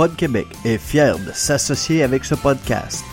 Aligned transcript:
Pod 0.00 0.16
Québec 0.16 0.46
est 0.64 0.78
fier 0.78 1.18
de 1.18 1.30
s'associer 1.30 2.02
avec 2.02 2.24
ce 2.24 2.34
podcast. 2.34 3.04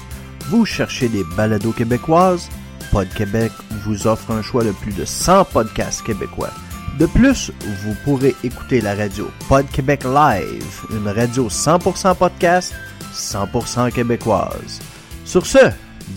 Vous 0.45 0.63
cherchez 0.63 1.09
des 1.09 1.25
balados 1.35 1.73
québécoises? 1.73 2.47
Pod 2.93 3.09
Québec 3.09 3.51
vous 3.83 4.07
offre 4.07 4.31
un 4.31 4.41
choix 4.41 4.63
de 4.63 4.71
plus 4.71 4.93
de 4.93 5.03
100 5.03 5.43
podcasts 5.51 6.01
québécois. 6.03 6.51
De 6.97 7.05
plus, 7.05 7.51
vous 7.83 7.93
pourrez 8.05 8.33
écouter 8.41 8.79
la 8.79 8.95
radio 8.95 9.29
Pod 9.49 9.69
Québec 9.69 10.05
Live, 10.05 10.85
une 10.91 11.09
radio 11.09 11.49
100% 11.49 12.15
podcast, 12.15 12.73
100% 13.13 13.91
québécoise. 13.91 14.79
Sur 15.25 15.45
ce, 15.45 15.69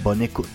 bonne 0.05 0.23
écoute. 0.23 0.47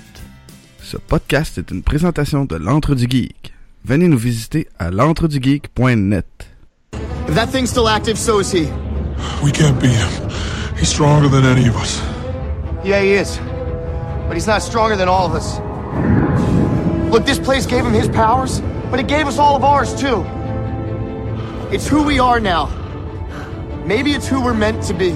Ce 0.81 0.95
podcast 0.95 1.57
est 1.57 1.71
une 1.71 1.83
présentation 1.83 2.45
de 2.45 2.55
l'Entre 2.55 2.95
du 2.95 3.05
Geek. 3.09 3.53
Venez 3.83 4.07
nous 4.07 4.17
visiter 4.17 4.69
à 4.79 4.91
l'entredugeek.net. 4.91 6.25
If 7.27 7.35
that 7.35 7.47
thing's 7.47 7.69
still 7.69 7.89
active, 7.89 8.17
so 8.17 8.39
is 8.39 8.49
he. 8.53 8.69
We 9.43 9.51
can't 9.51 9.79
beat 9.81 9.95
him. 9.95 10.29
He's 10.77 10.89
stronger 10.89 11.27
than 11.27 11.45
any 11.45 11.67
of 11.67 11.75
us. 11.75 12.01
Yeah, 12.83 13.01
he 13.01 13.13
is. 13.13 13.37
But 14.27 14.33
he's 14.33 14.47
not 14.47 14.61
stronger 14.61 14.95
than 14.95 15.07
all 15.07 15.25
of 15.25 15.33
us. 15.33 15.59
Look, 17.11 17.25
this 17.25 17.39
place 17.39 17.65
gave 17.65 17.85
him 17.85 17.93
his 17.93 18.09
powers, 18.09 18.61
but 18.91 18.99
it 18.99 19.07
gave 19.07 19.27
us 19.27 19.37
all 19.37 19.55
of 19.55 19.63
ours, 19.63 19.93
too. 19.95 20.25
It's 21.71 21.87
who 21.87 22.03
we 22.03 22.19
are 22.19 22.39
now. 22.39 22.67
Maybe 23.85 24.11
it's 24.13 24.27
who 24.27 24.41
we're 24.41 24.53
meant 24.53 24.83
to 24.83 24.93
be. 24.93 25.13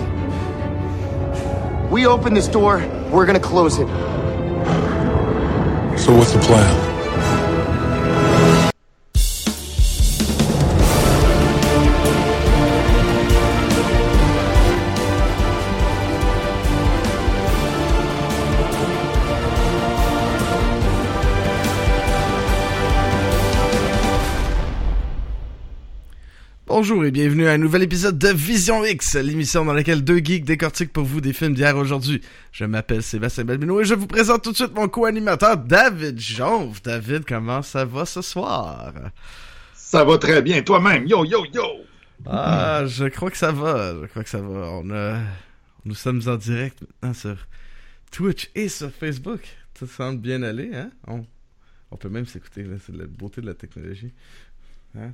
We 1.89 2.05
open 2.05 2.33
this 2.35 2.47
door, 2.47 2.79
we're 3.11 3.25
gonna 3.25 3.39
close 3.39 3.79
it. 3.79 3.87
So 5.97 6.15
what's 6.15 6.31
the 6.31 6.39
plan? 6.39 6.88
Bonjour 26.79 27.03
et 27.03 27.11
bienvenue 27.11 27.45
à 27.45 27.51
un 27.51 27.57
nouvel 27.57 27.83
épisode 27.83 28.17
de 28.17 28.29
Vision 28.29 28.85
X, 28.85 29.15
l'émission 29.15 29.65
dans 29.65 29.73
laquelle 29.73 30.01
deux 30.01 30.19
geeks 30.19 30.45
décortiquent 30.45 30.93
pour 30.93 31.03
vous 31.03 31.19
des 31.19 31.33
films 31.33 31.53
d'hier 31.53 31.75
aujourd'hui. 31.75 32.21
Je 32.53 32.63
m'appelle 32.63 33.03
Sébastien 33.03 33.43
Balbino 33.43 33.81
et 33.81 33.83
je 33.83 33.95
vous 33.95 34.07
présente 34.07 34.45
tout 34.45 34.51
de 34.51 34.55
suite 34.55 34.73
mon 34.73 34.87
co-animateur 34.87 35.57
David 35.57 36.17
Jonve. 36.17 36.81
David, 36.81 37.25
comment 37.25 37.61
ça 37.63 37.83
va 37.83 38.05
ce 38.05 38.21
soir? 38.21 38.93
Ça 39.73 40.05
va 40.05 40.17
très 40.17 40.41
bien, 40.41 40.61
toi-même. 40.61 41.05
Yo, 41.05 41.25
yo, 41.25 41.43
yo! 41.53 41.65
Ah, 42.25 42.83
je 42.87 43.09
crois 43.09 43.29
que 43.29 43.37
ça 43.37 43.51
va. 43.51 43.95
Je 44.01 44.05
crois 44.07 44.23
que 44.23 44.29
ça 44.29 44.39
va. 44.39 44.69
On 44.71 44.89
a... 44.91 45.19
Nous 45.83 45.95
sommes 45.95 46.21
en 46.27 46.37
direct 46.37 46.79
maintenant 46.81 47.13
sur 47.13 47.35
Twitch 48.09 48.51
et 48.55 48.69
sur 48.69 48.89
Facebook. 48.89 49.41
Ça 49.77 49.85
semble 49.85 50.21
bien 50.21 50.43
aller, 50.43 50.71
hein? 50.73 50.91
On, 51.07 51.25
on 51.91 51.97
peut 51.97 52.07
même 52.07 52.25
s'écouter. 52.25 52.65
C'est 52.85 52.95
la 52.95 53.05
beauté 53.05 53.41
de 53.41 53.47
la 53.47 53.53
technologie. 53.53 54.13
Hein? 54.97 55.11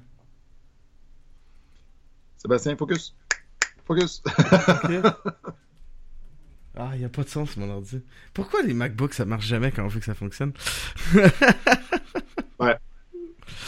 Sébastien, 2.37 2.75
focus. 2.75 3.15
Focus. 3.85 4.21
Ah, 6.77 6.91
il 6.97 7.05
a 7.05 7.09
pas 7.09 7.23
de 7.23 7.29
sens, 7.29 7.55
mon 7.55 7.69
ordi. 7.69 8.01
Pourquoi 8.33 8.61
les 8.61 8.73
MacBooks, 8.73 9.13
ça 9.13 9.23
marche 9.23 9.45
jamais 9.45 9.71
quand 9.71 9.85
on 9.85 9.87
veut 9.87 9.99
que 9.99 10.05
ça 10.05 10.13
fonctionne? 10.13 10.51
ouais. 12.59 12.75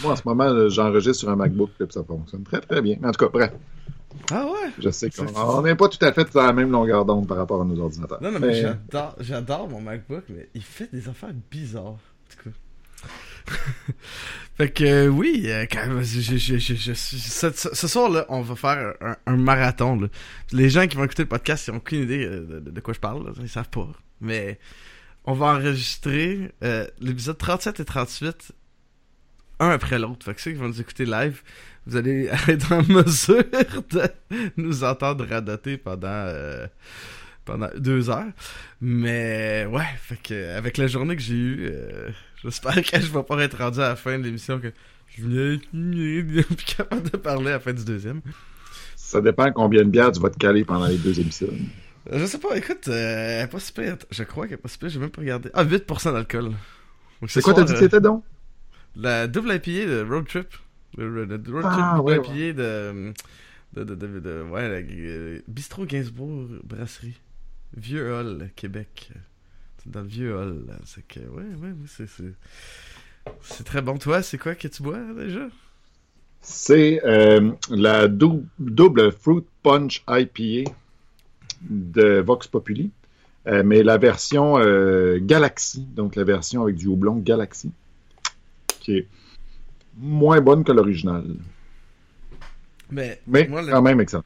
Moi, 0.03 0.11
en 0.11 0.15
ce 0.15 0.23
moment, 0.25 0.67
j'enregistre 0.67 1.19
sur 1.19 1.29
un 1.29 1.37
MacBook, 1.37 1.71
puis 1.77 1.87
ça 1.89 2.03
fonctionne 2.03 2.43
très, 2.43 2.59
très 2.59 2.81
bien. 2.81 2.97
En 3.03 3.11
tout 3.11 3.25
cas, 3.25 3.29
bref. 3.31 3.53
Ah 4.29 4.45
ouais? 4.45 4.71
Je 4.79 4.89
sais 4.89 5.09
qu'on 5.09 5.61
n'est 5.61 5.75
pas 5.75 5.87
tout 5.87 6.03
à 6.03 6.11
fait 6.11 6.35
à 6.35 6.47
la 6.47 6.53
même 6.53 6.71
longueur 6.71 7.05
d'onde 7.05 7.27
par 7.27 7.37
rapport 7.37 7.61
à 7.61 7.65
nos 7.65 7.79
ordinateurs. 7.79 8.21
Non, 8.21 8.31
non, 8.31 8.39
mais, 8.39 8.53
j'adore, 8.55 9.15
j'adore 9.19 9.69
mon 9.69 9.79
MacBook, 9.79 10.23
mais 10.27 10.49
il 10.53 10.63
fait 10.63 10.91
des 10.91 11.07
affaires 11.07 11.33
bizarres. 11.49 11.85
En 11.85 11.97
tout 12.29 12.49
cas. 12.49 13.07
fait 14.57 14.69
que 14.69 14.83
euh, 14.83 15.07
oui, 15.07 15.43
euh, 15.45 15.65
quand, 15.71 16.01
je, 16.01 16.21
je, 16.37 16.57
je, 16.57 16.93
ce, 16.93 17.51
ce, 17.51 17.87
soir 17.87 18.09
là, 18.09 18.25
on 18.29 18.41
va 18.41 18.55
faire 18.55 18.93
un, 19.25 19.37
marathon. 19.37 19.99
Là. 19.99 20.07
Les 20.51 20.69
gens 20.69 20.87
qui 20.87 20.97
vont 20.97 21.03
écouter 21.03 21.23
le 21.23 21.29
podcast, 21.29 21.67
ils 21.67 21.71
ont 21.71 21.77
aucune 21.77 22.03
idée 22.03 22.25
euh, 22.25 22.59
de, 22.59 22.81
quoi 22.81 22.93
je 22.93 22.99
parle, 22.99 23.25
là. 23.25 23.31
ils 23.39 23.49
savent 23.49 23.69
pas. 23.69 23.87
Mais 24.21 24.59
on 25.25 25.33
va 25.33 25.47
enregistrer 25.47 26.51
l'épisode 26.99 27.37
37 27.37 27.79
et 27.79 27.85
38 27.85 28.53
un 29.59 29.69
après 29.69 29.97
l'autre. 29.99 30.23
Fait 30.23 30.35
que 30.35 30.41
ceux 30.41 30.51
qui 30.51 30.57
vont 30.57 30.67
nous 30.67 30.81
écouter 30.81 31.05
live, 31.05 31.41
vous 31.85 31.95
allez 31.95 32.29
être 32.47 32.71
en 32.71 32.83
mesure 32.83 33.43
de 33.89 34.07
nous 34.55 34.83
entendre 34.83 35.25
radoter 35.25 35.77
pendant 35.77 36.31
pendant 37.43 37.69
deux 37.77 38.09
heures. 38.09 38.31
Mais 38.81 39.65
ouais, 39.69 39.87
fait 39.99 40.21
que 40.21 40.55
avec 40.55 40.77
la 40.77 40.87
journée 40.87 41.15
que 41.15 41.21
j'ai 41.21 41.35
eue, 41.35 41.71
j'espère 42.43 42.75
que 42.83 42.99
je 42.99 43.11
vais 43.11 43.23
pas 43.23 43.41
être 43.43 43.57
rendu 43.57 43.79
à 43.79 43.89
la 43.89 43.95
fin 43.95 44.17
de 44.17 44.23
l'émission 44.23 44.59
que 44.59 44.71
je 45.07 45.25
viens 45.27 46.43
capable 46.77 47.09
de 47.09 47.17
parler 47.17 47.49
à 47.49 47.53
la 47.53 47.59
fin 47.59 47.73
du 47.73 47.83
deuxième. 47.85 48.21
Ça 48.95 49.21
dépend 49.21 49.51
combien 49.51 49.83
de 49.83 49.89
bières 49.89 50.11
tu 50.11 50.19
vas 50.19 50.29
te 50.29 50.37
caler 50.37 50.65
pendant 50.65 50.87
les 50.87 50.97
deux 50.97 51.19
émissions. 51.19 51.47
Je 52.11 52.25
sais 52.25 52.37
pas, 52.39 52.55
écoute, 52.57 52.87
euh, 52.87 53.45
pas 53.47 53.59
super. 53.59 53.97
Je 54.11 54.23
crois 54.23 54.45
qu'elle 54.47 54.55
est 54.55 54.61
pas 54.61 54.69
super, 54.69 54.89
j'ai 54.89 54.99
même 54.99 55.09
pas 55.09 55.21
regardé. 55.21 55.49
Ah, 55.53 55.63
8% 55.65 56.13
d'alcool. 56.13 56.51
C'est 57.27 57.41
quoi 57.41 57.53
t'as 57.53 57.63
dit 57.63 57.73
que 57.73 57.79
c'était 57.79 57.99
donc? 58.01 58.23
La 58.95 59.27
double 59.27 59.53
IPA 59.53 59.85
de 59.85 60.05
Road 60.07 60.27
Trip. 60.27 60.47
Le, 60.97 61.25
le, 61.25 61.25
le 61.25 61.53
Road 61.53 61.63
Ah, 61.67 61.93
Trip 61.95 62.05
ouais, 62.05 62.15
double 62.17 62.37
IPA 62.37 62.53
de, 62.53 63.13
de, 63.73 63.83
de, 63.83 63.95
de, 63.95 64.19
de- 64.19 64.41
Ouais, 64.49 64.67
la, 64.69 64.75
euh, 64.89 65.39
Bistro 65.47 65.85
Gainsbourg 65.85 66.47
Brasserie. 66.63 67.19
Vieux 67.75 68.13
Hall, 68.13 68.49
Québec. 68.55 69.11
Dans 69.87 70.01
le 70.01 70.07
Vieux 70.07 70.35
Hall. 70.35 70.65
C'est 70.85 71.05
que, 71.07 71.19
ouais, 71.19 71.43
ouais, 71.61 71.73
c'est. 71.87 73.63
très 73.63 73.81
bon. 73.81 73.97
Toi, 73.97 74.21
c'est 74.21 74.37
quoi 74.37 74.55
que 74.55 74.67
tu 74.67 74.83
bois 74.83 74.99
déjà? 75.17 75.47
C'est 76.41 77.01
euh, 77.05 77.51
la 77.69 78.07
dou- 78.07 78.45
double 78.59 79.11
Fruit 79.11 79.43
Punch 79.63 80.03
IPA 80.07 80.71
de 81.61 82.19
Vox 82.19 82.47
Populi, 82.47 82.91
euh, 83.47 83.63
mais 83.65 83.81
la 83.83 83.97
version 83.97 84.57
euh, 84.59 85.17
Galaxy, 85.21 85.81
donc 85.95 86.15
la 86.15 86.23
version 86.23 86.61
avec 86.63 86.75
du 86.75 86.87
houblon 86.87 87.15
Galaxy, 87.17 87.71
qui 88.79 88.97
est 88.97 89.07
moins 89.97 90.39
bonne 90.41 90.63
que 90.63 90.71
l'original, 90.71 91.25
Mais, 92.91 93.19
mais 93.27 93.47
moi, 93.47 93.61
le, 93.63 93.71
quand 93.71 93.81
même 93.81 93.99
excellent. 93.99 94.23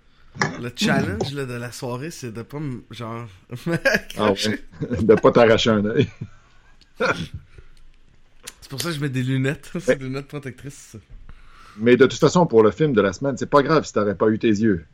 Le 0.62 0.72
challenge 0.75 1.34
là, 1.34 1.46
de 1.46 1.53
la 1.53 1.72
soirée, 1.72 2.12
c'est 2.12 2.31
de 2.31 2.42
pas 2.42 2.59
me. 2.59 2.84
Genre. 2.92 3.28
Ah 4.18 4.31
ouais. 4.31 5.02
de 5.02 5.16
pas 5.16 5.31
t'arracher 5.31 5.72
un 5.72 5.86
œil. 5.86 6.08
C'est 7.00 8.70
pour 8.70 8.81
ça 8.81 8.90
que 8.90 8.96
je 8.96 9.02
mets 9.02 9.09
des 9.09 9.24
lunettes. 9.24 9.72
C'est 9.80 9.97
des 9.97 10.06
lunettes 10.06 10.28
protectrices. 10.28 10.96
Mais 11.78 11.96
de 11.97 12.06
toute 12.06 12.20
façon, 12.20 12.46
pour 12.46 12.64
le 12.64 12.72
film 12.72 12.94
de 12.94 13.02
la 13.02 13.14
semaine, 13.14 13.38
c'est 13.38 13.50
pas 13.50 13.64
grave 13.64 13.86
si 13.86 13.94
t'aurais 13.94 14.16
pas 14.16 14.28
eu 14.28 14.38
tes 14.38 14.50
yeux. 14.50 14.86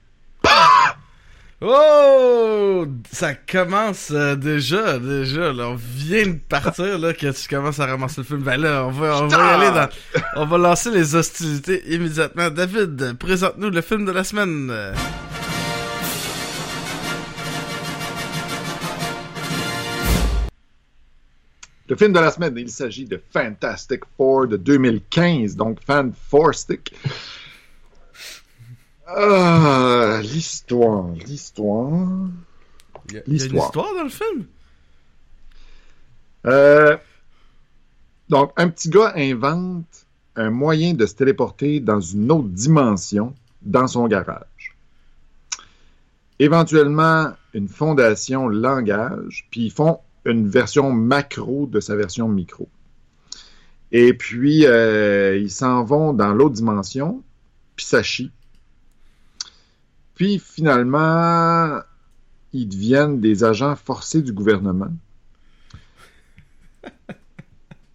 Oh! 1.59 2.85
Ça 3.11 3.33
commence 3.33 4.11
euh, 4.11 4.35
déjà, 4.35 4.99
déjà. 4.99 5.51
Là, 5.51 5.69
on 5.69 5.75
vient 5.75 6.27
de 6.27 6.39
partir, 6.47 6.99
là, 6.99 7.13
que 7.13 7.31
tu 7.31 7.47
commences 7.47 7.79
à 7.79 7.87
ramasser 7.87 8.21
le 8.21 8.25
film. 8.25 8.41
Ben 8.41 8.57
là, 8.57 8.85
on 8.85 8.91
va, 8.91 9.23
on 9.23 9.27
va 9.27 9.37
y 9.37 9.49
aller 9.49 9.71
dans... 9.71 9.89
On 10.35 10.45
va 10.45 10.57
lancer 10.59 10.91
les 10.91 11.15
hostilités 11.15 11.81
immédiatement. 11.91 12.51
David, 12.51 13.17
présente-nous 13.17 13.71
le 13.71 13.81
film 13.81 14.05
de 14.05 14.11
la 14.11 14.23
semaine. 14.23 14.71
Le 21.89 21.95
film 21.95 22.13
de 22.13 22.19
la 22.19 22.29
semaine, 22.31 22.53
il 22.57 22.69
s'agit 22.69 23.05
de 23.05 23.19
Fantastic 23.31 24.01
Four 24.17 24.47
de 24.47 24.57
2015, 24.57 25.55
donc 25.55 25.79
Fan 25.83 26.11
Four 26.29 26.53
Stick. 26.53 26.93
Ah, 29.07 30.19
l'histoire, 30.21 31.07
l'histoire. 31.25 32.07
Il 33.09 33.15
y, 33.15 33.17
a- 33.17 33.21
une 33.25 33.35
histoire 33.35 33.93
dans 33.95 34.03
le 34.03 34.09
film? 34.09 34.45
Euh, 36.45 36.97
donc, 38.29 38.51
un 38.57 38.67
petit 38.69 38.89
gars 38.89 39.13
invente 39.15 40.05
un 40.35 40.49
moyen 40.49 40.93
de 40.93 41.05
se 41.05 41.15
téléporter 41.15 41.79
dans 41.79 41.99
une 42.01 42.31
autre 42.31 42.49
dimension 42.49 43.33
dans 43.61 43.87
son 43.87 44.07
garage. 44.07 44.75
Éventuellement, 46.39 47.31
une 47.53 47.67
fondation 47.69 48.47
l'engage, 48.47 49.47
puis 49.49 49.65
ils 49.65 49.71
font 49.71 49.99
une 50.25 50.47
version 50.47 50.91
macro 50.91 51.65
de 51.65 51.79
sa 51.79 51.95
version 51.95 52.27
micro. 52.27 52.67
Et 53.91 54.13
puis, 54.13 54.65
euh, 54.65 55.37
ils 55.37 55.49
s'en 55.49 55.83
vont 55.83 56.13
dans 56.13 56.33
l'autre 56.33 56.55
dimension, 56.55 57.23
puis 57.75 57.85
ça 57.85 58.03
chie. 58.03 58.31
Puis, 60.17 60.39
finalement, 60.39 61.79
ils 62.51 62.67
deviennent 62.67 63.19
des 63.21 63.43
agents 63.43 63.75
forcés 63.75 64.23
du 64.23 64.33
gouvernement. 64.33 64.91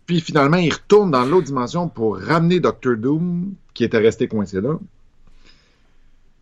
Puis 0.07 0.21
finalement, 0.21 0.59
il 0.59 0.73
retourne 0.73 1.11
dans 1.11 1.25
l'autre 1.25 1.47
dimension 1.47 1.89
pour 1.89 2.21
ramener 2.21 2.61
Doctor 2.61 2.97
Doom, 2.97 3.55
qui 3.75 3.83
était 3.83 3.99
resté 3.99 4.29
coincé 4.29 4.61
là. 4.61 4.79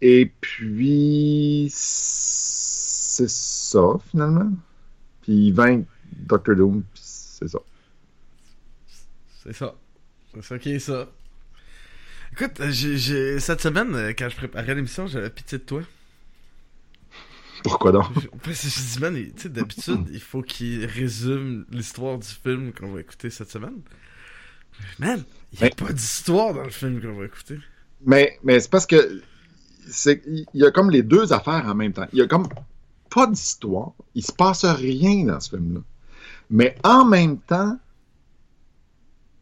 et 0.03 0.31
puis, 0.41 1.69
c'est 1.73 3.31
ça, 3.31 3.97
finalement. 4.11 4.53
Puis 5.23 5.47
il 5.47 5.53
vainc 5.55 5.87
Doctor 6.13 6.57
Doom, 6.57 6.83
c'est 6.93 7.49
ça. 7.49 7.61
C'est 9.43 9.55
ça. 9.55 9.75
C'est 10.35 10.43
ça 10.43 10.59
qui 10.59 10.73
est 10.73 10.79
ça. 10.79 11.09
Écoute, 12.33 12.61
cette 13.39 13.61
semaine, 13.61 13.95
euh, 13.95 14.13
quand 14.17 14.29
je 14.29 14.37
préparais 14.37 14.75
l'émission, 14.75 15.07
j'avais 15.07 15.31
pitié 15.31 15.59
de 15.59 15.65
toi. 15.65 15.83
Pourquoi 17.63 17.93
donc? 17.93 18.07
Je- 18.21 18.29
Parce 18.43 18.63
que 18.63 18.69
je 18.69 18.81
dis, 18.95 18.99
man, 19.01 19.15
tu 19.15 19.43
sais, 19.43 19.49
d'habitude, 19.51 20.07
il 20.13 20.21
faut 20.21 20.41
qu'il 20.43 20.87
résume 20.87 21.67
l'histoire 21.71 22.19
du 22.19 22.27
film 22.29 22.73
qu'on 22.73 22.93
va 22.93 23.01
écouter 23.01 23.29
cette 23.31 23.51
semaine. 23.51 23.81
Man, 24.99 25.23
il 25.53 25.59
n'y 25.59 25.65
a 25.67 25.71
Mais- 25.79 25.87
pas 25.87 25.93
d'histoire 25.93 26.55
dans 26.55 26.63
le 26.65 26.71
film 26.71 27.03
qu'on 27.03 27.13
va 27.19 27.27
écouter. 27.27 27.59
Mais, 28.07 28.39
mais 28.43 28.61
c'est 28.61 28.71
parce 28.71 28.87
que 28.87 29.21
c'est 29.87 30.23
il 30.27 30.47
y 30.55 30.65
a 30.65 30.71
comme 30.71 30.91
les 30.91 31.03
deux 31.03 31.35
affaires 31.35 31.67
en 31.67 31.75
même 31.75 31.93
temps. 31.93 32.07
Il 32.15 32.19
y 32.21 32.23
a 32.23 32.27
comme 32.27 32.49
pas 33.11 33.27
d'histoire. 33.27 33.93
Il 34.15 34.25
se 34.25 34.33
passe 34.33 34.65
rien 34.65 35.27
dans 35.27 35.39
ce 35.41 35.51
film-là. 35.51 35.81
Mais 36.49 36.77
en 36.83 37.05
même 37.05 37.39
temps, 37.41 37.79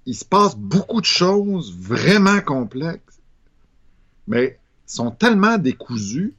il 0.08 0.14
se 0.14 0.24
passe 0.24 0.56
beaucoup 0.56 1.02
de 1.02 1.06
choses 1.06 1.76
vraiment 1.78 2.40
complexes, 2.40 3.18
mais 4.26 4.58
sont 4.86 5.10
tellement 5.10 5.58
décousues 5.58 6.32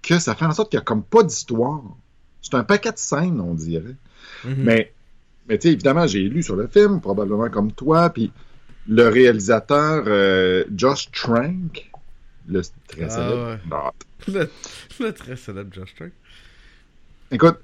que 0.00 0.18
ça 0.18 0.34
fait 0.34 0.46
en 0.46 0.52
sorte 0.52 0.70
qu'il 0.70 0.78
n'y 0.78 0.82
a 0.82 0.84
comme 0.84 1.02
pas 1.02 1.22
d'histoire. 1.22 1.82
C'est 2.40 2.54
un 2.54 2.64
paquet 2.64 2.90
de 2.92 2.96
scènes, 2.96 3.38
on 3.38 3.52
dirait. 3.52 3.96
Mhm. 4.44 4.54
Mais, 4.56 4.92
mais 5.46 5.58
tu 5.58 5.68
sais, 5.68 5.74
évidemment, 5.74 6.06
j'ai 6.06 6.22
lu 6.22 6.42
sur 6.42 6.56
le 6.56 6.66
film, 6.68 7.02
probablement 7.02 7.50
comme 7.50 7.70
toi, 7.72 8.08
puis 8.08 8.32
le 8.88 9.08
réalisateur 9.08 10.04
euh, 10.06 10.64
Josh 10.74 11.10
Trank, 11.12 11.90
le 12.48 12.62
très 12.88 13.04
Ah, 13.04 13.10
célèbre. 13.10 13.58
ouais. 13.70 13.90
Le, 14.32 14.48
le 15.00 15.12
très 15.12 15.36
célèbre 15.36 15.74
Josh 15.74 15.94
Trank. 15.96 16.12
Écoute, 17.30 17.58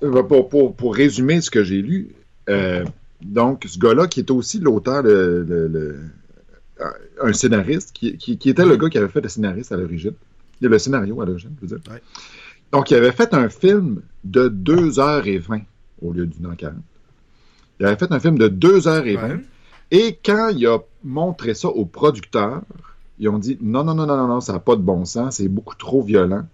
pour, 0.00 0.48
pour, 0.48 0.74
pour 0.74 0.94
résumer 0.96 1.40
ce 1.40 1.50
que 1.50 1.62
j'ai 1.62 1.82
lu, 1.82 2.08
euh, 2.48 2.84
donc 3.22 3.64
ce 3.68 3.78
gars-là 3.78 4.06
qui 4.06 4.20
est 4.20 4.30
aussi 4.30 4.58
l'auteur, 4.60 5.02
le, 5.02 5.42
le- 5.44 5.68
le- 5.68 5.98
un 7.22 7.32
scénariste, 7.34 7.92
qui, 7.92 8.16
qui, 8.16 8.38
qui 8.38 8.48
était 8.50 8.64
le 8.64 8.76
gars 8.76 8.88
qui 8.88 8.96
avait 8.98 9.08
fait 9.08 9.20
le 9.20 9.28
scénariste 9.28 9.70
à 9.72 9.76
l'origine. 9.76 10.12
Le 10.62 10.78
scénario 10.78 11.20
à 11.20 11.26
l'origine, 11.26 11.52
je 11.62 11.66
veux 11.66 11.78
dire. 11.78 11.92
Ouais. 11.92 12.00
Donc, 12.72 12.90
il 12.90 12.96
avait 12.96 13.12
fait 13.12 13.34
un 13.34 13.48
film 13.50 14.00
de 14.24 14.48
2h20 14.48 15.62
au 16.02 16.12
lieu 16.12 16.26
d'une 16.26 16.46
heure 16.46 16.56
40. 16.56 16.76
Il 17.78 17.86
avait 17.86 17.96
fait 17.96 18.10
un 18.12 18.20
film 18.20 18.38
de 18.38 18.48
2h20. 18.48 19.02
Ouais. 19.16 19.40
Et 19.90 20.18
quand 20.24 20.50
il 20.56 20.66
a 20.66 20.78
montré 21.04 21.52
ça 21.54 21.68
aux 21.68 21.84
producteurs, 21.84 22.62
ils 23.18 23.28
ont 23.28 23.38
dit 23.38 23.58
non, 23.60 23.84
non, 23.84 23.94
non, 23.94 24.06
non, 24.06 24.16
non, 24.16 24.28
non, 24.28 24.40
ça 24.40 24.52
n'a 24.54 24.58
pas 24.60 24.76
de 24.76 24.82
bon 24.82 25.04
sens, 25.04 25.36
c'est 25.36 25.48
beaucoup 25.48 25.74
trop 25.74 26.02
violent. 26.02 26.46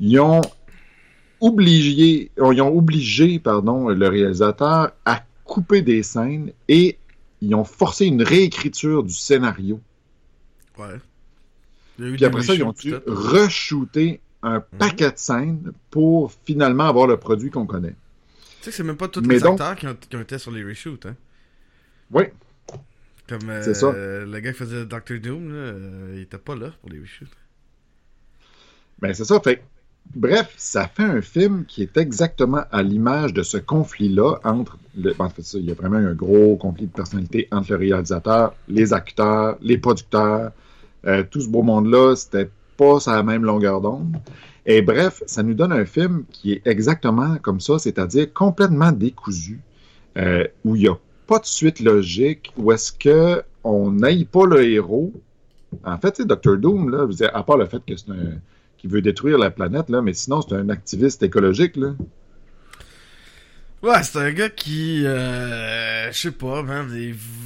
Ils 0.00 0.18
ont 0.20 0.42
obligé, 1.40 2.30
ils 2.36 2.62
ont 2.62 2.76
obligé 2.76 3.38
pardon, 3.38 3.88
le 3.88 4.08
réalisateur 4.08 4.92
à 5.04 5.22
couper 5.46 5.82
des 5.82 6.02
scènes 6.02 6.52
et 6.68 6.98
ils 7.40 7.54
ont 7.54 7.64
forcé 7.64 8.06
une 8.06 8.22
réécriture 8.22 9.02
du 9.02 9.14
scénario. 9.14 9.80
Ouais. 10.78 10.96
Puis 11.96 12.24
après 12.24 12.42
ça, 12.42 12.54
ils 12.54 12.62
ont 12.62 12.72
dû 12.72 12.94
re-shooter 13.06 14.20
un 14.42 14.60
paquet 14.60 15.10
de 15.12 15.16
scènes 15.18 15.72
pour 15.90 16.32
finalement 16.44 16.84
avoir 16.84 17.06
le 17.06 17.16
produit 17.16 17.50
qu'on 17.50 17.66
connaît. 17.66 17.94
Tu 18.60 18.64
sais 18.64 18.70
que 18.70 18.76
c'est 18.76 18.82
même 18.84 18.96
pas 18.96 19.08
tous 19.08 19.20
Mais 19.22 19.34
les 19.34 19.40
donc- 19.40 19.60
acteurs 19.60 19.76
qui 19.76 19.86
ont, 19.86 19.94
qui 19.96 20.16
ont 20.16 20.20
été 20.20 20.38
sur 20.38 20.50
les 20.50 20.62
reshoots, 20.64 21.06
hein. 21.06 21.16
Oui, 22.10 22.24
Comme 23.28 23.48
euh, 23.48 23.62
C'est 23.64 23.74
ça. 23.74 23.92
le 23.92 24.38
gars 24.40 24.52
qui 24.52 24.58
faisait 24.58 24.84
Doctor 24.86 25.18
Doom, 25.18 25.48
là, 25.48 25.54
euh, 25.54 26.12
il 26.16 26.22
était 26.22 26.38
pas 26.38 26.54
là 26.54 26.70
pour 26.80 26.90
les 26.90 27.00
reshoots. 27.00 27.28
Ben, 29.00 29.12
c'est 29.14 29.24
ça. 29.24 29.40
Fait 29.40 29.62
bref, 30.14 30.54
ça 30.56 30.88
fait 30.88 31.04
un 31.04 31.20
film 31.20 31.64
qui 31.66 31.82
est 31.82 31.96
exactement 31.96 32.62
à 32.70 32.82
l'image 32.82 33.32
de 33.32 33.42
ce 33.42 33.58
conflit-là 33.58 34.36
entre. 34.44 34.78
Le, 34.96 35.14
en 35.18 35.28
fait, 35.28 35.42
il 35.54 35.66
y 35.66 35.70
a 35.70 35.74
vraiment 35.74 35.96
un 35.96 36.14
gros 36.14 36.56
conflit 36.56 36.86
de 36.86 36.92
personnalité 36.92 37.48
entre 37.52 37.72
le 37.72 37.76
réalisateur, 37.76 38.54
les 38.68 38.92
acteurs, 38.92 39.58
les 39.60 39.78
producteurs. 39.78 40.52
Euh, 41.06 41.22
tout 41.30 41.40
ce 41.40 41.48
beau 41.48 41.62
monde-là, 41.62 42.16
c'était 42.16 42.50
pas 42.76 43.00
sur 43.00 43.12
la 43.12 43.22
même 43.22 43.44
longueur 43.44 43.80
d'onde. 43.80 44.16
Et 44.64 44.82
bref, 44.82 45.22
ça 45.26 45.42
nous 45.42 45.54
donne 45.54 45.72
un 45.72 45.84
film 45.84 46.24
qui 46.30 46.52
est 46.52 46.62
exactement 46.66 47.36
comme 47.36 47.60
ça, 47.60 47.78
c'est-à-dire 47.78 48.32
complètement 48.32 48.90
décousu, 48.90 49.60
euh, 50.16 50.44
où 50.64 50.74
il 50.74 50.82
n'y 50.82 50.88
a 50.88 50.98
pas 51.26 51.38
de 51.38 51.46
suite 51.46 51.80
logique, 51.80 52.52
où 52.56 52.72
est-ce 52.72 52.90
que 52.90 53.42
on 53.62 53.90
n'aille 53.92 54.24
pas 54.24 54.46
le 54.46 54.64
héros. 54.64 55.12
En 55.84 55.98
fait, 55.98 56.16
sais, 56.16 56.24
Dr. 56.24 56.56
Doom, 56.56 56.90
là, 56.90 57.06
à 57.32 57.42
part 57.42 57.58
le 57.58 57.66
fait 57.66 57.84
que 57.84 57.96
c'est 57.96 58.10
un 58.10 58.38
qui 58.86 58.92
veut 58.92 59.02
détruire 59.02 59.38
la 59.38 59.50
planète, 59.50 59.88
là, 59.90 60.02
mais 60.02 60.14
sinon, 60.14 60.42
c'est 60.42 60.54
un 60.54 60.68
activiste 60.68 61.22
écologique, 61.22 61.76
là. 61.76 61.94
Ouais, 63.82 64.02
c'est 64.02 64.18
un 64.18 64.32
gars 64.32 64.48
qui, 64.48 65.04
euh, 65.06 66.10
je 66.10 66.18
sais 66.18 66.30
pas, 66.32 66.64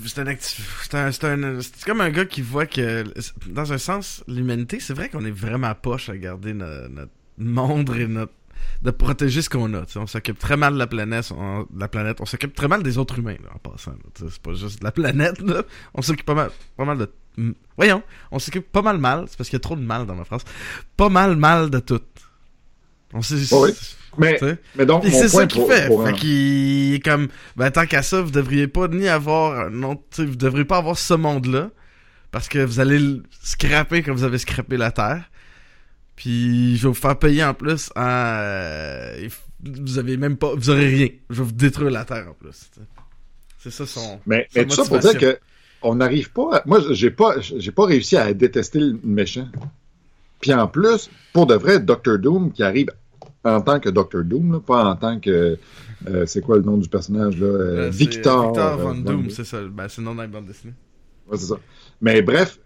c'est 0.06 0.20
un 0.20 1.10
c'est 1.10 1.24
un, 1.24 1.58
comme 1.84 2.00
un 2.00 2.10
gars 2.10 2.24
qui 2.24 2.40
voit 2.40 2.66
que, 2.66 3.04
dans 3.48 3.72
un 3.72 3.78
sens, 3.78 4.22
l'humanité, 4.28 4.78
c'est 4.80 4.94
vrai 4.94 5.08
qu'on 5.08 5.24
est 5.24 5.30
vraiment 5.32 5.74
poche 5.74 6.08
à 6.08 6.16
garder 6.16 6.54
no- 6.54 6.88
notre 6.88 7.10
monde 7.36 7.90
et 7.98 8.06
notre, 8.06 8.32
de 8.82 8.90
protéger 8.90 9.42
ce 9.42 9.50
qu'on 9.50 9.74
a, 9.74 9.82
on 9.96 10.06
s'occupe 10.06 10.38
très 10.38 10.56
mal 10.56 10.74
de 10.74 10.78
la 10.78 10.86
planète, 10.86 11.30
on, 11.36 11.66
la 11.76 11.88
planète, 11.88 12.20
on 12.20 12.26
s'occupe 12.26 12.54
très 12.54 12.68
mal 12.68 12.82
des 12.82 12.96
autres 12.96 13.18
humains, 13.18 13.36
en 13.52 13.58
passant, 13.58 13.92
c'est 14.14 14.38
pas 14.40 14.54
juste 14.54 14.80
de 14.80 14.84
la 14.84 14.92
planète, 14.92 15.40
là, 15.40 15.64
on 15.94 16.00
s'occupe 16.00 16.26
pas 16.26 16.34
mal, 16.34 16.50
pas 16.76 16.84
mal 16.84 16.96
de, 16.96 17.10
voyons, 17.76 18.02
on 18.30 18.38
s'occupe 18.38 18.70
pas 18.70 18.82
mal 18.82 18.98
mal, 18.98 19.24
c'est 19.28 19.36
parce 19.36 19.48
qu'il 19.48 19.56
y 19.56 19.60
a 19.60 19.60
trop 19.60 19.76
de 19.76 19.82
mal 19.82 20.06
dans 20.06 20.14
ma 20.14 20.24
phrase, 20.24 20.42
pas 20.96 21.08
mal 21.08 21.36
mal 21.36 21.70
de 21.70 21.78
tout. 21.78 22.00
On 23.12 23.22
sait, 23.22 23.36
Ouais, 23.54 23.70
ouais. 24.18 24.38
Mais, 24.42 24.56
mais 24.76 24.86
donc, 24.86 25.04
c'est 25.04 25.28
ça 25.28 25.46
qu'il 25.46 25.64
fait. 25.66 25.86
pour 25.88 26.02
fait 26.04 26.10
un- 26.10 26.12
qu'il 26.12 26.94
est 26.94 27.04
comme, 27.04 27.28
ben 27.56 27.70
tant 27.70 27.86
qu'à 27.86 28.02
ça, 28.02 28.20
vous 28.22 28.30
devriez 28.30 28.68
pas 28.68 28.88
ni 28.88 29.08
avoir, 29.08 29.68
sais, 30.10 30.24
vous 30.24 30.36
devriez 30.36 30.64
pas 30.64 30.78
avoir 30.78 30.98
ce 30.98 31.14
monde-là, 31.14 31.70
parce 32.30 32.48
que 32.48 32.58
vous 32.58 32.78
allez 32.80 32.98
le 32.98 33.22
scraper 33.42 34.02
comme 34.02 34.14
vous 34.16 34.24
avez 34.24 34.38
scrappé 34.38 34.76
la 34.76 34.92
Terre. 34.92 35.24
Puis 36.16 36.76
je 36.76 36.82
vais 36.82 36.88
vous 36.88 36.94
faire 36.94 37.18
payer 37.18 37.42
en 37.42 37.54
plus 37.54 37.90
euh, 37.96 39.28
vous 39.62 39.98
avez 39.98 40.16
même 40.16 40.36
pas, 40.36 40.54
vous 40.54 40.70
aurez 40.70 40.86
rien. 40.86 41.08
Je 41.30 41.36
vais 41.36 41.44
vous 41.44 41.52
détruire 41.52 41.90
la 41.90 42.04
Terre 42.04 42.26
en 42.28 42.34
plus. 42.34 42.70
C'est 43.58 43.70
ça 43.70 43.86
son. 43.86 44.20
Mais, 44.26 44.46
mais 44.54 44.66
tout 44.66 44.74
ça 44.76 44.84
pour 44.84 44.98
dire 44.98 45.18
que 45.18 45.38
on 45.82 45.94
n'arrive 45.96 46.30
pas. 46.32 46.56
à- 46.58 46.62
Moi, 46.66 46.80
j'ai 46.90 47.10
pas, 47.10 47.34
j'ai 47.40 47.70
pas 47.72 47.86
réussi 47.86 48.16
à 48.16 48.32
détester 48.34 48.78
le 48.80 48.98
méchant. 49.04 49.48
Puis 50.40 50.52
en 50.54 50.66
plus, 50.68 51.10
pour 51.32 51.46
de 51.46 51.54
vrai, 51.54 51.80
Doctor 51.80 52.18
Doom 52.18 52.52
qui 52.52 52.62
arrive 52.62 52.88
en 53.44 53.60
tant 53.60 53.80
que 53.80 53.88
Doctor 53.88 54.22
Doom, 54.24 54.52
là, 54.52 54.60
pas 54.60 54.84
en 54.84 54.96
tant 54.96 55.18
que. 55.20 55.58
euh, 56.08 56.24
c'est 56.26 56.40
quoi 56.42 56.56
le 56.56 56.62
nom 56.62 56.76
du 56.78 56.88
personnage 56.88 57.38
là 57.38 57.46
Euh, 57.46 57.86
Euh, 57.86 57.90
Victor. 57.90 58.46
Victor 58.46 58.78
Von 58.78 58.94
Doom, 58.96 59.30
c'est 59.30 59.44
ça. 59.44 59.58
Ben, 59.70 59.86
c'est 59.88 60.00
le 60.00 60.06
nom 60.06 60.14
dans 60.14 60.22
la 60.22 60.28
bande 60.28 60.46
dessinée. 60.46 60.72
Ouais, 61.30 61.36
c'est 61.38 61.46
ça. 61.46 61.56
Mais 62.00 62.22
bref, 62.22 62.58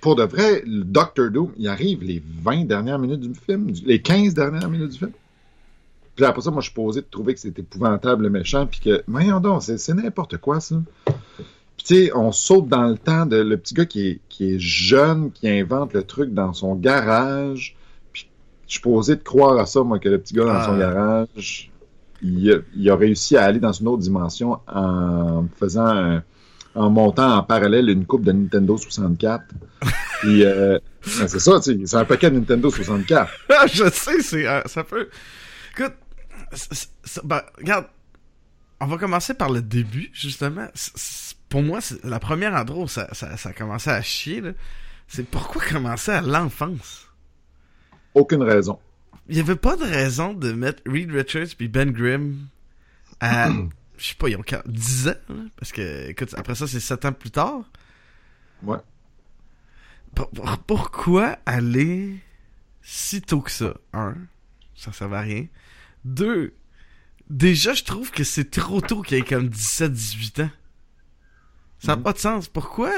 pour 0.00 0.14
de 0.16 0.22
vrai, 0.22 0.62
le 0.66 0.84
Doctor 0.84 1.30
Doom, 1.30 1.52
il 1.58 1.66
arrive 1.68 2.02
les 2.04 2.22
20 2.42 2.64
dernières 2.66 2.98
minutes 2.98 3.20
du 3.20 3.34
film, 3.34 3.70
les 3.84 4.00
15 4.00 4.34
dernières 4.34 4.70
minutes 4.70 4.90
du 4.92 4.98
film. 4.98 5.10
Puis 6.14 6.24
après 6.24 6.40
ça, 6.42 6.50
moi, 6.50 6.60
je 6.60 6.66
suis 6.66 6.74
posé 6.74 7.00
de 7.02 7.06
trouver 7.10 7.34
que 7.34 7.40
c'est 7.40 7.58
épouvantable 7.58 8.22
le 8.22 8.30
méchant, 8.30 8.66
puis 8.66 8.80
que, 8.80 9.02
voyons 9.06 9.38
donc, 9.40 9.62
c'est 9.62 9.92
n'importe 9.94 10.38
quoi, 10.38 10.60
ça. 10.60 10.76
Puis 11.86 11.96
tu 11.98 12.06
sais, 12.06 12.12
on 12.16 12.32
saute 12.32 12.68
dans 12.68 12.86
le 12.88 12.98
temps 12.98 13.26
de 13.26 13.36
le 13.36 13.56
petit 13.56 13.74
gars 13.74 13.86
qui 13.86 14.08
est, 14.08 14.20
qui 14.28 14.54
est 14.54 14.58
jeune, 14.58 15.30
qui 15.30 15.48
invente 15.48 15.92
le 15.92 16.02
truc 16.02 16.34
dans 16.34 16.52
son 16.52 16.74
garage. 16.74 17.76
Puis 18.12 18.28
je 18.66 18.72
suis 18.72 18.80
posé 18.80 19.14
de 19.16 19.22
croire 19.22 19.58
à 19.58 19.66
ça, 19.66 19.82
moi, 19.82 19.98
que 19.98 20.08
le 20.08 20.18
petit 20.18 20.34
gars 20.34 20.44
dans 20.46 20.50
Ah. 20.54 20.64
son 20.64 20.78
garage, 20.78 21.70
il 22.22 22.50
a, 22.52 22.56
il 22.76 22.90
a 22.90 22.96
réussi 22.96 23.36
à 23.36 23.44
aller 23.44 23.60
dans 23.60 23.72
une 23.72 23.86
autre 23.88 24.02
dimension 24.02 24.58
en 24.66 25.44
faisant 25.58 25.86
un- 25.86 26.22
en 26.74 26.90
montant 26.90 27.36
en 27.38 27.42
parallèle 27.42 27.88
une 27.88 28.04
coupe 28.04 28.24
de 28.24 28.32
Nintendo 28.32 28.76
64. 28.76 29.44
Puis, 30.20 30.44
euh, 30.44 30.78
ben, 31.18 31.28
c'est 31.28 31.38
ça, 31.38 31.60
tu 31.60 31.72
sais, 31.72 31.78
c'est 31.86 31.96
un 31.96 32.04
paquet 32.04 32.30
de 32.30 32.36
Nintendo 32.38 32.68
64. 32.70 33.30
Ah, 33.48 33.66
je 33.66 33.84
sais, 33.90 34.20
c'est, 34.22 34.46
euh, 34.46 34.60
ça 34.66 34.82
peut. 34.84 35.08
Écoute, 35.78 35.92
ben, 37.24 37.40
regarde, 37.58 37.86
on 38.80 38.86
va 38.86 38.98
commencer 38.98 39.34
par 39.34 39.50
le 39.50 39.62
début, 39.62 40.10
justement. 40.12 40.66
Pour 41.48 41.62
moi, 41.62 41.78
la 42.04 42.18
première 42.18 42.54
endroit 42.54 42.84
où 42.84 42.88
ça, 42.88 43.08
ça, 43.14 43.36
ça 43.36 43.50
a 43.50 43.52
commencé 43.52 43.90
à 43.90 44.02
chier. 44.02 44.42
C'est 45.08 45.26
pourquoi 45.28 45.62
commencer 45.62 46.10
à 46.10 46.20
l'enfance? 46.20 47.08
Aucune 48.14 48.42
raison. 48.42 48.78
Il 49.28 49.36
y 49.36 49.40
avait 49.40 49.56
pas 49.56 49.76
de 49.76 49.84
raison 49.84 50.34
de 50.34 50.52
mettre 50.52 50.82
Reed 50.86 51.10
Richards 51.10 51.54
puis 51.56 51.68
Ben 51.68 51.90
Grimm 51.92 52.48
à, 53.20 53.48
je 53.98 54.06
sais 54.08 54.14
pas, 54.14 54.28
ils 54.28 54.36
ont 54.36 54.42
quar- 54.42 54.66
10 54.66 55.08
ans, 55.08 55.14
là, 55.28 55.34
parce 55.56 55.72
que, 55.72 56.08
écoute, 56.08 56.34
après 56.36 56.54
ça, 56.54 56.66
c'est 56.66 56.80
7 56.80 57.04
ans 57.06 57.12
plus 57.12 57.30
tard. 57.30 57.60
Ouais. 58.62 58.78
Pour- 60.14 60.30
pour- 60.30 60.58
pourquoi 60.58 61.38
aller 61.46 62.16
si 62.82 63.20
tôt 63.22 63.40
que 63.40 63.50
ça? 63.50 63.74
Un, 63.92 64.14
ça 64.74 64.92
servait 64.92 65.16
à 65.16 65.20
rien. 65.20 65.46
Deux, 66.04 66.54
déjà, 67.28 67.74
je 67.74 67.84
trouve 67.84 68.10
que 68.10 68.24
c'est 68.24 68.50
trop 68.50 68.80
tôt 68.80 69.02
qu'il 69.02 69.18
y 69.18 69.20
ait 69.20 69.24
comme 69.24 69.48
17-18 69.48 70.42
ans. 70.44 70.50
Ça 71.78 71.92
n'a 71.92 71.96
Mhm. 71.96 72.02
pas 72.02 72.12
de 72.12 72.18
sens. 72.18 72.48
Pourquoi? 72.48 72.92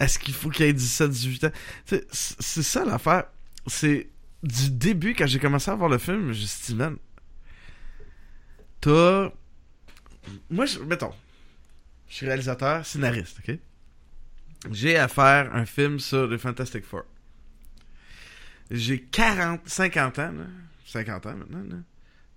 Est-ce 0.00 0.18
qu'il 0.18 0.34
faut 0.34 0.50
qu'il 0.50 0.66
y 0.66 0.68
ait 0.68 0.72
17, 0.72 1.10
18 1.10 1.44
ans? 1.44 1.50
C'est 1.84 2.62
ça 2.62 2.84
l'affaire. 2.84 3.24
C'est 3.66 4.08
du 4.42 4.70
début, 4.70 5.14
quand 5.14 5.26
j'ai 5.26 5.38
commencé 5.38 5.70
à 5.70 5.74
voir 5.74 5.88
le 5.88 5.98
film, 5.98 6.32
je 6.32 6.40
me 6.40 6.46
suis 6.46 6.66
dit, 6.66 6.74
man, 6.74 6.96
t'as. 8.80 9.30
Moi, 10.50 10.66
je... 10.66 10.78
mettons, 10.80 11.12
je 12.08 12.14
suis 12.14 12.26
réalisateur, 12.26 12.84
scénariste, 12.84 13.38
ok? 13.46 13.58
J'ai 14.72 14.96
à 14.96 15.08
faire 15.08 15.54
un 15.54 15.66
film 15.66 15.98
sur 15.98 16.26
les 16.26 16.38
Fantastic 16.38 16.84
Four. 16.84 17.04
J'ai 18.70 19.00
40, 19.02 19.60
50 19.68 20.18
ans, 20.18 20.32
là, 20.32 20.46
50 20.86 21.26
ans 21.26 21.36
maintenant, 21.36 21.62
là, 21.68 21.76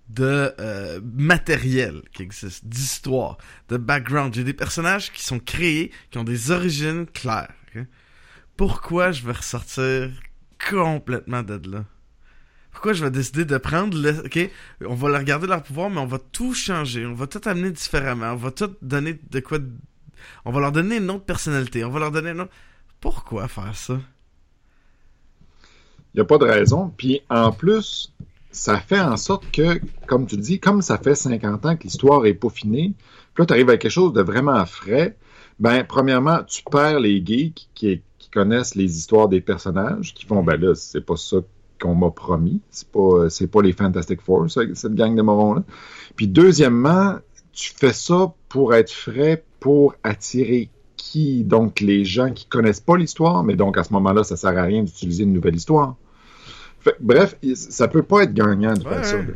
de 0.10 0.54
euh, 0.60 1.00
matériel 1.04 2.02
qui 2.14 2.24
existe, 2.24 2.66
d'histoire, 2.66 3.38
de 3.70 3.78
background. 3.78 4.34
J'ai 4.34 4.44
des 4.44 4.54
personnages 4.54 5.12
qui 5.12 5.24
sont 5.24 5.40
créés, 5.40 5.92
qui 6.12 6.18
ont 6.18 6.24
des 6.24 6.52
origines 6.52 7.06
claires. 7.06 7.54
ok? 7.76 7.84
Pourquoi 8.56 9.12
je 9.12 9.26
vais 9.26 9.34
ressortir 9.34 10.12
complètement 10.70 11.44
de 11.44 11.60
là? 11.70 11.86
Pourquoi 12.72 12.94
je 12.94 13.04
vais 13.04 13.12
décider 13.12 13.44
de 13.44 13.58
prendre 13.58 13.98
le... 13.98 14.20
Ok, 14.26 14.52
on 14.86 14.94
va 14.94 15.10
leur 15.10 15.20
regarder 15.20 15.48
leur 15.48 15.64
pouvoir, 15.64 15.90
mais 15.90 16.00
on 16.00 16.06
va 16.06 16.20
tout 16.20 16.54
changer. 16.54 17.06
On 17.08 17.16
va 17.16 17.26
tout 17.26 17.42
amener 17.46 17.72
différemment. 17.72 18.34
On 18.34 18.36
va 18.36 18.52
tout 18.52 18.76
donner 18.84 19.20
de 19.32 19.40
quoi... 19.40 19.58
On 20.46 20.52
va 20.52 20.60
leur 20.60 20.72
donner 20.72 20.98
une 20.98 21.10
autre 21.10 21.26
personnalité. 21.26 21.84
On 21.84 21.90
va 21.90 22.00
leur 22.00 22.12
donner 22.12 22.30
une 22.30 22.42
autre... 22.42 22.52
Pourquoi 23.00 23.48
faire 23.48 23.76
ça? 23.76 24.00
Il 26.14 26.18
n'y 26.18 26.22
a 26.22 26.26
pas 26.26 26.38
de 26.38 26.46
raison. 26.46 26.94
Puis 26.96 27.22
en 27.30 27.52
plus, 27.52 28.14
ça 28.58 28.80
fait 28.80 29.00
en 29.00 29.18
sorte 29.18 29.50
que, 29.52 29.80
comme 30.08 30.26
tu 30.26 30.36
dis, 30.36 30.60
comme 30.60 30.82
ça 30.82 30.98
fait 30.98 31.16
50 31.16 31.66
ans 31.66 31.76
que 31.76 31.84
l'histoire 31.84 32.26
est 32.26 32.34
peaufinée, 32.34 32.94
puis 33.34 33.44
là, 33.44 33.46
tu 33.46 33.54
arrives 33.54 33.70
à 33.70 33.78
quelque 33.78 33.92
chose 33.92 34.14
de 34.14 34.22
vraiment 34.22 34.66
frais, 34.66 35.16
ben, 35.60 35.84
premièrement, 35.84 36.40
tu 36.44 36.64
perds 36.70 37.00
les 37.00 37.24
geeks 37.24 37.70
qui, 37.74 38.02
connaissent 38.30 38.76
les 38.76 38.98
histoires 38.98 39.30
des 39.30 39.40
personnages, 39.40 40.14
qui 40.14 40.26
font, 40.26 40.44
ben 40.44 40.60
là, 40.60 40.76
c'est 40.76 41.02
pas 41.02 41.16
ça 41.16 41.38
qu'on 41.82 41.96
m'a 41.96 42.12
promis. 42.12 42.60
C'est 42.70 42.90
pas, 42.90 43.30
c'est 43.30 43.48
pas 43.48 43.62
les 43.62 43.72
Fantastic 43.72 44.22
Four, 44.22 44.52
cette 44.52 44.96
gang 44.96 45.16
de 45.16 45.22
morons-là. 45.22 45.64
Puis 46.18 46.28
deuxièmement, 46.28 47.16
tu 47.54 47.72
fais 47.74 47.94
ça 47.94 48.34
pour 48.50 48.76
être 48.76 48.92
frais, 48.92 49.44
pour 49.62 49.96
attirer 50.04 50.70
qui? 50.98 51.46
Donc, 51.46 51.80
les 51.80 52.04
gens 52.04 52.32
qui 52.32 52.46
connaissent 52.48 52.82
pas 52.82 52.98
l'histoire, 52.98 53.44
mais 53.44 53.56
donc 53.56 53.78
à 53.78 53.84
ce 53.86 53.94
moment-là, 53.94 54.24
ça 54.24 54.36
sert 54.36 54.58
à 54.58 54.64
rien 54.64 54.84
d'utiliser 54.84 55.24
une 55.24 55.34
nouvelle 55.34 55.56
histoire. 55.56 55.96
Fait- 56.80 56.98
bref, 57.00 57.36
ça 57.56 57.88
peut 57.88 58.04
pas 58.04 58.24
être 58.24 58.34
gagnant 58.34 58.74
de 58.74 58.84
faire 58.84 58.92
Ouais, 58.98 59.04
ça. 59.04 59.16
ouais. 59.18 59.26
là. 59.26 59.34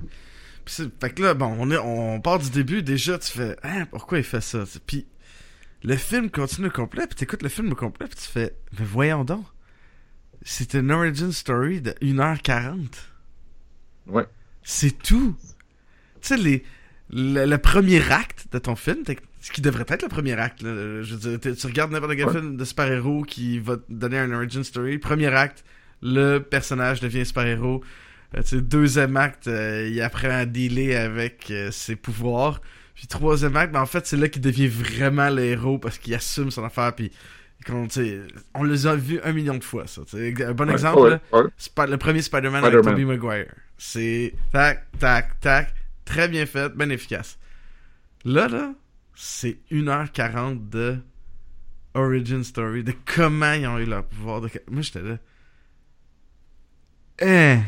Fait 1.02 1.10
que 1.10 1.22
là, 1.22 1.34
bon, 1.34 1.54
on, 1.60 1.72
est, 1.72 1.78
on 1.78 2.22
part 2.22 2.40
du 2.40 2.50
début, 2.50 2.84
déjà, 2.84 3.18
tu 3.18 3.32
fais, 3.32 3.58
hein, 3.64 3.86
pourquoi 3.90 4.20
il 4.20 4.24
fait 4.24 4.42
ça? 4.42 4.64
Puis 4.86 5.08
le 5.84 5.96
film 5.98 6.30
continue 6.30 6.68
au 6.68 6.72
complet, 6.72 7.08
puis 7.08 7.16
t'écoutes 7.16 7.42
le 7.44 7.50
film 7.50 7.72
au 7.72 7.76
complet, 7.76 8.08
puis 8.08 8.16
tu 8.20 8.28
fais, 8.32 8.56
mais 8.80 8.86
voyons 8.86 9.24
donc. 9.26 9.44
C'est 10.44 10.74
une 10.76 10.92
origin 10.92 11.32
story 11.32 11.82
de 11.82 11.92
1h40. 12.02 12.88
Ouais. 14.08 14.26
C'est 14.64 14.98
tout. 14.98 15.36
Tu 16.22 16.28
sais, 16.28 16.38
les, 16.38 16.64
le, 17.12 17.46
le 17.46 17.58
premier 17.58 18.02
acte 18.12 18.48
de 18.52 18.60
ton 18.60 18.76
film, 18.76 19.04
ce 19.42 19.52
qui 19.52 19.62
devrait 19.62 19.86
être 19.90 20.04
le 20.04 20.08
premier 20.08 20.34
acte, 20.34 20.62
là, 20.62 21.02
je 21.02 21.16
veux 21.16 21.38
dire, 21.38 21.56
tu 21.58 21.68
regardes 21.68 21.92
n'importe 21.92 22.16
quel 22.16 22.26
Ouais. 22.28 22.34
film 22.34 22.58
de 22.58 22.64
super-héros 22.66 23.24
qui 23.24 23.60
va 23.60 23.78
te 23.78 23.84
donner 23.90 24.20
un 24.20 24.32
origin 24.32 24.64
story, 24.64 24.98
premier 25.00 25.28
acte, 25.34 25.64
le 26.02 26.40
personnage 26.40 27.00
devient 27.00 27.26
super-héros. 27.26 27.82
Euh, 28.36 28.62
deuxième 28.62 29.18
acte, 29.18 29.48
euh, 29.48 29.90
il 29.92 30.02
apprend 30.02 30.30
à 30.30 30.46
dealer 30.46 30.96
avec 30.96 31.52
euh, 31.52 31.72
ses 31.72 31.96
pouvoirs. 31.96 32.62
Puis 32.96 33.08
troisième 33.08 33.56
acte, 33.56 33.74
ben, 33.74 33.82
en 33.82 33.86
fait, 33.86 34.06
c'est 34.06 34.18
là 34.18 34.30
qu'il 34.30 34.42
devient 34.42 34.68
vraiment 34.68 35.30
le 35.30 35.44
héros 35.44 35.80
parce 35.80 35.98
qu'il 35.98 36.14
assume 36.14 36.52
son 36.52 36.64
affaire. 36.64 36.94
Puis 36.94 37.12
sais, 37.90 38.22
on 38.54 38.64
les 38.64 38.88
a 38.88 38.96
vus 38.96 39.20
un 39.24 39.34
million 39.34 39.58
de 39.58 39.64
fois, 39.64 39.88
ça. 39.88 40.02
Un 40.14 40.54
bon 40.54 40.68
Ouais, 40.68 40.74
exemple, 40.74 41.00
ouais, 41.00 41.20
ouais. 41.34 41.88
Le 41.88 41.98
premier 41.98 42.22
Spider-Man 42.22 42.64
avec. 42.64 42.82
Tobey 42.82 43.06
Maguire. 43.06 43.54
C'est 43.78 44.34
tac, 44.52 44.86
tac, 45.00 45.40
tac. 45.40 45.74
Très 46.06 46.28
bien 46.28 46.46
fait, 46.46 46.76
bien 46.76 46.90
efficace. 46.90 47.38
Là, 48.26 48.48
là, 48.48 48.74
c'est 49.16 49.60
1h40 49.72 50.70
de 50.70 50.98
origin 51.94 52.44
story, 52.44 52.84
de 52.84 52.94
comment 53.06 53.54
ils 53.54 53.68
ont 53.68 53.78
eu 53.78 53.86
leur 53.86 54.04
pouvoir. 54.06 54.42
De... 54.42 54.50
Moi, 54.70 54.82
j'étais 54.82 55.02
là. 55.02 55.18
Hein? 57.22 57.62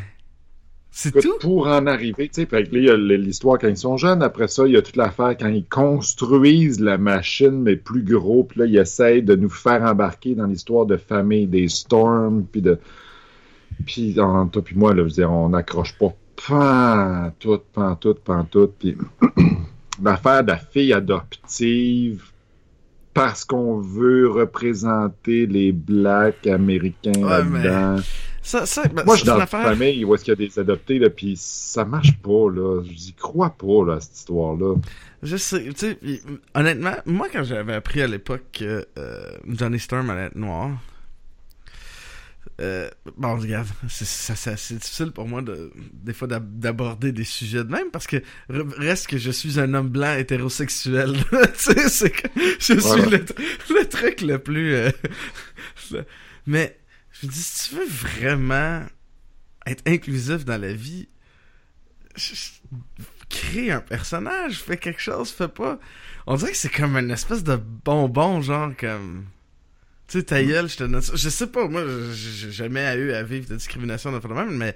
C'est 0.95 1.11
tout? 1.11 1.39
pour 1.39 1.65
en 1.65 1.87
arriver, 1.87 2.29
tu 2.29 2.43
sais, 2.43 2.67
il 2.71 2.83
y 2.83 2.89
a 2.89 2.95
l'histoire 2.95 3.57
quand 3.57 3.67
ils 3.67 3.77
sont 3.77 3.97
jeunes. 3.97 4.21
Après 4.21 4.47
ça, 4.47 4.67
il 4.67 4.73
y 4.73 4.77
a 4.77 4.81
toute 4.83 4.95
l'affaire 4.95 5.35
quand 5.39 5.47
ils 5.47 5.65
construisent 5.65 6.79
la 6.79 6.99
machine, 6.99 7.63
mais 7.63 7.75
plus 7.75 8.03
gros. 8.03 8.43
Puis 8.43 8.59
là, 8.59 8.65
ils 8.67 8.77
essayent 8.77 9.23
de 9.23 9.35
nous 9.35 9.49
faire 9.49 9.81
embarquer 9.81 10.35
dans 10.35 10.45
l'histoire 10.45 10.85
de 10.85 10.97
famille 10.97 11.47
des 11.47 11.67
Storms, 11.67 12.45
puis 12.51 12.61
de... 12.61 12.77
Puis, 13.87 14.19
en 14.19 14.47
toi 14.47 14.61
puis 14.61 14.75
moi, 14.75 14.93
là, 14.93 14.97
je 14.97 15.03
veux 15.03 15.09
dire, 15.09 15.31
on 15.31 15.49
n'accroche 15.49 15.97
pas 15.97 16.15
pantoute, 16.47 17.63
pantoute, 17.73 18.19
pantoute. 18.19 18.73
Puis 18.77 18.95
l'affaire 20.03 20.43
de 20.43 20.49
la 20.49 20.57
fille 20.57 20.93
adoptive, 20.93 22.23
parce 23.15 23.45
qu'on 23.45 23.79
veut 23.79 24.29
représenter 24.29 25.47
les 25.47 25.71
Blacks 25.71 26.45
américains 26.47 27.11
Ouais, 27.15 27.29
là-dedans. 27.29 28.01
Ça, 28.45 28.65
ça, 28.65 28.83
ben, 28.89 29.03
Moi, 29.05 29.15
je 29.15 29.21
suis 29.21 29.27
dans 29.27 29.37
une 29.37 29.41
affaire. 29.43 29.63
famille 29.63 30.03
où 30.03 30.13
est-ce 30.13 30.23
qu'il 30.25 30.31
y 30.31 30.43
a 30.45 30.47
des 30.49 30.59
adoptés, 30.59 30.99
là, 30.99 31.09
puis 31.09 31.35
ça 31.37 31.85
marche 31.85 32.17
pas, 32.17 32.49
là. 32.53 32.83
J'y 32.83 33.13
crois 33.13 33.51
pas, 33.51 33.85
là, 33.87 33.99
cette 34.01 34.17
histoire-là. 34.17 34.75
Je 35.23 35.37
sais, 35.37 35.63
tu 35.69 35.73
sais, 35.77 35.97
honnêtement, 36.53 36.95
moi, 37.05 37.27
quand 37.31 37.43
j'avais 37.45 37.73
appris 37.73 38.01
à 38.01 38.07
l'époque 38.07 38.43
que 38.51 38.85
euh, 38.97 39.31
Johnny 39.47 39.79
Storm 39.79 40.09
allait 40.09 40.25
être 40.25 40.35
noir, 40.35 40.71
euh, 42.61 42.89
bon, 43.17 43.37
regarde, 43.37 43.67
c'est 43.89 44.05
ça- 44.05 44.35
c'est 44.35 44.51
assez 44.51 44.75
difficile 44.75 45.11
pour 45.11 45.27
moi, 45.27 45.41
de, 45.41 45.71
des 45.93 46.11
fois, 46.13 46.27
d'ab- 46.27 46.59
d'aborder 46.59 47.11
des 47.13 47.23
sujets 47.23 47.63
de 47.63 47.71
même, 47.71 47.89
parce 47.91 48.05
que 48.05 48.17
re- 48.51 48.73
reste 48.77 49.07
que 49.07 49.17
je 49.17 49.31
suis 49.31 49.59
un 49.59 49.73
homme 49.73 49.87
blanc 49.89 50.15
hétérosexuel. 50.17 51.13
tu 51.31 51.37
sais, 51.73 51.89
c'est 51.89 52.09
que 52.11 52.27
je 52.59 52.63
suis 52.63 52.75
Voilà. 52.75 53.05
le, 53.05 53.25
le 53.79 53.85
truc 53.87 54.21
le 54.21 54.37
plus... 54.39 54.73
euh, 54.75 54.91
mais, 56.47 56.77
je 57.23 57.27
me 57.27 57.31
dis, 57.31 57.41
si 57.41 57.69
tu 57.69 57.75
veux 57.75 57.87
vraiment 57.87 58.81
être 59.65 59.81
inclusif 59.87 60.43
dans 60.45 60.59
la 60.59 60.73
vie, 60.73 61.07
je- 62.15 62.35
je- 62.35 62.51
crée 63.29 63.71
un 63.71 63.79
personnage, 63.81 64.59
fais 64.61 64.77
quelque 64.77 65.01
chose, 65.01 65.31
fais 65.31 65.47
pas. 65.47 65.79
On 66.27 66.35
dirait 66.35 66.51
que 66.51 66.57
c'est 66.57 66.69
comme 66.69 66.95
une 66.97 67.09
espèce 67.11 67.43
de 67.43 67.55
bonbon, 67.55 68.41
genre 68.41 68.71
comme. 68.77 69.25
Tu 70.07 70.19
sais, 70.19 70.25
ta 70.25 70.43
gueule, 70.43 70.69
je 70.69 70.77
te 70.77 70.83
donne 70.83 71.01
ça. 71.01 71.13
Je 71.15 71.29
sais 71.29 71.47
pas, 71.47 71.67
moi, 71.67 71.83
j'ai 72.13 72.51
jamais 72.51 72.93
eu 72.95 73.13
à 73.13 73.23
vivre 73.23 73.47
de 73.49 73.55
discrimination 73.55 74.11
dans 74.11 74.19
le 74.27 74.35
même, 74.35 74.55
mais. 74.57 74.75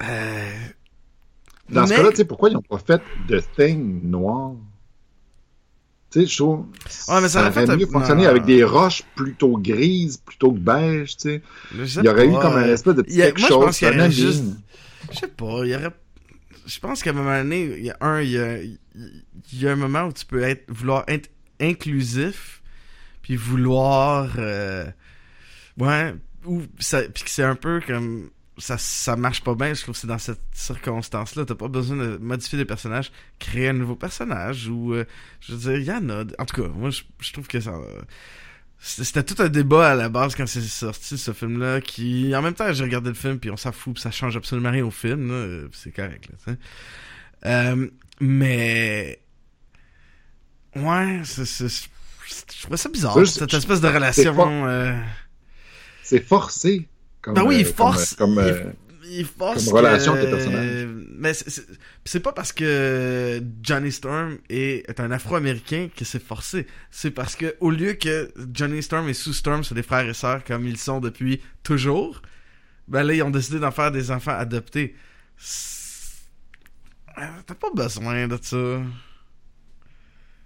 Euh... 0.00 0.52
Dans 1.68 1.82
ce 1.86 1.92
cas-là, 1.96 2.10
tu 2.10 2.16
sais, 2.18 2.24
pourquoi 2.24 2.48
ils 2.50 2.54
n'ont 2.54 2.62
pas 2.62 2.78
fait 2.78 3.02
de 3.28 3.40
Thing 3.56 4.02
noir? 4.08 4.52
Tu 6.12 6.20
sais, 6.20 6.26
je 6.26 6.36
trouve. 6.36 6.66
Ouais, 7.08 7.20
mais 7.22 7.28
ça 7.28 7.40
aurait 7.40 7.52
fait 7.52 7.62
aurait 7.62 7.70
un- 7.72 7.76
mieux 7.76 7.86
fonctionné 7.86 8.26
avec 8.26 8.44
des 8.44 8.62
roches 8.64 9.02
plutôt 9.14 9.56
grises, 9.58 10.18
plutôt 10.18 10.52
que 10.52 10.58
beige, 10.58 11.16
tu 11.16 11.22
sais. 11.30 11.42
je 11.74 12.00
Il 12.00 12.04
y 12.04 12.08
aurait 12.08 12.26
eu 12.26 12.32
comme 12.32 12.54
un 12.56 12.68
espèce 12.68 12.94
de 12.96 13.02
petit 13.02 13.22
a- 13.22 13.26
quelque 13.26 13.40
moi, 13.40 13.48
je 13.48 13.54
chose. 13.54 13.64
pense 13.64 13.82
aurait 13.82 14.00
avis. 14.00 14.14
juste- 14.14 14.44
Je 15.10 15.18
sais 15.18 15.28
pas, 15.28 15.60
il 15.64 15.70
y 15.70 15.74
aurait. 15.74 15.90
Je 16.66 16.78
pense 16.78 17.02
qu'à 17.02 17.10
un 17.10 17.14
moment 17.14 17.36
donné, 17.38 17.62
il 17.78 17.84
y 17.84 17.90
a 17.90 17.96
un, 18.02 18.20
il 18.20 18.30
y 18.30 18.38
a, 18.38 18.58
il 18.62 18.78
y 19.54 19.66
a 19.66 19.72
un 19.72 19.76
moment 19.76 20.04
où 20.04 20.12
tu 20.12 20.24
peux 20.26 20.42
être, 20.42 20.64
vouloir 20.70 21.04
être 21.08 21.30
inclusif, 21.60 22.62
puis 23.22 23.36
vouloir, 23.36 24.28
euh, 24.38 24.84
ouais, 25.78 26.14
ou 26.44 26.62
ça, 26.78 27.02
puis 27.02 27.24
que 27.24 27.30
c'est 27.30 27.42
un 27.42 27.54
peu 27.56 27.80
comme 27.86 28.30
ça, 28.62 28.78
ça 28.78 29.16
marche 29.16 29.42
pas 29.42 29.54
bien. 29.54 29.74
Je 29.74 29.82
trouve 29.82 29.94
que 29.94 30.00
c'est 30.00 30.06
dans 30.06 30.18
cette 30.18 30.40
circonstance-là, 30.52 31.44
t'as 31.44 31.54
pas 31.54 31.68
besoin 31.68 31.96
de 31.96 32.16
modifier 32.18 32.58
des 32.58 32.64
personnages, 32.64 33.12
créer 33.38 33.68
un 33.68 33.72
nouveau 33.74 33.96
personnage 33.96 34.68
ou, 34.68 34.94
euh, 34.94 35.04
je 35.40 35.52
veux 35.54 35.58
dire, 35.58 35.76
il 35.78 35.84
y 35.84 35.92
en 35.92 36.08
a. 36.10 36.24
En 36.38 36.44
tout 36.46 36.62
cas, 36.62 36.68
moi, 36.68 36.90
je, 36.90 37.02
je 37.20 37.32
trouve 37.32 37.48
que 37.48 37.60
ça. 37.60 37.72
C'était 38.78 39.04
c'était 39.04 39.22
tout 39.22 39.40
un 39.42 39.48
débat 39.48 39.90
à 39.90 39.94
la 39.94 40.08
base 40.08 40.34
quand 40.34 40.46
c'est 40.46 40.60
sorti 40.60 41.16
ce 41.16 41.32
film-là, 41.32 41.80
qui 41.80 42.34
en 42.34 42.42
même 42.42 42.54
temps 42.54 42.72
j'ai 42.72 42.82
regardé 42.82 43.10
le 43.10 43.14
film 43.14 43.38
puis 43.38 43.48
on 43.50 43.56
s'en 43.56 43.70
fout, 43.70 43.94
puis 43.94 44.02
ça 44.02 44.10
change 44.10 44.36
absolument 44.36 44.72
rien 44.72 44.84
au 44.84 44.90
film, 44.90 45.68
c'est 45.72 45.92
correct 45.92 46.28
là. 46.30 46.34
tu 46.44 46.52
sais. 46.52 46.58
Euh, 47.46 47.88
mais 48.20 49.20
ouais, 50.76 51.20
c'est, 51.24 51.44
je 51.46 52.62
trouvais 52.62 52.76
ça 52.76 52.88
bizarre 52.88 53.14
Ça, 53.14 53.24
cette 53.24 53.54
espèce 53.54 53.80
de 53.80 53.88
c'est 53.88 53.94
relation. 53.94 54.66
euh, 54.66 55.00
C'est 56.02 56.26
forcé. 56.26 56.88
Comme, 57.22 57.34
Ben 57.34 57.44
oui, 57.44 57.58
il 57.60 57.66
euh, 57.66 57.72
force. 57.72 58.14
Comme, 58.14 58.34
comme, 58.34 58.44
il- 58.44 58.50
euh, 58.50 58.72
il 59.04 59.24
force 59.24 59.64
comme 59.66 59.74
relation 59.76 60.12
que- 60.12 60.18
avec 60.18 60.30
les 60.30 60.36
personnages. 60.36 60.86
Mais 61.18 61.34
c'est- 61.34 62.20
pas 62.20 62.32
parce 62.32 62.52
que 62.52 63.40
Johnny 63.62 63.92
Storm 63.92 64.38
est, 64.50 64.88
est 64.88 64.98
un 65.00 65.10
Afro-Américain 65.10 65.88
que 65.96 66.04
c'est 66.04 66.22
forcé. 66.22 66.66
C'est 66.90 67.10
parce 67.12 67.36
que 67.36 67.54
au 67.60 67.70
lieu 67.70 67.92
que 67.94 68.32
Johnny 68.52 68.82
Storm 68.82 69.08
et 69.08 69.14
Sue 69.14 69.32
Storm 69.32 69.62
soient 69.64 69.74
des 69.76 69.82
frères 69.84 70.08
et 70.08 70.14
sœurs 70.14 70.42
comme 70.44 70.66
ils 70.66 70.78
sont 70.78 70.98
depuis 71.00 71.40
toujours, 71.62 72.22
ben 72.88 73.04
là 73.04 73.14
ils 73.14 73.22
ont 73.22 73.30
décidé 73.30 73.60
d'en 73.60 73.70
faire 73.70 73.92
des 73.92 74.10
enfants 74.10 74.36
adoptés. 74.36 74.96
Ah, 77.14 77.28
T'as 77.46 77.54
pas 77.54 77.70
besoin 77.74 78.26
de 78.26 78.38
ça. 78.40 78.56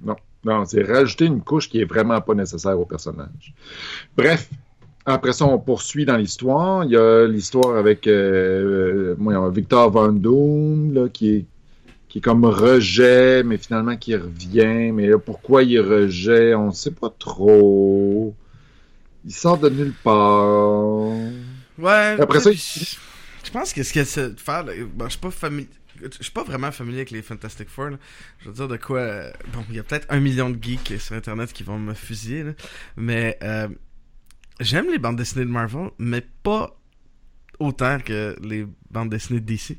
Non, 0.01 0.17
Non, 0.45 0.65
c'est 0.65 0.83
rajouter 0.83 1.25
une 1.27 1.43
couche 1.43 1.69
qui 1.69 1.81
est 1.81 1.85
vraiment 1.85 2.21
pas 2.21 2.35
nécessaire 2.35 2.79
au 2.79 2.85
personnage. 2.85 3.55
Bref, 4.17 4.49
après 5.07 5.33
ça, 5.33 5.45
on 5.47 5.59
poursuit 5.59 6.05
dans 6.05 6.17
l'histoire. 6.17 6.85
Il 6.85 6.91
y 6.91 6.97
a 6.97 7.27
l'histoire 7.27 7.77
avec 7.77 8.07
euh, 8.07 9.15
euh, 9.21 9.51
Victor 9.51 9.91
Van 9.91 10.13
Doom, 10.13 10.93
là, 10.95 11.09
qui 11.09 11.31
est 11.37 11.45
qui 12.09 12.19
est 12.19 12.21
comme 12.21 12.45
rejet, 12.45 13.43
mais 13.43 13.59
finalement 13.59 13.97
qui 13.97 14.15
revient. 14.17 14.93
Mais 14.93 15.09
là, 15.09 15.19
pourquoi 15.19 15.63
il 15.65 15.81
rejet, 15.81 16.55
on 16.55 16.69
ne 16.69 16.73
sait 16.73 16.93
pas 16.93 17.11
trop. 17.19 18.35
Il 19.25 19.33
sort 19.33 19.59
de 19.59 19.69
nulle 19.69 19.93
part. 20.05 21.11
Ouais. 21.79 22.17
Après 22.19 22.41
ça, 22.41 22.51
je 22.53 23.51
pense 23.53 23.73
que 23.73 23.83
ce 23.83 23.93
qu'il 23.93 24.03
essaie 24.03 24.31
de 24.31 24.41
faire, 24.41 24.65
bon, 24.65 25.05
je 25.07 25.11
suis 25.11 25.19
pas 25.21 25.31
familier. 25.31 25.69
Je 26.03 26.23
suis 26.23 26.31
pas 26.33 26.45
vraiment 26.45 26.71
familier 26.71 26.99
avec 26.99 27.11
les 27.11 27.23
Fantastic 27.23 27.71
Four. 27.71 27.91
Là. 27.91 27.97
Je 28.41 28.49
veux 28.49 28.55
dire 28.55 28.69
de 28.69 28.77
quoi. 28.77 28.99
euh, 28.99 29.31
Bon, 29.53 29.65
il 29.71 29.77
y 29.77 29.79
a 29.79 29.83
peut-être 29.83 30.07
un 30.11 30.21
million 30.21 30.51
de 30.51 30.63
geeks 30.63 31.01
sur 31.01 31.17
Internet 31.17 31.53
qui 31.55 31.63
vont 31.63 31.79
me 31.79 31.95
fusiller. 31.95 32.43
Là. 32.45 32.53
Mais 32.99 33.39
euh, 33.43 33.69
j'aime 34.61 34.91
les 34.91 34.99
bandes 34.99 35.17
dessinées 35.17 35.45
de 35.45 35.51
Marvel, 35.51 35.91
mais 35.99 36.23
pas 36.43 36.77
autant 37.59 37.99
que 38.01 38.37
les 38.43 38.67
bandes 38.91 39.11
dessinées 39.11 39.41
de 39.41 39.47
DC. 39.47 39.79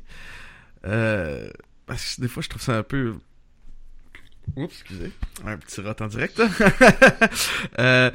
Euh, 0.86 1.48
parce 1.86 2.16
que 2.16 2.22
des 2.22 2.28
fois, 2.28 2.42
je 2.42 2.48
trouve 2.48 2.62
ça 2.62 2.78
un 2.78 2.82
peu. 2.82 3.14
Oups, 4.56 4.72
excusez. 4.72 5.12
Un 5.44 5.56
petit 5.58 5.80
rot 5.80 5.94
en 6.00 6.06
direct. 6.06 6.40
euh, 7.78 8.10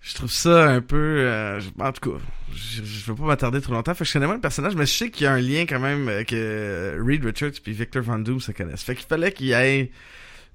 je 0.00 0.14
trouve 0.14 0.30
ça 0.30 0.70
un 0.70 0.80
peu. 0.80 0.96
euh, 0.96 1.60
en 1.78 1.92
tout 1.92 2.10
cas, 2.10 2.18
je, 2.54 2.82
je 2.82 3.04
veux 3.06 3.14
pas 3.14 3.24
m'attarder 3.24 3.60
trop 3.60 3.74
longtemps. 3.74 3.94
Fait 3.94 4.04
que 4.04 4.08
je 4.08 4.12
connais 4.12 4.26
moins 4.26 4.36
le 4.36 4.40
personnage, 4.40 4.74
mais 4.74 4.86
je 4.86 4.92
sais 4.92 5.10
qu'il 5.10 5.24
y 5.24 5.26
a 5.26 5.32
un 5.32 5.40
lien 5.40 5.66
quand 5.66 5.80
même 5.80 6.08
euh, 6.08 6.24
que 6.24 6.98
Reed 7.04 7.24
Richards 7.24 7.60
puis 7.62 7.72
Victor 7.72 8.02
Van 8.02 8.18
Doom 8.18 8.40
se 8.40 8.52
connaissent. 8.52 8.82
Fait 8.82 8.94
qu'il 8.94 9.06
fallait 9.06 9.32
qu'il 9.32 9.46
y 9.46 9.52
ait 9.52 9.90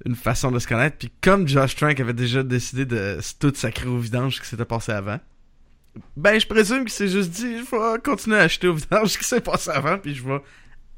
une 0.05 0.15
façon 0.15 0.51
de 0.51 0.59
se 0.59 0.67
connaître. 0.67 0.97
Puis 0.97 1.11
comme 1.21 1.47
Josh 1.47 1.75
Trank 1.75 1.99
avait 1.99 2.13
déjà 2.13 2.43
décidé 2.43 2.85
de 2.85 3.19
tout 3.39 3.53
sacrer 3.55 3.87
au 3.87 3.97
vidange 3.97 4.35
ce 4.35 4.41
qui 4.41 4.47
s'était 4.47 4.65
passé 4.65 4.91
avant, 4.91 5.19
ben 6.17 6.39
je 6.39 6.47
présume 6.47 6.85
qu'il 6.85 6.91
s'est 6.91 7.07
juste 7.07 7.31
dit 7.31 7.59
je 7.59 7.63
vais 7.63 7.99
continuer 8.01 8.37
à 8.37 8.41
acheter 8.41 8.67
au 8.67 8.73
vidange 8.73 9.09
ce 9.09 9.17
qui 9.17 9.25
s'est 9.25 9.41
passé 9.41 9.69
avant, 9.69 9.97
puis 9.97 10.15
je 10.15 10.23
vais 10.23 10.41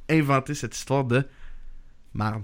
inventer 0.10 0.54
cette 0.54 0.76
histoire 0.76 1.04
de 1.04 1.24
marde. 2.14 2.44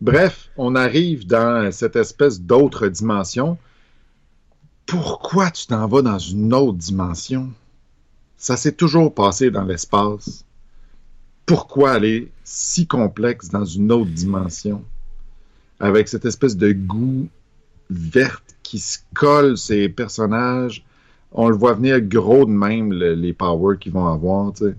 Bref, 0.00 0.50
on 0.56 0.74
arrive 0.74 1.26
dans 1.26 1.72
cette 1.72 1.96
espèce 1.96 2.40
d'autre 2.40 2.88
dimension. 2.88 3.56
Pourquoi 4.84 5.50
tu 5.50 5.66
t'en 5.66 5.88
vas 5.88 6.02
dans 6.02 6.18
une 6.18 6.52
autre 6.52 6.76
dimension? 6.76 7.50
Ça 8.36 8.56
s'est 8.56 8.72
toujours 8.72 9.14
passé 9.14 9.50
dans 9.50 9.64
l'espace. 9.64 10.45
Pourquoi 11.46 11.92
aller 11.92 12.30
si 12.44 12.86
complexe 12.86 13.48
dans 13.48 13.64
une 13.64 13.92
autre 13.92 14.10
dimension? 14.10 14.82
Avec 15.78 16.08
cette 16.08 16.24
espèce 16.24 16.56
de 16.56 16.72
goût 16.72 17.28
verte 17.90 18.56
qui 18.62 18.78
se 18.78 18.98
colle 19.14 19.56
ces 19.56 19.88
personnages. 19.88 20.84
On 21.32 21.48
le 21.48 21.56
voit 21.56 21.74
venir 21.74 22.00
gros 22.00 22.44
de 22.46 22.50
même, 22.50 22.92
le- 22.92 23.14
les 23.14 23.32
powers 23.32 23.78
qu'ils 23.78 23.92
vont 23.92 24.06
avoir, 24.08 24.52
tu 24.54 24.64
sais. 24.64 24.74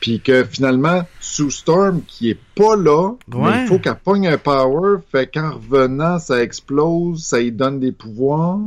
Puis 0.00 0.20
que 0.20 0.44
finalement, 0.44 1.06
Sue 1.20 1.50
Storm, 1.50 2.02
qui 2.06 2.28
est 2.28 2.38
pas 2.54 2.76
là, 2.76 3.12
mais 3.28 3.62
il 3.62 3.66
faut 3.68 3.78
qu'elle 3.78 3.94
pogne 3.96 4.28
un 4.28 4.36
power, 4.36 4.98
fait 5.10 5.26
qu'en 5.32 5.52
revenant, 5.52 6.18
ça 6.18 6.42
explose, 6.42 7.24
ça 7.24 7.40
lui 7.40 7.52
donne 7.52 7.80
des 7.80 7.92
pouvoirs. 7.92 8.58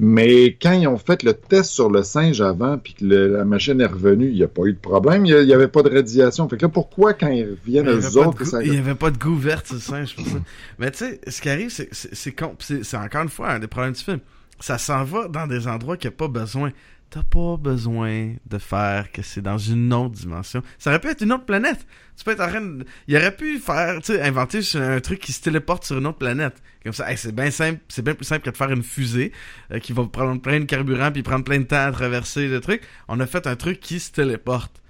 Mais 0.00 0.56
quand 0.62 0.72
ils 0.72 0.86
ont 0.86 0.96
fait 0.96 1.24
le 1.24 1.34
test 1.34 1.70
sur 1.72 1.90
le 1.90 2.04
singe 2.04 2.40
avant, 2.40 2.78
puis 2.78 2.94
que 2.94 3.04
le- 3.04 3.36
la 3.36 3.44
machine 3.44 3.80
est 3.80 3.86
revenue, 3.86 4.28
il 4.28 4.34
n'y 4.36 4.44
a 4.44 4.48
pas 4.48 4.62
eu 4.62 4.72
de 4.72 4.78
problème, 4.78 5.26
il 5.26 5.44
n'y 5.44 5.52
avait 5.52 5.66
pas 5.66 5.82
de 5.82 5.90
radiation. 5.90 6.48
Fait 6.48 6.56
que 6.56 6.62
là, 6.66 6.68
pourquoi 6.68 7.14
quand 7.14 7.26
ils 7.28 7.50
reviennent 7.50 7.86
de 7.86 8.18
autres, 8.18 8.44
ça... 8.44 8.62
Il 8.62 8.74
y 8.74 8.78
avait 8.78 8.94
pas 8.94 9.10
de 9.10 9.18
goût 9.18 9.34
vert 9.34 9.60
sur 9.66 9.74
le 9.74 9.80
singe 9.80 10.14
pour 10.14 10.24
ça. 10.24 10.38
Mais 10.78 10.92
tu 10.92 10.98
sais, 10.98 11.20
ce 11.26 11.40
qui 11.40 11.50
arrive, 11.50 11.70
C'est 11.70 11.88
c'est 11.92 12.96
encore 12.96 13.22
une 13.22 13.28
fois 13.28 13.50
un 13.50 13.58
des 13.58 13.66
problèmes 13.66 13.92
du 13.92 14.02
film. 14.02 14.20
Ça 14.60 14.78
s'en 14.78 15.02
va 15.02 15.26
dans 15.26 15.46
des 15.48 15.66
endroits 15.66 15.96
qu'il 15.96 16.10
n'y 16.10 16.14
a 16.14 16.16
pas 16.16 16.28
besoin. 16.28 16.70
T'as 17.10 17.22
pas 17.22 17.56
besoin 17.56 18.34
de 18.44 18.58
faire 18.58 19.10
que 19.10 19.22
c'est 19.22 19.40
dans 19.40 19.56
une 19.56 19.94
autre 19.94 20.14
dimension. 20.14 20.62
Ça 20.78 20.90
aurait 20.90 21.00
pu 21.00 21.08
être 21.08 21.22
une 21.22 21.32
autre 21.32 21.46
planète. 21.46 21.86
Tu 22.18 22.22
peux 22.24 22.32
être 22.32 22.42
en 22.42 22.48
train 22.48 22.60
de... 22.60 22.84
Il 23.06 23.16
aurait 23.16 23.34
pu 23.34 23.58
faire, 23.58 23.98
tu 24.00 24.12
sais, 24.12 24.20
inventer 24.20 24.60
un 24.74 25.00
truc 25.00 25.18
qui 25.18 25.32
se 25.32 25.40
téléporte 25.40 25.84
sur 25.84 25.96
une 25.96 26.06
autre 26.06 26.18
planète. 26.18 26.62
Comme 26.84 26.92
ça, 26.92 27.10
hey, 27.10 27.16
c'est 27.16 27.34
bien 27.34 27.50
simple, 27.50 27.80
c'est 27.88 28.02
bien 28.02 28.14
plus 28.14 28.26
simple 28.26 28.42
que 28.44 28.50
de 28.50 28.56
faire 28.56 28.70
une 28.70 28.82
fusée 28.82 29.32
euh, 29.72 29.78
qui 29.78 29.94
va 29.94 30.04
prendre 30.04 30.38
plein 30.42 30.60
de 30.60 30.66
carburant 30.66 31.10
puis 31.10 31.22
prendre 31.22 31.44
plein 31.44 31.60
de 31.60 31.64
temps 31.64 31.86
à 31.86 31.92
traverser 31.92 32.46
le 32.46 32.60
truc. 32.60 32.82
On 33.08 33.18
a 33.20 33.26
fait 33.26 33.46
un 33.46 33.56
truc 33.56 33.80
qui 33.80 34.00
se 34.00 34.12
téléporte. 34.12 34.82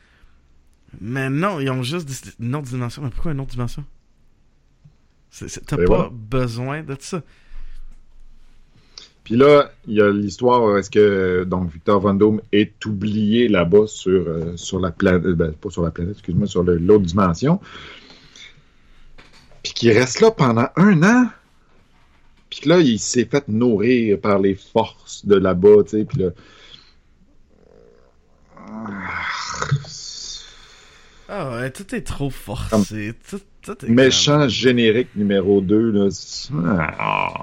Mais 1.00 1.30
non, 1.30 1.60
ils 1.60 1.70
ont 1.70 1.84
juste 1.84 2.06
décidé 2.08 2.30
une 2.40 2.56
autre 2.56 2.66
dimension. 2.66 3.02
Mais 3.02 3.10
pourquoi 3.10 3.30
une 3.30 3.40
autre 3.40 3.52
dimension? 3.52 3.84
T'as 5.30 5.46
Et 5.76 5.84
pas 5.84 5.84
voilà. 5.86 6.10
besoin 6.10 6.82
de 6.82 6.96
ça. 6.98 7.22
Puis 9.28 9.36
là, 9.36 9.70
il 9.86 9.92
y 9.92 10.00
a 10.00 10.10
l'histoire 10.10 10.62
où 10.62 10.74
est-ce 10.78 10.88
que 10.88 11.44
donc 11.44 11.70
Victor 11.70 12.00
Van 12.00 12.14
Doom 12.14 12.40
est 12.50 12.82
oublié 12.86 13.48
là-bas 13.48 13.86
sur, 13.86 14.26
euh, 14.26 14.56
sur 14.56 14.80
la 14.80 14.90
planète, 14.90 15.22
ben, 15.36 15.52
pas 15.52 15.68
sur 15.68 15.82
la 15.82 15.90
planète, 15.90 16.14
excuse-moi, 16.14 16.46
sur 16.46 16.62
l'autre 16.62 17.04
dimension. 17.04 17.60
Puis 19.62 19.74
qu'il 19.74 19.90
reste 19.90 20.22
là 20.22 20.30
pendant 20.30 20.68
un 20.76 21.02
an. 21.02 21.26
Puis 22.48 22.60
que 22.60 22.70
là, 22.70 22.78
il 22.78 22.98
s'est 22.98 23.26
fait 23.26 23.46
nourrir 23.48 24.18
par 24.18 24.38
les 24.38 24.54
forces 24.54 25.26
de 25.26 25.34
là-bas, 25.34 25.82
tu 25.84 25.98
sais. 25.98 26.04
Puis 26.06 26.20
là. 26.20 26.30
Ah 31.28 31.50
ouais, 31.50 31.70
tout 31.70 31.94
est 31.94 32.00
trop 32.00 32.30
forcé. 32.30 33.12
Tout, 33.28 33.42
tout 33.60 33.84
est 33.84 33.90
Méchant 33.90 34.48
générique 34.48 35.14
numéro 35.16 35.60
2, 35.60 35.90
là. 35.90 36.08
Ah. 36.98 37.37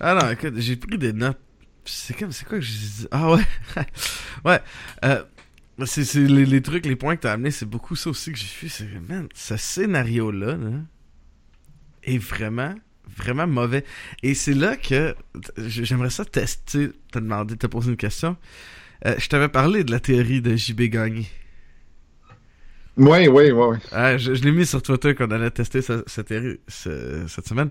Ah 0.00 0.14
non, 0.14 0.30
écoute, 0.30 0.54
j'ai 0.58 0.76
pris 0.76 0.98
des 0.98 1.12
notes. 1.12 1.38
C'est 1.84 2.16
comme, 2.18 2.32
c'est 2.32 2.44
quoi 2.46 2.58
que 2.58 2.64
j'ai 2.64 2.78
dit? 2.78 3.06
Ah 3.10 3.30
ouais. 3.32 3.42
ouais. 4.44 4.60
Euh, 5.04 5.22
c'est, 5.86 6.04
c'est 6.04 6.20
les, 6.20 6.46
les 6.46 6.62
trucs, 6.62 6.86
les 6.86 6.96
points 6.96 7.16
que 7.16 7.22
t'as 7.22 7.32
amenés, 7.32 7.50
c'est 7.50 7.66
beaucoup 7.66 7.96
ça 7.96 8.10
aussi 8.10 8.32
que 8.32 8.38
j'ai 8.38 8.46
vu. 8.60 8.68
C'est, 8.68 8.86
man, 9.08 9.28
ce 9.34 9.56
scénario-là, 9.56 10.56
là, 10.56 10.68
est 12.04 12.18
vraiment, 12.18 12.74
vraiment 13.16 13.46
mauvais. 13.46 13.84
Et 14.22 14.34
c'est 14.34 14.54
là 14.54 14.76
que 14.76 15.14
j'aimerais 15.58 16.10
ça 16.10 16.24
tester, 16.24 16.90
te 17.12 17.18
demander, 17.18 17.56
te 17.56 17.66
poser 17.66 17.90
une 17.90 17.96
question. 17.96 18.36
Euh, 19.06 19.16
je 19.18 19.28
t'avais 19.28 19.48
parlé 19.48 19.84
de 19.84 19.90
la 19.92 20.00
théorie 20.00 20.42
de 20.42 20.56
JB 20.56 20.82
Gagné. 20.90 21.26
Ouais, 22.96 23.28
ouais, 23.28 23.52
ouais, 23.52 23.66
ouais. 23.66 23.76
Ah, 23.92 24.16
je, 24.16 24.32
je 24.34 24.42
l'ai 24.42 24.52
mis 24.52 24.64
sur 24.64 24.80
Twitter 24.82 25.14
quand 25.14 25.26
on 25.28 25.30
allait 25.32 25.50
tester 25.50 25.82
sa- 25.82 26.02
cette 26.06 26.28
théorie 26.28 26.58
ce- 26.66 27.26
cette 27.28 27.46
semaine. 27.46 27.68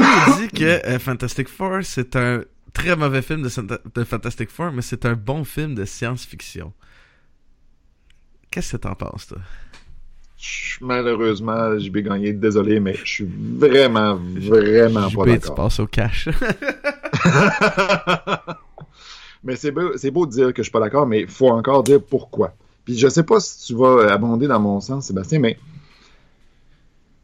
Il 0.00 0.48
dit 0.48 0.48
que 0.48 0.86
euh, 0.86 0.98
Fantastic 0.98 1.48
Four, 1.48 1.80
c'est 1.82 2.16
un 2.16 2.42
très 2.72 2.96
mauvais 2.96 3.22
film 3.22 3.42
de, 3.42 4.04
Fantastic 4.04 4.50
Four, 4.50 4.72
mais 4.72 4.82
c'est 4.82 5.04
un 5.06 5.14
bon 5.14 5.44
film 5.44 5.74
de 5.74 5.84
science-fiction? 5.84 6.72
Qu'est-ce 8.50 8.72
que 8.72 8.78
t'en 8.78 8.94
penses, 8.94 9.28
toi? 9.28 9.38
Malheureusement, 10.80 11.78
j'ai 11.78 11.90
bien 11.90 12.02
gagné. 12.02 12.32
Désolé, 12.32 12.80
mais 12.80 12.94
je 12.94 13.04
suis 13.04 13.28
vraiment, 13.28 14.14
vraiment 14.16 15.08
JB, 15.08 15.16
pas 15.16 15.24
tu 15.24 15.30
d'accord. 15.32 15.54
passes 15.54 15.80
au 15.80 15.86
cash. 15.86 16.28
mais 19.44 19.56
c'est 19.56 19.70
beau, 19.70 19.96
c'est 19.96 20.10
beau 20.10 20.24
de 20.26 20.32
dire 20.32 20.54
que 20.54 20.62
je 20.62 20.64
suis 20.64 20.72
pas 20.72 20.80
d'accord, 20.80 21.06
mais 21.06 21.20
il 21.20 21.28
faut 21.28 21.50
encore 21.50 21.82
dire 21.82 22.02
pourquoi. 22.02 22.54
Puis 22.86 22.96
je 22.98 23.06
sais 23.08 23.22
pas 23.22 23.38
si 23.38 23.66
tu 23.66 23.74
vas 23.74 24.10
abonder 24.10 24.46
dans 24.46 24.60
mon 24.60 24.80
sens, 24.80 25.08
Sébastien, 25.08 25.40
mais 25.40 25.58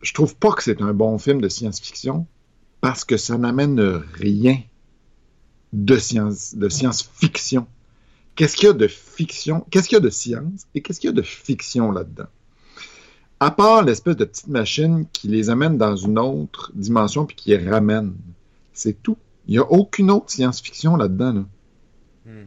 je 0.02 0.12
trouve 0.12 0.36
pas 0.36 0.52
que 0.52 0.62
c'est 0.62 0.82
un 0.82 0.92
bon 0.92 1.16
film 1.16 1.40
de 1.40 1.48
science-fiction 1.48 2.26
parce 2.86 3.04
que 3.04 3.16
ça 3.16 3.36
n'amène 3.36 3.80
rien 4.14 4.60
de 5.72 5.96
science, 5.98 6.54
de 6.54 6.68
science-fiction. 6.68 7.66
Qu'est-ce 8.36 8.54
qu'il 8.56 8.68
y 8.68 8.70
a 8.70 8.74
de 8.74 8.86
fiction? 8.86 9.66
Qu'est-ce 9.72 9.88
qu'il 9.88 9.96
y 9.96 9.98
a 9.98 10.04
de 10.04 10.08
science? 10.08 10.68
Et 10.72 10.82
qu'est-ce 10.82 11.00
qu'il 11.00 11.10
y 11.10 11.12
a 11.12 11.16
de 11.16 11.22
fiction 11.22 11.90
là-dedans? 11.90 12.28
À 13.40 13.50
part 13.50 13.82
l'espèce 13.82 14.14
de 14.14 14.24
petite 14.24 14.46
machine 14.46 15.04
qui 15.12 15.26
les 15.26 15.50
amène 15.50 15.76
dans 15.78 15.96
une 15.96 16.16
autre 16.16 16.70
dimension 16.76 17.26
puis 17.26 17.34
qui 17.34 17.50
les 17.50 17.68
ramène. 17.68 18.14
C'est 18.72 19.02
tout. 19.02 19.16
Il 19.48 19.54
n'y 19.54 19.58
a 19.58 19.64
aucune 19.68 20.12
autre 20.12 20.30
science-fiction 20.30 20.94
là-dedans. 20.96 21.32
là. 21.32 21.44
Hmm. 22.26 22.46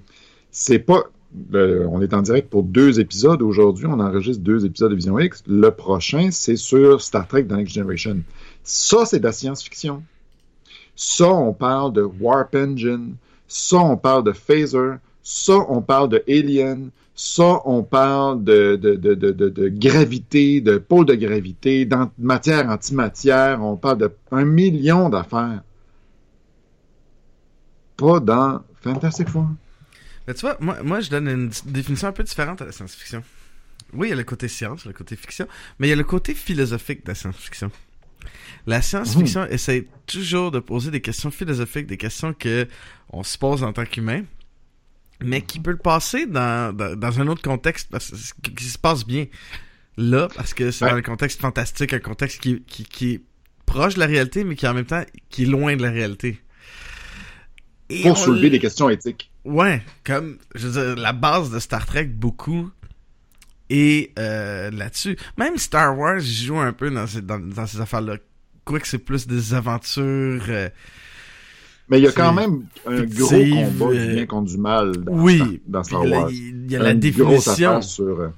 C'est 0.51 0.79
pas. 0.79 1.03
le- 1.51 1.85
on 1.89 2.01
est 2.01 2.13
en 2.13 2.21
direct 2.21 2.49
pour 2.49 2.63
deux 2.63 3.01
épisodes 3.01 3.41
aujourd'hui. 3.41 3.87
On 3.87 3.99
enregistre 3.99 4.41
deux 4.41 4.65
épisodes 4.65 4.91
de 4.91 4.95
Vision 4.95 5.19
X. 5.19 5.43
Le 5.47 5.69
prochain, 5.71 6.29
c'est 6.31 6.55
sur 6.55 7.01
Star 7.01 7.27
Trek 7.27 7.43
The 7.43 7.51
Next 7.51 7.73
Generation. 7.75 8.21
Ça, 8.63 9.05
c'est 9.05 9.19
de 9.19 9.25
la 9.25 9.33
science-fiction. 9.33 10.01
Ça, 11.01 11.29
on 11.29 11.53
parle 11.53 11.93
de 11.93 12.01
Warp 12.01 12.53
Engine. 12.55 13.15
Ça, 13.47 13.77
on 13.77 13.95
parle 13.95 14.25
de 14.25 14.33
Phaser. 14.33 14.95
Ça, 15.23 15.53
on 15.69 15.81
parle 15.81 16.09
de 16.09 16.21
Alien. 16.27 16.89
Ça, 17.15 17.61
on 17.63 17.83
parle 17.83 18.43
de, 18.43 19.69
gravité, 19.69 20.59
de 20.59 20.77
pôle 20.77 21.05
de 21.05 21.15
gravité, 21.15 21.85
d'an- 21.85 22.11
matière, 22.17 22.67
antimatière. 22.69 23.63
On 23.63 23.77
parle 23.77 23.99
de 23.99 24.11
un 24.31 24.43
million 24.43 25.07
d'affaires. 25.07 25.63
Pas 27.95 28.19
dans 28.19 28.61
Fantastic 28.81 29.29
Four. 29.29 29.47
Mais 30.27 30.33
tu 30.33 30.41
vois, 30.41 30.57
moi, 30.59 30.83
moi, 30.83 30.99
je 30.99 31.09
donne 31.09 31.29
une 31.29 31.49
définition 31.65 32.09
un 32.09 32.11
peu 32.11 32.23
différente 32.23 32.61
à 32.61 32.65
la 32.65 32.73
science-fiction. 32.73 33.23
Oui, 33.93 34.07
il 34.07 34.09
y 34.09 34.13
a 34.13 34.17
le 34.17 34.23
côté 34.25 34.49
science, 34.49 34.85
le 34.85 34.91
côté 34.91 35.15
fiction, 35.15 35.47
mais 35.79 35.87
il 35.87 35.91
y 35.91 35.93
a 35.93 35.95
le 35.95 36.03
côté 36.03 36.33
philosophique 36.33 37.05
de 37.05 37.11
la 37.11 37.15
science-fiction. 37.15 37.71
La 38.67 38.81
science-fiction 38.81 39.45
essaie 39.47 39.87
toujours 40.05 40.51
de 40.51 40.59
poser 40.59 40.91
des 40.91 41.01
questions 41.01 41.31
philosophiques, 41.31 41.87
des 41.87 41.97
questions 41.97 42.33
que 42.33 42.67
on 43.11 43.23
se 43.23 43.37
pose 43.37 43.63
en 43.63 43.73
tant 43.73 43.85
qu'humain, 43.85 44.23
mais 45.23 45.41
qui 45.41 45.59
peut 45.59 45.71
le 45.71 45.77
passer 45.77 46.25
dans, 46.25 46.75
dans, 46.75 46.95
dans 46.95 47.19
un 47.21 47.27
autre 47.27 47.41
contexte 47.41 47.89
parce 47.89 48.11
que, 48.43 48.51
qui 48.51 48.65
se 48.65 48.77
passe 48.77 49.05
bien 49.05 49.25
là 49.97 50.27
parce 50.35 50.53
que 50.53 50.71
c'est 50.71 50.85
Ouais. 50.85 50.91
dans 50.91 50.97
un 50.97 51.01
contexte 51.01 51.41
fantastique, 51.41 51.93
un 51.93 51.99
contexte 51.99 52.39
qui, 52.41 52.61
qui, 52.67 52.83
qui 52.85 53.11
est 53.13 53.21
proche 53.65 53.95
de 53.95 53.99
la 53.99 54.05
réalité, 54.05 54.43
mais 54.43 54.55
qui 54.55 54.67
en 54.67 54.73
même 54.73 54.85
temps 54.85 55.03
qui 55.29 55.43
est 55.43 55.47
loin 55.47 55.75
de 55.75 55.81
la 55.81 55.91
réalité. 55.91 56.39
Et 57.89 58.03
Pour 58.03 58.17
soulever 58.17 58.49
des 58.51 58.59
questions 58.59 58.89
éthiques. 58.89 59.31
Ouais, 59.45 59.81
comme 60.03 60.37
je 60.53 60.67
veux 60.67 60.93
dire, 60.95 61.01
la 61.01 61.11
base 61.13 61.49
de 61.49 61.57
Star 61.59 61.85
Trek 61.87 62.05
beaucoup 62.05 62.69
et 63.69 64.11
euh, 64.19 64.71
là-dessus. 64.71 65.17
Même 65.37 65.57
Star 65.57 65.97
Wars 65.97 66.19
joue 66.19 66.57
un 66.59 66.73
peu 66.73 66.89
dans 66.89 67.07
ces, 67.07 67.21
dans, 67.21 67.39
dans 67.39 67.65
ces 67.65 67.79
affaires-là. 67.81 68.17
Quoique 68.65 68.87
c'est 68.87 68.97
plus 68.99 69.27
des 69.27 69.53
aventures. 69.53 70.43
euh, 70.49 70.69
Mais 71.89 71.99
il 71.99 72.03
y 72.03 72.07
a 72.07 72.11
quand 72.11 72.33
même 72.33 72.65
un 72.85 73.03
gros 73.03 73.27
combat 73.29 73.85
euh, 73.95 74.07
du 74.07 74.13
bien 74.15 74.25
contre 74.25 74.51
du 74.51 74.57
mal 74.57 74.91
dans, 74.97 75.11
oui, 75.13 75.61
dans 75.67 75.83
Star 75.83 76.05
Wars. 76.05 76.29
il 76.31 76.71
y 76.71 76.75
a 76.75 76.79
la 76.79 76.91
Une 76.91 76.99
définition. 76.99 77.81
sur, 77.81 78.19
euh, 78.19 78.29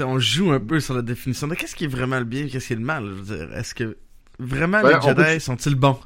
on 0.00 0.18
joue 0.18 0.52
un 0.52 0.60
peu 0.60 0.78
sur 0.80 0.94
la 0.94 1.02
définition 1.02 1.48
de 1.48 1.54
qu'est-ce 1.54 1.74
qui 1.74 1.84
est 1.84 1.88
vraiment 1.88 2.18
le 2.18 2.24
bien, 2.24 2.46
qu'est-ce 2.48 2.68
qui 2.68 2.72
est 2.74 2.76
le 2.76 2.82
mal. 2.84 3.04
Je 3.06 3.10
veux 3.22 3.36
dire, 3.36 3.56
est-ce 3.56 3.74
que 3.74 3.96
vraiment 4.38 4.80
Ouais, 4.82 4.94
les 4.94 5.00
Jedi 5.02 5.14
peut- 5.34 5.38
sont-ils 5.40 5.74
bons? 5.74 5.98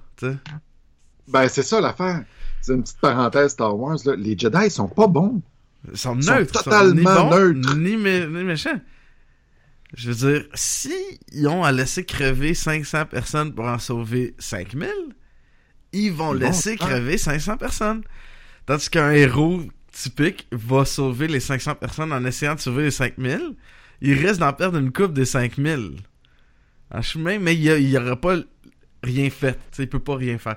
Ben, 1.29 1.49
c'est 1.49 1.63
ça 1.63 1.81
l'affaire. 1.81 2.25
C'est 2.63 2.73
une 2.75 2.83
petite 2.83 2.99
parenthèse 3.01 3.53
Star 3.53 3.77
Wars. 3.79 3.97
Là. 4.05 4.15
Les 4.17 4.37
Jedi 4.39 4.71
sont 4.71 4.89
pas 4.89 5.07
bons. 5.07 5.43
Sont 5.95 6.17
neutres. 6.17 6.63
totalement 6.65 6.95
ni 6.95 7.03
bons, 7.05 7.31
neutres. 7.31 7.77
Ni, 7.77 7.97
mé- 7.97 8.27
ni 8.29 8.45
méchants. 8.45 8.81
Je 9.97 10.11
veux 10.11 10.33
dire, 10.33 10.45
si 10.55 10.93
ils 11.33 11.47
ont 11.47 11.63
à 11.65 11.73
laisser 11.73 12.05
crever 12.05 12.55
500 12.55 13.07
personnes 13.07 13.55
pour 13.55 13.67
en 13.67 13.79
sauver 13.79 14.35
5000, 14.39 14.89
ils 15.93 16.11
vont 16.13 16.33
laisser 16.33 16.77
crever 16.77 17.17
500 17.19 17.57
personnes. 17.57 18.03
Tandis 18.67 18.91
qu'un 18.91 19.13
héros 19.13 19.63
typique 19.93 20.49
va 20.53 20.85
sauver 20.85 21.29
les 21.29 21.41
500 21.41 21.77
personnes 21.77 22.13
en 22.13 22.25
essayant 22.25 22.57
de 22.57 22.61
sauver 22.61 22.83
les 22.85 22.91
5000, 22.91 23.55
il 24.03 24.15
risque 24.15 24.41
d'en 24.41 24.53
perdre 24.53 24.79
une 24.79 24.93
coupe 24.93 25.13
des 25.15 25.25
5000 25.25 25.97
en 26.91 27.01
chemin, 27.03 27.39
mais 27.39 27.55
il, 27.57 27.71
a- 27.71 27.79
il 27.79 27.97
aura 27.97 28.21
pas 28.21 28.37
rien 29.03 29.31
fait. 29.31 29.53
Tu 29.55 29.59
sais, 29.73 29.83
il 29.85 29.89
peut 29.89 30.01
pas 30.01 30.17
rien 30.17 30.37
faire. 30.37 30.57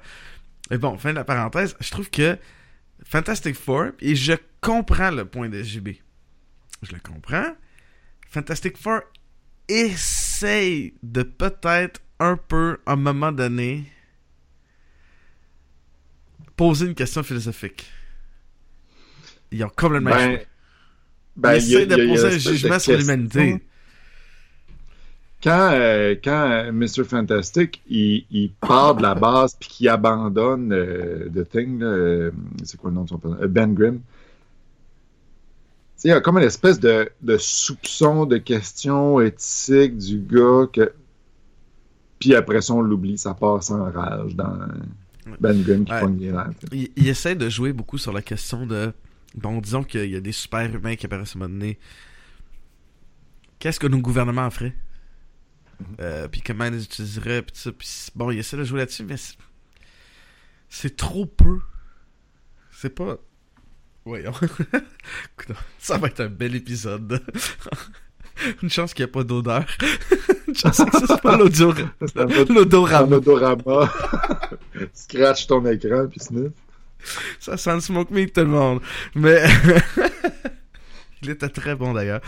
Mais 0.71 0.77
bon, 0.79 0.97
fin 0.97 1.11
de 1.11 1.15
la 1.15 1.23
parenthèse, 1.23 1.75
je 1.79 1.91
trouve 1.91 2.09
que 2.09 2.37
Fantastic 3.03 3.55
Four, 3.55 3.91
et 3.99 4.15
je 4.15 4.33
comprends 4.61 5.11
le 5.11 5.25
point 5.25 5.49
de 5.49 5.61
JB. 5.61 5.89
Je 6.81 6.93
le 6.93 6.99
comprends. 6.99 7.55
Fantastic 8.29 8.77
Four 8.77 9.01
essaye 9.67 10.93
de 11.03 11.23
peut-être 11.23 12.01
un 12.19 12.35
peu, 12.35 12.79
à 12.85 12.93
un 12.93 12.95
moment 12.95 13.31
donné, 13.31 13.85
poser 16.55 16.87
une 16.87 16.95
question 16.95 17.23
philosophique. 17.23 17.89
Ils 19.51 19.63
ont 19.63 19.69
complètement 19.69 20.11
Ben, 20.11 20.39
ben, 21.35 21.55
Ils 21.55 21.73
essaient 21.73 21.85
de 21.85 22.07
poser 22.07 22.27
un 22.27 22.37
jugement 22.37 22.79
sur 22.79 22.97
l'humanité. 22.97 23.63
Quand, 25.41 25.69
euh, 25.71 26.15
quand 26.21 26.49
euh, 26.51 26.71
Mr. 26.73 27.05
Fantastic, 27.05 27.81
il, 27.89 28.25
il 28.29 28.51
part 28.59 28.95
de 28.95 29.01
la 29.03 29.15
base 29.15 29.55
puis 29.57 29.69
qu'il 29.69 29.87
abandonne 29.89 30.73
euh, 30.73 31.29
The 31.33 31.47
Thing, 31.49 31.79
là, 31.79 31.85
euh, 31.87 32.31
c'est 32.63 32.77
quoi 32.77 32.89
le 32.89 32.95
nom 32.97 33.03
de 33.05 33.09
son 33.09 33.17
personnage? 33.19 33.47
Ben 33.47 33.73
Grimm. 33.73 34.01
Il 36.03 36.09
y 36.09 36.11
a 36.13 36.21
comme 36.21 36.37
une 36.37 36.43
espèce 36.45 36.79
de, 36.79 37.09
de 37.21 37.37
soupçon 37.37 38.25
de 38.25 38.37
question 38.37 39.19
éthique 39.21 39.97
du 39.97 40.19
gars 40.19 40.65
que. 40.71 40.93
Puis 42.19 42.35
après 42.35 42.61
ça, 42.61 42.73
on 42.73 42.81
l'oublie, 42.81 43.17
ça 43.17 43.33
part 43.33 43.63
sans 43.63 43.89
rage 43.91 44.35
dans 44.35 44.57
Ben 45.39 45.61
Grimm 45.61 45.85
qui 45.85 45.91
Ouais. 45.93 45.99
pogne 46.01 46.17
les 46.19 46.33
il, 46.71 46.89
il 46.97 47.07
essaie 47.07 47.35
de 47.35 47.47
jouer 47.49 47.71
beaucoup 47.73 47.97
sur 47.97 48.11
la 48.11 48.21
question 48.21 48.65
de. 48.65 48.91
Bon, 49.35 49.59
disons 49.61 49.83
qu'il 49.83 50.09
y 50.09 50.15
a 50.15 50.21
des 50.21 50.31
super 50.31 50.73
humains 50.73 50.95
qui 50.95 51.05
apparaissent 51.05 51.35
à 51.35 51.39
un 51.39 51.41
moment 51.43 51.53
donné. 51.53 51.77
Qu'est-ce 53.59 53.79
que 53.79 53.87
nos 53.87 53.99
gouvernements 53.99 54.49
feraient? 54.49 54.73
Euh, 55.99 56.27
Puis 56.27 56.41
comment 56.41 56.65
ils 56.65 56.73
les 56.73 56.83
utiliseraient 56.83 57.41
Puis 57.41 57.55
ça. 57.55 57.71
Puis 57.71 57.87
bon, 58.15 58.31
il 58.31 58.39
essaie 58.39 58.57
de 58.57 58.63
jouer 58.63 58.79
là-dessus, 58.79 59.03
mais 59.03 59.15
c'est- 60.69 60.95
trop 60.95 61.25
peu. 61.25 61.59
C'est 62.71 62.89
pas. 62.93 63.17
Voyons. 64.05 64.33
Ça 65.79 65.97
va 65.97 66.07
être 66.07 66.21
un 66.21 66.27
bel 66.29 66.55
épisode. 66.55 67.21
Une 68.63 68.69
chance 68.69 68.93
qu'il 68.93 69.03
n'y 69.03 69.09
a 69.09 69.13
pas 69.13 69.23
d'odeur. 69.23 69.65
Une 70.47 70.55
chance 70.55 70.77
que 70.77 71.07
c'est 71.07 71.21
pas 71.21 71.35
L'odorama. 71.37 73.17
odorama. 73.17 73.93
Scratch 74.93 75.45
ton 75.47 75.65
écran 75.65 76.07
puis 76.07 76.21
sniff. 76.21 76.51
Ça 77.39 77.57
sent 77.57 77.73
le 77.75 77.81
smoke 77.81 78.13
meat 78.13 78.33
tout 78.33 78.41
le 78.41 78.47
monde. 78.47 78.81
Mais 79.15 79.43
il 81.21 81.29
était 81.31 81.49
très 81.49 81.75
bon 81.75 81.93
d'ailleurs. 81.93 82.21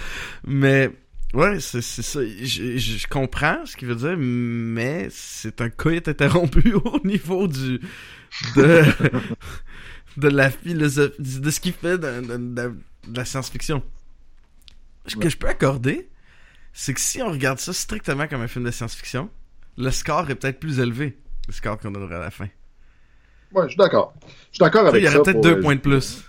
Mais 0.46 0.92
ouais, 1.34 1.60
c'est 1.60 1.82
ça. 1.82 2.20
Je, 2.24 3.08
comprends 3.08 3.66
ce 3.66 3.76
qu'il 3.78 3.88
veut 3.88 3.96
dire, 3.96 4.16
mais 4.18 5.08
c'est 5.12 5.62
un 5.62 5.70
coït 5.70 6.08
interrompu 6.08 6.74
au 6.86 7.00
niveau 7.06 7.48
du 7.48 7.80
de 8.56 8.84
de 10.18 10.28
la 10.28 10.50
philosophie, 10.52 11.16
de 11.20 11.50
ce 11.50 11.60
qu'il 11.60 11.74
fait 11.74 11.98
de, 11.98 12.22
de- 12.22 12.38
de- 12.38 12.76
de 13.08 13.18
la 13.18 13.26
science-fiction. 13.26 13.82
Ce 15.08 15.16
que 15.16 15.30
je 15.30 15.38
peux 15.38 15.48
accorder, 15.48 16.10
c'est 16.74 16.94
que 16.94 17.00
si 17.02 17.22
on 17.22 17.32
regarde 17.32 17.60
ça 17.60 17.74
strictement 17.74 18.28
comme 18.28 18.42
un 18.42 18.48
film 18.48 18.66
de 18.66 18.72
science-fiction, 18.72 19.30
le 19.78 19.92
score 19.92 20.30
est 20.30 20.36
peut-être 20.36 20.60
plus 20.60 20.80
élevé, 20.80 21.18
le 21.48 21.54
score 21.54 21.78
qu'on 21.80 21.92
donnerait 21.92 22.16
à 22.16 22.20
la 22.20 22.32
fin. 22.32 22.48
Ouais, 23.52 23.64
je 23.64 23.70
suis 23.70 23.78
d'accord. 23.78 24.14
Je 24.22 24.56
suis 24.56 24.60
d'accord 24.60 24.84
Il 24.84 24.88
avec 24.88 25.04
y 25.04 25.08
ça. 25.08 25.20
aurait 25.20 25.24
peut-être 25.24 25.42
deux 25.42 25.58
euh, 25.58 25.62
points 25.62 25.76
de 25.76 25.82
plus. 25.82 26.24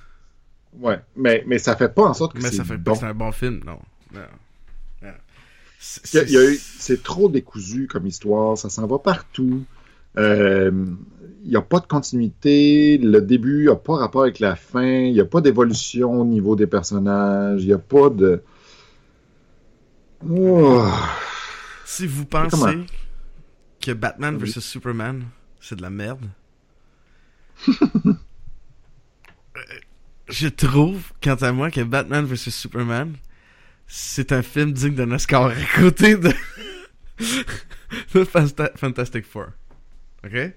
Ouais, 0.74 1.00
mais, 1.16 1.44
mais 1.46 1.58
ça 1.58 1.76
fait 1.76 1.92
pas 1.94 2.02
en 2.04 2.14
sorte 2.14 2.34
que 2.34 2.38
Mais 2.38 2.50
ça 2.50 2.64
fait 2.64 2.78
pas 2.78 2.92
que 2.92 2.98
c'est 2.98 3.06
un 3.06 3.14
bon 3.14 3.32
film, 3.32 3.62
non. 3.64 3.78
C'est- 5.84 7.02
trop 7.02 7.28
décousu 7.28 7.88
comme 7.88 8.06
histoire, 8.06 8.56
ça 8.56 8.68
s'en 8.70 8.86
va 8.86 8.98
partout. 8.98 9.64
Euh, 10.16 10.70
Il 11.44 11.50
n'y 11.50 11.56
a 11.56 11.60
pas 11.62 11.80
de 11.80 11.86
continuité, 11.86 12.98
le 12.98 13.20
début 13.20 13.64
n'a 13.66 13.74
pas 13.74 13.96
rapport 13.96 14.22
avec 14.22 14.38
la 14.38 14.54
fin, 14.54 14.86
il 14.86 15.12
n'y 15.12 15.20
a 15.20 15.24
pas 15.24 15.40
d'évolution 15.40 16.20
au 16.20 16.24
niveau 16.24 16.54
des 16.54 16.68
personnages, 16.68 17.62
il 17.62 17.66
n'y 17.66 17.72
a 17.72 17.78
pas 17.78 18.10
de... 18.10 18.40
Oh. 20.30 20.86
Si 21.84 22.06
vous 22.06 22.24
Comment? 22.26 22.48
pensez 22.48 22.78
que 23.80 23.90
Batman 23.90 24.38
Oui. 24.40 24.48
vs 24.48 24.60
Superman, 24.60 25.24
c'est 25.60 25.74
de 25.74 25.82
la 25.82 25.90
merde, 25.90 26.24
euh, 27.68 28.12
je 30.28 30.46
trouve, 30.48 31.12
quant 31.22 31.34
à 31.34 31.50
moi, 31.52 31.70
que 31.72 31.80
Batman 31.80 32.24
vs 32.24 32.50
Superman, 32.50 33.14
c'est 33.94 34.32
un 34.32 34.42
film 34.42 34.72
digne 34.72 34.94
d'un 34.94 35.10
Oscar 35.12 35.48
à 35.48 35.78
côté 35.78 36.16
de, 36.16 36.32
de 38.14 38.24
Fanta- 38.24 38.74
Fantastic 38.74 39.26
Four. 39.26 39.48
Ok? 40.24 40.52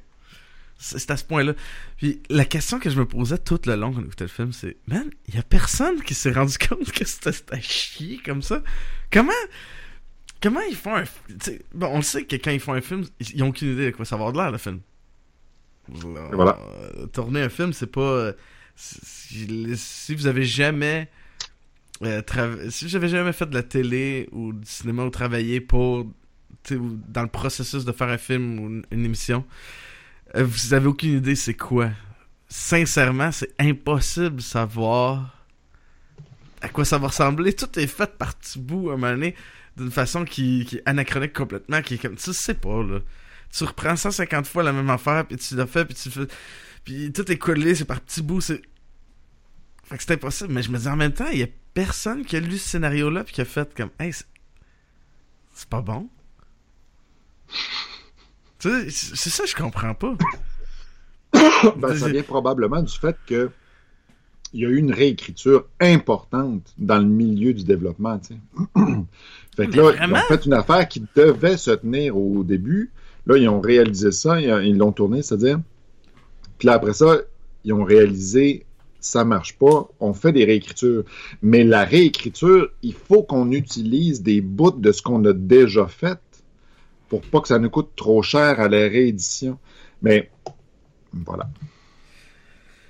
C'est 0.78 1.12
à 1.12 1.18
ce 1.18 1.24
point-là. 1.26 1.54
Puis 1.98 2.22
la 2.30 2.46
question 2.46 2.80
que 2.80 2.90
je 2.90 2.98
me 2.98 3.06
posais 3.06 3.38
tout 3.38 3.60
le 3.66 3.76
long 3.76 3.92
quand 3.92 4.00
on 4.02 4.06
écoutait 4.06 4.24
le 4.24 4.30
film, 4.30 4.54
c'est 4.54 4.78
Man, 4.88 5.10
il 5.28 5.36
y 5.36 5.38
a 5.38 5.44
personne 5.44 6.02
qui 6.02 6.14
s'est 6.14 6.32
rendu 6.32 6.58
compte 6.58 6.90
que 6.94 7.06
c'était 7.06 7.62
chier 7.62 8.20
comme 8.24 8.42
ça? 8.42 8.64
Comment 9.12 9.32
Comment 10.42 10.62
ils 10.70 10.76
font 10.76 10.96
un. 10.96 11.04
Bon, 11.74 11.88
on 11.88 11.98
le 11.98 12.04
sait 12.04 12.24
que 12.24 12.36
quand 12.38 12.52
ils 12.52 12.60
font 12.62 12.74
un 12.74 12.82
film, 12.82 13.04
ils 13.20 13.36
ils 13.36 13.44
ont 13.44 13.50
aucune 13.50 13.74
idée 13.74 13.92
de 13.92 13.96
quoi 13.96 14.06
ça 14.06 14.16
va 14.16 14.28
avoir 14.28 14.34
de 14.34 14.38
l'air, 14.38 14.52
le 14.52 14.58
film. 14.58 14.80
Là, 16.14 16.30
voilà. 16.32 16.58
euh, 16.98 17.06
tourner 17.08 17.42
un 17.42 17.50
film, 17.50 17.74
c'est 17.74 17.88
pas. 17.92 18.02
euh, 18.02 18.34
Si, 18.76 19.46
si 19.76 20.16
vous 20.16 20.28
avez 20.28 20.44
jamais. 20.46 21.10
Euh, 22.04 22.22
trava- 22.22 22.70
si 22.70 22.94
avez 22.96 23.08
jamais 23.08 23.34
fait 23.34 23.46
de 23.46 23.54
la 23.54 23.64
télé 23.64 24.28
ou 24.32 24.54
du 24.54 24.68
cinéma 24.68 25.04
ou 25.04 25.10
travaillé 25.10 25.62
pour. 25.62 26.06
dans 26.72 27.22
le 27.22 27.28
processus 27.30 27.86
de 27.86 27.92
faire 27.92 28.10
un 28.10 28.18
film 28.18 28.60
ou 28.60 28.68
une, 28.68 28.86
une 28.92 29.06
émission, 29.06 29.46
euh, 30.36 30.44
vous 30.44 30.74
avez 30.74 30.88
aucune 30.88 31.18
idée 31.18 31.36
c'est 31.36 31.54
quoi. 31.54 31.90
Sincèrement, 32.48 33.32
c'est 33.32 33.54
impossible 33.60 34.38
de 34.38 34.42
savoir 34.42 35.44
à 36.62 36.70
quoi 36.70 36.86
ça 36.86 36.98
va 36.98 37.08
ressembler. 37.08 37.54
Tout 37.54 37.80
est 37.80 37.88
fait 37.88 38.18
par 38.18 38.36
petits 38.36 38.60
bouts 38.60 38.90
à 38.90 38.94
un 38.94 38.98
moment 38.98 39.12
donné 39.14 39.36
d'une 39.78 39.92
façon 39.92 40.24
qui, 40.26 40.66
qui 40.66 40.78
est 40.78 40.84
anachronique 40.86 41.34
complètement, 41.34 41.82
qui 41.82 41.96
est 41.96 41.98
comme, 41.98 42.16
tu 42.16 42.34
sais 42.34 42.54
pas, 42.54 42.82
là. 42.84 43.00
Tu 43.52 43.64
reprends 43.64 43.96
150 43.96 44.48
fois 44.48 44.64
la 44.64 44.74
même 44.74 44.90
affaire, 44.90 45.26
puis 45.28 45.38
tu 45.38 45.56
l'as 45.56 45.68
fait, 45.68 45.86
puis 45.86 45.96
tu 45.96 46.10
fais... 46.10 46.28
Puis 46.84 47.12
tout 47.12 47.30
est 47.32 47.38
collé, 47.38 47.76
c'est 47.76 47.86
par 47.86 48.02
petits 48.02 48.22
bouts, 48.22 48.42
c'est... 48.42 48.62
Fait 49.86 49.98
que 49.98 50.04
c'est 50.04 50.14
impossible, 50.14 50.52
mais 50.52 50.64
je 50.64 50.72
me 50.72 50.78
dis 50.78 50.88
en 50.88 50.96
même 50.96 51.14
temps, 51.14 51.30
il 51.32 51.40
y 51.40 51.44
a 51.44 51.48
personne 51.74 52.26
qui 52.26 52.36
a 52.36 52.40
lu 52.40 52.58
ce 52.58 52.70
scénario-là, 52.70 53.24
puis 53.24 53.34
qui 53.34 53.42
a 53.42 53.46
fait 53.46 53.74
comme, 53.76 53.92
hey, 54.00 54.12
c'est 54.14 55.70
pas 55.70 55.82
bon. 55.82 56.10
tu 58.60 58.70
sais, 58.70 58.90
c'est 58.90 59.30
ça 59.30 59.44
que 59.44 59.50
je 59.50 59.56
comprends 59.56 59.94
pas. 59.94 60.16
Ben, 61.78 61.96
ça 61.96 62.10
vient 62.10 62.24
probablement 62.24 62.82
du 62.82 62.94
fait 62.94 63.18
que 63.26 63.52
il 64.54 64.62
y 64.62 64.66
a 64.66 64.70
eu 64.70 64.78
une 64.78 64.94
réécriture 64.94 65.66
importante 65.82 66.74
dans 66.78 66.98
le 66.98 67.06
milieu 67.06 67.54
du 67.54 67.66
développement. 67.66 68.20
fait 69.58 69.68
que 69.68 69.76
là, 69.76 69.84
vraiment? 69.84 70.18
ils 70.18 70.22
ont 70.22 70.28
fait 70.28 70.46
une 70.46 70.54
affaire 70.54 70.88
qui 70.88 71.04
devait 71.16 71.58
se 71.58 71.72
tenir 71.72 72.16
au 72.16 72.44
début, 72.44 72.92
Là, 73.26 73.38
ils 73.38 73.50
ont 73.50 73.60
réalisé 73.60 74.12
ça, 74.12 74.40
ils 74.40 74.68
ils 74.68 74.78
l'ont 74.78 74.92
tourné, 74.92 75.22
c'est-à-dire. 75.24 75.60
Puis 76.58 76.68
là, 76.68 76.74
après 76.74 76.94
ça, 76.94 77.18
ils 77.64 77.74
ont 77.74 77.84
réalisé 77.84 78.65
ça 79.06 79.24
marche 79.26 79.58
pas, 79.58 79.88
on 80.00 80.14
fait 80.14 80.32
des 80.32 80.46
réécritures. 80.46 81.04
Mais 81.42 81.64
la 81.64 81.86
réécriture, 81.86 82.70
il 82.82 82.94
faut 82.94 83.24
qu'on 83.24 83.52
utilise 83.52 84.22
des 84.24 84.42
bouts 84.42 84.72
de 84.72 84.92
ce 84.92 85.02
qu'on 85.02 85.24
a 85.26 85.34
déjà 85.34 85.88
fait 85.88 86.20
pour 87.10 87.22
pas 87.22 87.42
que 87.42 87.48
ça 87.48 87.60
nous 87.60 87.70
coûte 87.70 87.92
trop 87.96 88.24
cher 88.24 88.60
à 88.60 88.68
la 88.68 88.80
réédition. 88.90 89.60
Mais 90.02 90.32
voilà. 91.14 91.50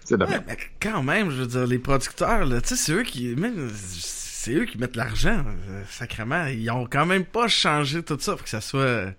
C'est 0.05 0.15
de 0.15 0.19
la 0.21 0.27
Ouais, 0.27 0.31
merde. 0.31 0.45
mais 0.47 0.57
quand 0.79 1.03
même, 1.03 1.29
je 1.31 1.41
veux 1.41 1.47
dire, 1.47 1.67
les 1.67 1.79
producteurs, 1.79 2.45
là, 2.45 2.61
tu 2.61 2.69
sais, 2.69 2.75
c'est 2.75 2.91
eux 2.93 3.03
qui. 3.03 3.35
C'est 3.73 4.53
eux 4.53 4.65
qui 4.65 4.77
mettent 4.77 4.95
l'argent, 4.95 5.43
euh, 5.69 5.83
sacrément. 5.89 6.45
Ils 6.47 6.69
ont 6.71 6.85
quand 6.85 7.05
même 7.07 7.25
pas 7.25 7.47
changé 7.47 8.03
tout 8.03 8.17
ça 8.19 8.33
pour 8.35 8.43
que 8.43 8.49
ça 8.49 8.61
soit 8.61 9.13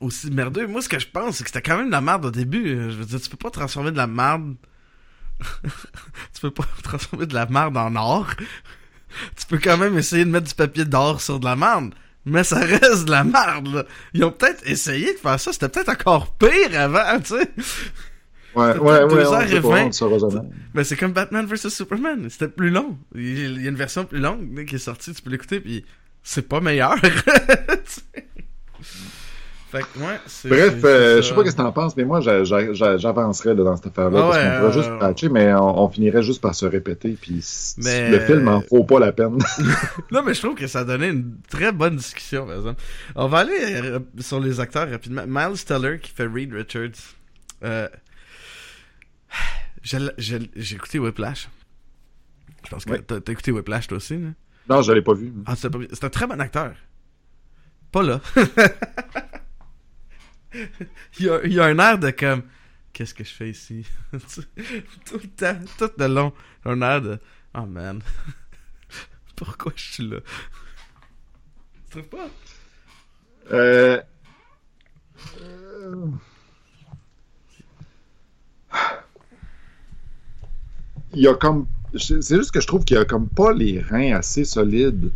aussi 0.00 0.30
merdeux. 0.30 0.66
Moi, 0.68 0.80
ce 0.82 0.88
que 0.88 0.98
je 0.98 1.08
pense, 1.08 1.36
c'est 1.36 1.44
que 1.44 1.50
c'était 1.50 1.62
quand 1.62 1.76
même 1.78 1.86
de 1.88 1.92
la 1.92 2.00
merde 2.00 2.24
au 2.26 2.30
début. 2.30 2.66
Je 2.90 2.96
veux 2.96 3.04
dire, 3.04 3.20
tu 3.20 3.28
peux 3.28 3.36
pas 3.36 3.50
transformer 3.50 3.90
de 3.90 3.96
la 3.96 4.06
merde. 4.06 4.54
tu 6.34 6.40
peux 6.40 6.50
pas 6.50 6.64
transformer 6.82 7.26
de 7.26 7.34
la 7.34 7.46
merde 7.46 7.76
en 7.76 7.94
or. 7.96 8.28
tu 9.36 9.46
peux 9.46 9.58
quand 9.58 9.76
même 9.76 9.96
essayer 9.98 10.24
de 10.24 10.30
mettre 10.30 10.48
du 10.48 10.54
papier 10.54 10.84
d'or 10.84 11.20
sur 11.20 11.40
de 11.40 11.44
la 11.44 11.56
merde. 11.56 11.94
Mais 12.28 12.42
ça 12.42 12.58
reste 12.58 13.04
de 13.04 13.12
la 13.12 13.22
merde, 13.22 13.68
là. 13.68 13.84
Ils 14.12 14.24
ont 14.24 14.32
peut-être 14.32 14.66
essayé 14.66 15.14
de 15.14 15.18
faire 15.18 15.38
ça. 15.38 15.52
C'était 15.52 15.68
peut-être 15.68 15.90
encore 15.90 16.34
pire 16.34 16.78
avant, 16.78 17.20
tu 17.20 17.34
sais. 17.38 17.50
Ouais, 18.56 18.76
ouais, 18.78 19.04
ouais. 19.04 19.90
Ben, 20.74 20.82
c'est 20.82 20.96
comme 20.96 21.12
Batman 21.12 21.46
vs 21.46 21.68
Superman. 21.68 22.28
C'était 22.30 22.48
plus 22.48 22.70
long. 22.70 22.98
Il 23.14 23.62
y 23.62 23.66
a 23.66 23.68
une 23.68 23.76
version 23.76 24.06
plus 24.06 24.18
longue 24.18 24.64
qui 24.64 24.76
est 24.76 24.78
sortie, 24.78 25.12
tu 25.12 25.22
peux 25.22 25.30
l'écouter, 25.30 25.60
puis 25.60 25.84
c'est 26.22 26.48
pas 26.48 26.60
meilleur. 26.60 26.96
fait 29.78 29.82
que, 29.82 29.98
ouais, 29.98 30.20
c'est. 30.26 30.48
Bref, 30.48 30.74
euh, 30.84 31.16
je 31.16 31.22
sais 31.22 31.34
pas 31.34 31.44
ce 31.44 31.50
que 31.50 31.56
t'en 31.56 31.72
penses, 31.72 31.96
mais 31.96 32.04
moi, 32.04 32.20
j'a- 32.20 32.44
j'a- 32.44 32.72
j'a- 32.72 32.96
j'avancerais 32.96 33.54
dans 33.54 33.76
cette 33.76 33.86
affaire-là, 33.88 34.18
Ah 34.22 34.28
parce 34.30 34.36
qu'on 34.38 34.50
pourrait 34.58 34.68
euh, 34.68 34.72
juste 34.72 34.98
patcher, 34.98 35.28
mais 35.28 35.52
on, 35.54 35.82
on 35.84 35.88
finirait 35.88 36.22
juste 36.22 36.40
par 36.40 36.54
se 36.54 36.66
répéter, 36.66 37.16
puis 37.20 37.44
Mais- 37.78 38.10
le 38.10 38.20
film 38.20 38.48
en 38.48 38.62
vaut 38.70 38.84
pas 38.84 38.98
la 39.00 39.12
peine. 39.12 39.38
Non, 40.12 40.22
mais 40.24 40.34
je 40.34 40.40
trouve 40.42 40.54
que 40.54 40.66
ça 40.66 40.80
a 40.80 40.84
donné 40.84 41.08
une 41.08 41.36
très 41.50 41.72
bonne 41.72 41.96
discussion, 41.96 42.46
par 42.46 42.56
exemple. 42.56 42.82
On 43.14 43.28
va 43.28 43.38
aller 43.38 43.52
euh, 43.60 43.98
sur 44.20 44.40
les 44.40 44.60
acteurs 44.60 44.88
rapidement. 44.90 45.24
Miles 45.26 45.62
Teller 45.64 45.98
qui 46.00 46.10
fait 46.12 46.26
Reed 46.26 46.52
Richards. 46.52 47.14
Euh, 47.64 47.88
j'ai 49.82 49.98
j'ai- 50.18 50.50
j'ai 50.56 50.76
écouté 50.76 50.98
Whiplash. 50.98 51.48
Je 52.64 52.70
pense 52.70 52.84
que 52.84 52.90
Ouais. 52.90 53.00
t'as 53.06 53.16
écouté 53.32 53.52
Whiplash 53.52 53.86
toi 53.86 53.98
aussi, 53.98 54.16
là? 54.18 54.28
non, 54.68 54.82
je 54.82 54.90
l'ai 54.92 55.02
pas 55.02 55.14
vu. 55.14 55.32
Ah. 55.46 55.54
C'est 55.56 56.04
un 56.04 56.08
très 56.10 56.26
bon 56.26 56.40
acteur. 56.40 56.72
Pas 57.92 58.02
là. 58.02 58.20
il, 61.18 61.60
a, 61.60 61.64
un 61.64 61.78
air 61.78 61.98
de 61.98 62.10
comme. 62.10 62.42
Qu'est-ce 62.92 63.14
que 63.14 63.24
je 63.24 63.32
fais 63.32 63.50
ici? 63.50 63.86
tout 64.12 65.18
le 65.22 65.28
temps, 65.28 65.58
tout 65.78 65.90
le 65.98 66.06
long. 66.06 66.32
Un 66.64 66.80
air 66.82 67.02
de. 67.02 67.18
Oh 67.54 67.66
man. 67.66 68.00
Pourquoi 69.36 69.72
je 69.76 69.92
suis 69.92 70.08
là? 70.08 70.18
Tu 71.74 71.90
trouves 71.90 72.08
pas? 72.08 72.28
Euh... 73.52 74.00
Il 81.12 81.22
y 81.22 81.28
a 81.28 81.34
comme. 81.34 81.66
C'est 81.98 82.20
juste 82.20 82.50
que 82.50 82.60
je 82.60 82.66
trouve 82.66 82.84
qu'il 82.84 82.96
a 82.98 83.04
comme 83.04 83.28
pas 83.28 83.52
les 83.52 83.80
reins 83.80 84.16
assez 84.16 84.44
solides 84.44 85.12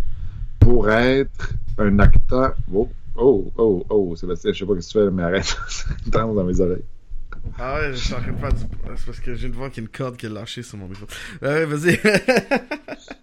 pour 0.61 0.91
être 0.91 1.53
un 1.79 1.99
acteur. 1.99 2.55
Oh, 2.73 2.91
oh, 3.17 3.53
oh, 3.57 3.85
oh, 3.89 4.17
Sébastien, 4.17 4.53
je 4.53 4.59
sais 4.59 4.67
pas 4.67 4.81
ce 4.81 4.87
que 4.87 4.93
tu 4.93 4.99
fais, 4.99 5.11
mais 5.11 5.23
arrête. 5.23 5.57
Danse 6.07 6.35
dans 6.35 6.45
mes 6.45 6.61
oreilles. 6.61 6.85
Ah 7.59 7.81
ouais, 7.81 7.93
je 7.93 7.99
suis 7.99 8.15
en 8.15 8.21
train 8.21 8.33
de 8.33 8.39
faire 8.39 8.53
du. 8.53 8.61
C'est 8.97 9.07
parce 9.07 9.21
que 9.21 9.31
de 9.31 9.53
voir 9.53 9.71
qu'il 9.71 9.83
y 9.83 9.87
a 9.87 9.89
une 9.89 9.97
corde 9.97 10.17
qui 10.17 10.27
est 10.27 10.31
lâchée 10.31 10.63
sur 10.63 10.79
mon 10.79 10.89
micro. 10.89 11.07
Ouais, 11.43 11.65
vas-y. 11.65 11.99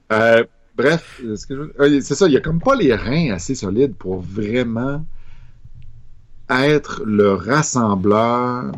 Euh, 0.10 0.45
bref, 0.78 1.21
ce 1.21 1.45
je 1.50 1.54
euh, 1.54 2.00
c'est 2.02 2.15
ça, 2.15 2.28
il 2.28 2.32
y 2.32 2.38
a 2.38 2.39
comme 2.39 2.62
pas 2.62 2.78
les 2.78 2.95
reins 2.95 3.34
assez 3.34 3.56
solides 3.56 3.93
pour 3.93 4.21
vraiment 4.21 5.06
être 6.50 7.04
le 7.06 7.34
rassembleur. 7.34 8.71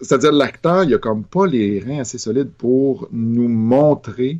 C'est-à-dire 0.00 0.30
l'acteur, 0.30 0.84
il 0.84 0.90
y 0.90 0.94
a 0.94 0.98
comme 0.98 1.24
pas 1.24 1.48
les 1.48 1.80
reins 1.80 2.00
assez 2.00 2.18
solides 2.18 2.50
pour 2.56 3.08
nous 3.10 3.48
montrer 3.48 4.38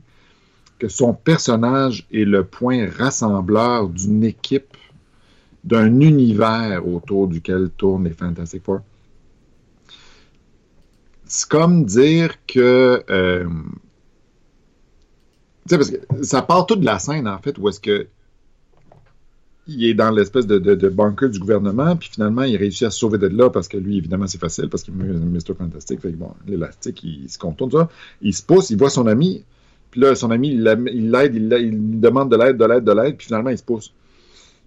que 0.78 0.88
son 0.88 1.14
personnage 1.14 2.06
est 2.12 2.24
le 2.24 2.44
point 2.44 2.88
rassembleur 2.88 3.88
d'une 3.88 4.24
équipe, 4.24 4.76
d'un 5.64 6.00
univers 6.00 6.86
autour 6.86 7.28
duquel 7.28 7.70
tournent 7.76 8.04
les 8.04 8.10
Fantastic 8.10 8.62
Four. 8.62 8.80
C'est 11.24 11.48
comme 11.48 11.84
dire 11.84 12.36
que 12.46 13.02
euh, 13.08 13.48
tu 15.66 15.70
sais, 15.70 15.78
parce 15.78 15.90
que 15.90 16.24
ça 16.24 16.42
part 16.42 16.66
toute 16.66 16.80
de 16.80 16.84
la 16.84 16.98
scène, 16.98 17.26
en 17.26 17.38
fait, 17.38 17.56
où 17.58 17.68
est-ce 17.68 17.80
que 17.80 18.06
il 19.66 19.82
est 19.86 19.94
dans 19.94 20.10
l'espèce 20.10 20.46
de, 20.46 20.58
de, 20.58 20.88
bunker 20.90 21.30
du 21.30 21.38
gouvernement, 21.38 21.96
puis 21.96 22.10
finalement, 22.12 22.42
il 22.42 22.54
réussit 22.56 22.86
à 22.86 22.90
se 22.90 22.98
sauver 22.98 23.16
de 23.16 23.28
là 23.28 23.48
parce 23.48 23.66
que 23.66 23.78
lui, 23.78 23.96
évidemment, 23.96 24.26
c'est 24.26 24.40
facile, 24.40 24.68
parce 24.68 24.82
qu'il 24.82 24.92
est 24.92 25.04
Mr. 25.04 25.54
Fantastic. 25.56 26.02
Fait 26.02 26.10
que 26.12 26.16
bon, 26.16 26.32
l'élastique, 26.46 27.02
il, 27.02 27.30
se 27.30 27.38
contourne, 27.38 27.70
ça. 27.70 27.88
Il 28.20 28.34
se 28.34 28.42
pousse, 28.42 28.68
il 28.68 28.76
voit 28.76 28.90
son 28.90 29.06
ami, 29.06 29.42
puis 29.90 30.02
là, 30.02 30.14
son 30.14 30.30
ami, 30.30 30.50
il 30.50 30.62
l'a- 30.62 30.74
il 30.74 31.10
l'aide, 31.10 31.34
il, 31.34 31.50
il 31.60 31.98
demande 31.98 32.30
de 32.30 32.36
l'aide, 32.36 32.58
de 32.58 32.64
l'aide, 32.66 32.84
de 32.84 32.92
l'aide, 32.92 33.16
puis 33.16 33.26
finalement, 33.28 33.48
il 33.48 33.56
se 33.56 33.62
pousse. 33.62 33.94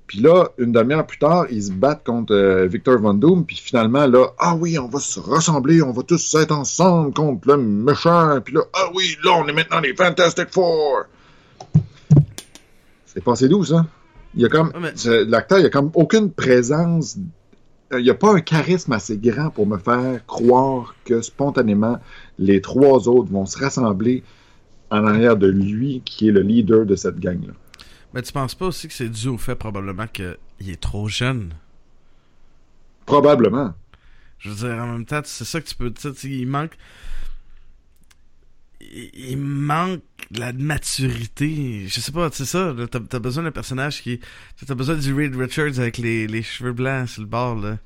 Puis 0.08 0.20
là, 0.22 0.48
une 0.58 0.72
demi-heure 0.72 1.06
plus 1.06 1.18
tard, 1.20 1.48
ils 1.52 1.64
se 1.64 1.72
battent 1.72 2.06
contre 2.06 2.34
euh, 2.34 2.66
Victor 2.66 2.98
Von 3.00 3.14
Doom, 3.16 3.46
puis 3.46 3.58
finalement, 3.58 4.08
là, 4.08 4.28
ah 4.40 4.56
oui, 4.56 4.80
on 4.80 4.88
va 4.88 5.00
se 5.00 5.20
rassembler, 5.20 5.82
on 5.82 5.92
va 5.92 6.02
tous 6.04 6.36
être 6.36 6.54
ensemble 6.54 7.14
contre 7.14 7.48
le 7.50 7.58
méchant, 7.58 8.40
puis 8.44 8.54
là, 8.54 8.62
ah 8.74 8.90
oui, 8.96 9.18
là, 9.24 9.32
on 9.38 9.48
est 9.48 9.54
maintenant 9.54 9.82
les 9.82 9.94
Fantastic 9.94 10.48
Four. 10.50 11.04
C'est 13.06 13.24
passé 13.24 13.50
d'où, 13.50 13.64
ça? 13.66 13.86
Il 14.36 14.42
y 14.42 14.46
a 14.46 14.50
comme, 14.50 14.68
Ouais, 14.68 14.80
mais- 14.82 14.92
c'est- 14.96 15.26
l'acteur, 15.26 15.60
il 15.60 15.64
y 15.64 15.66
a 15.68 15.70
comme 15.70 15.92
aucune 15.94 16.32
présence, 16.32 17.18
il 17.92 18.04
n'y 18.04 18.10
a 18.10 18.14
pas 18.14 18.34
un 18.34 18.42
charisme 18.42 18.94
assez 18.94 19.18
grand 19.18 19.50
pour 19.50 19.66
me 19.68 19.78
faire 19.78 20.26
croire 20.26 20.96
que 21.06 21.22
spontanément, 21.22 22.00
les 22.38 22.62
trois 22.62 23.08
autres 23.08 23.32
vont 23.32 23.46
se 23.46 23.58
rassembler 23.58 24.24
en 24.90 25.06
arrière 25.06 25.36
de 25.36 25.48
lui, 25.48 26.02
qui 26.06 26.30
est 26.30 26.32
le 26.32 26.42
leader 26.42 26.86
de 26.86 26.96
cette 26.96 27.20
gang-là. 27.20 27.54
Mais 28.18 28.24
tu 28.24 28.34
penses 28.34 28.56
pas 28.56 28.66
aussi 28.66 28.88
que 28.88 28.96
c'est 28.96 29.10
dû 29.10 29.28
au 29.28 29.38
fait 29.38 29.54
probablement 29.54 30.08
qu'il 30.08 30.38
est 30.68 30.82
trop 30.82 31.08
jeune? 31.08 31.54
Probablement. 33.06 33.76
Je 34.40 34.50
veux 34.50 34.56
dire, 34.56 34.84
en 34.84 34.88
même 34.94 35.06
temps, 35.06 35.22
c'est 35.24 35.46
ça 35.46 35.62
que 35.62 35.68
tu 35.68 35.76
peux. 35.76 35.94
Tu 35.94 36.12
sais, 36.16 36.28
il 36.28 36.48
manque. 36.48 36.76
Il, 38.82 39.38
manque 39.38 40.02
de 40.32 40.40
la 40.40 40.52
maturité. 40.52 41.88
Je 41.88 42.00
sais 42.00 42.12
pas, 42.12 42.28
c'est 42.34 42.46
ça. 42.46 42.74
T'as 42.90 43.18
as 43.18 43.20
besoin 43.20 43.44
d'un 43.44 43.52
personnage 43.52 44.02
qui. 44.02 44.20
T'as 44.66 44.74
besoin 44.74 44.96
du 44.96 45.14
Reed 45.14 45.36
Richards 45.36 45.80
avec 45.80 46.00
les, 46.00 46.26
les 46.26 46.42
cheveux 46.42 46.74
blancs 46.74 47.10
sur 47.10 47.22
le 47.22 47.28
bord, 47.28 47.58
là. 47.58 47.78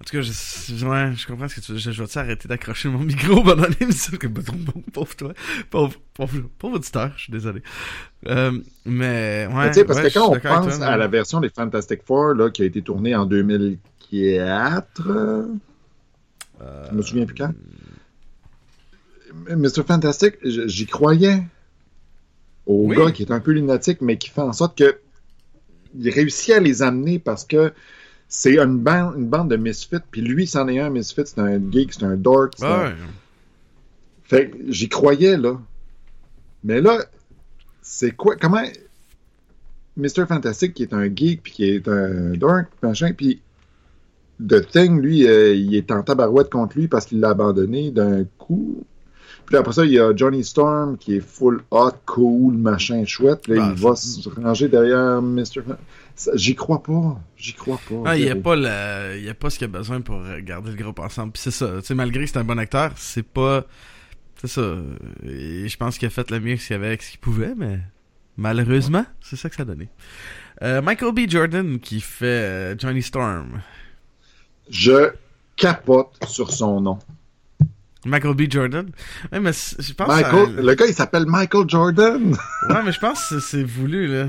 En 0.00 0.04
tout 0.04 0.16
cas, 0.16 0.22
je, 0.22 0.86
ouais, 0.86 1.12
je 1.14 1.26
comprends 1.26 1.48
ce 1.48 1.56
que 1.56 1.60
tu 1.60 1.72
veux 1.72 1.78
dire. 1.78 1.92
Je 1.92 2.02
vais 2.02 2.18
arrêter 2.18 2.48
d'accrocher 2.48 2.88
mon 2.88 3.00
micro 3.00 3.42
pendant 3.42 3.66
l'émission? 3.78 4.16
que- 4.18 4.28
Pauvre 4.28 5.14
toi. 5.14 5.34
Pauvre, 5.68 5.94
pauvre, 6.18 6.42
pauvre 6.58 6.74
auditeur, 6.76 7.12
je 7.16 7.22
suis 7.22 7.32
désolé. 7.32 7.62
Euh, 8.26 8.50
mais, 8.84 9.46
ouais. 9.48 9.54
Mais 9.54 9.68
tu 9.68 9.74
sais, 9.74 9.84
parce 9.84 10.00
ouais, 10.00 10.10
que 10.10 10.14
quand 10.18 10.28
on 10.32 10.38
pense 10.38 10.76
toi, 10.76 10.86
à 10.86 10.96
la 10.98 11.06
version 11.08 11.40
des 11.40 11.48
Fantastic 11.48 12.02
Four 12.04 12.34
là, 12.34 12.50
qui 12.50 12.62
a 12.62 12.64
été 12.66 12.82
tournée 12.82 13.14
en 13.14 13.24
2004, 13.24 15.08
euh, 15.08 15.46
je 16.90 16.94
me 16.94 17.00
souviens 17.02 17.24
plus 17.24 17.34
quand. 17.36 17.52
Mr. 19.48 19.84
Fantastic, 19.86 20.34
j'y 20.44 20.86
croyais 20.86 21.42
au 22.66 22.86
Oui. 22.88 22.96
gars 22.96 23.12
qui 23.12 23.22
est 23.22 23.30
un 23.32 23.40
peu 23.40 23.52
lunatique, 23.52 24.00
mais 24.00 24.18
qui 24.18 24.28
fait 24.30 24.40
en 24.40 24.52
sorte 24.52 24.76
que 24.76 24.98
il 25.98 26.10
réussit 26.10 26.52
à 26.54 26.60
les 26.60 26.82
amener 26.82 27.18
parce 27.18 27.44
que 27.44 27.72
c'est 28.28 28.58
une 28.58 28.78
bande, 28.78 29.14
une 29.16 29.26
bande 29.28 29.50
de 29.50 29.56
misfits, 29.56 29.96
puis 30.10 30.20
lui, 30.20 30.46
c'en 30.46 30.68
est 30.68 30.78
un 30.80 30.90
misfit, 30.90 31.22
c'est 31.24 31.38
un 31.38 31.58
geek, 31.70 31.94
c'est 31.94 32.02
un 32.04 32.16
dork. 32.16 32.54
un- 32.60 32.88
Ouais. 32.88 32.92
fait 34.24 34.50
que 34.50 34.56
j'y 34.68 34.88
croyais, 34.88 35.36
là. 35.38 35.58
Mais 36.68 36.80
là, 36.80 36.98
c'est 37.82 38.12
quoi, 38.12 38.36
comment 38.36 38.62
Mr. 39.96 40.26
Fantastic, 40.28 40.74
qui 40.74 40.82
est 40.84 40.92
un 40.92 41.04
geek, 41.06 41.42
puis 41.42 41.52
qui 41.52 41.64
est 41.64 41.88
un 41.88 42.32
dork, 42.34 42.66
machin, 42.82 43.12
puis 43.16 43.40
The 44.46 44.64
Thing, 44.70 45.00
lui, 45.00 45.26
euh, 45.26 45.54
il 45.54 45.74
est 45.74 45.90
en 45.90 46.02
tabarouette 46.04 46.50
contre 46.50 46.78
lui 46.78 46.86
parce 46.86 47.06
qu'il 47.06 47.18
l'a 47.18 47.30
abandonné 47.30 47.90
d'un 47.90 48.24
coup. 48.38 48.84
Puis 49.46 49.56
après 49.56 49.72
ça, 49.72 49.84
il 49.86 49.92
y 49.92 49.98
a 49.98 50.14
Johnny 50.14 50.44
Storm, 50.44 50.98
qui 50.98 51.16
est 51.16 51.20
full 51.20 51.62
hot, 51.70 51.92
cool, 52.06 52.54
machin, 52.54 53.04
chouette. 53.06 53.40
Puis 53.42 53.54
là, 53.54 53.70
il 53.74 53.82
va 53.82 53.96
se 53.96 54.28
ranger 54.28 54.68
derrière 54.68 55.22
Mr. 55.22 55.62
Fan- 55.66 55.78
Ça, 56.14 56.32
J'y 56.34 56.54
crois 56.54 56.82
pas. 56.82 57.18
J'y 57.36 57.54
crois 57.54 57.80
pas. 57.88 57.94
Ah, 58.04 58.16
il 58.18 58.24
n'y 58.24 58.30
a 58.30 58.36
pas 58.36 58.54
le, 58.56 59.16
il 59.18 59.24
y 59.24 59.28
a 59.30 59.34
pas 59.34 59.48
ce 59.50 59.58
qu'il 59.58 59.66
y 59.66 59.70
a 59.70 59.76
besoin 59.76 60.00
pour 60.02 60.20
garder 60.44 60.70
le 60.70 60.76
groupe 60.76 60.98
ensemble. 61.00 61.32
Puis 61.32 61.42
c'est 61.44 61.50
ça, 61.50 61.72
tu 61.80 61.86
sais, 61.86 61.94
malgré 61.94 62.24
que 62.24 62.30
c'est 62.30 62.38
un 62.38 62.44
bon 62.44 62.58
acteur, 62.58 62.92
c'est 62.96 63.26
pas, 63.26 63.64
c'est 64.40 64.48
ça. 64.48 64.76
Et 65.24 65.68
je 65.68 65.76
pense 65.76 65.98
qu'il 65.98 66.06
a 66.06 66.10
fait 66.10 66.30
le 66.30 66.40
mieux 66.40 66.56
qu'il 66.56 66.70
y 66.70 66.74
avait 66.74 66.86
avec 66.88 67.02
ce 67.02 67.10
qu'il 67.10 67.20
pouvait, 67.20 67.54
mais 67.56 67.80
malheureusement, 68.36 69.04
c'est 69.20 69.36
ça 69.36 69.48
que 69.50 69.56
ça 69.56 69.62
a 69.62 69.66
donné. 69.66 69.88
Euh, 70.62 70.80
Michael 70.82 71.12
B. 71.12 71.28
Jordan 71.30 71.78
qui 71.78 72.00
fait 72.00 72.24
euh, 72.26 72.78
Johnny 72.78 73.02
Storm. 73.02 73.60
Je 74.70 75.12
capote 75.56 76.16
sur 76.26 76.52
son 76.52 76.80
nom. 76.80 76.98
Michael 78.04 78.34
B. 78.34 78.42
Jordan. 78.50 78.90
Ouais, 79.32 79.40
mais 79.40 79.52
je 79.52 79.92
pense 79.92 80.08
Michael, 80.08 80.58
à- 80.58 80.62
Le 80.62 80.74
gars, 80.74 80.86
il 80.86 80.94
s'appelle 80.94 81.26
Michael 81.26 81.68
Jordan. 81.68 82.32
Ouais, 82.68 82.82
mais 82.84 82.92
je 82.92 83.00
pense 83.00 83.28
que 83.28 83.40
c'est 83.40 83.64
voulu, 83.64 84.06
là. 84.06 84.28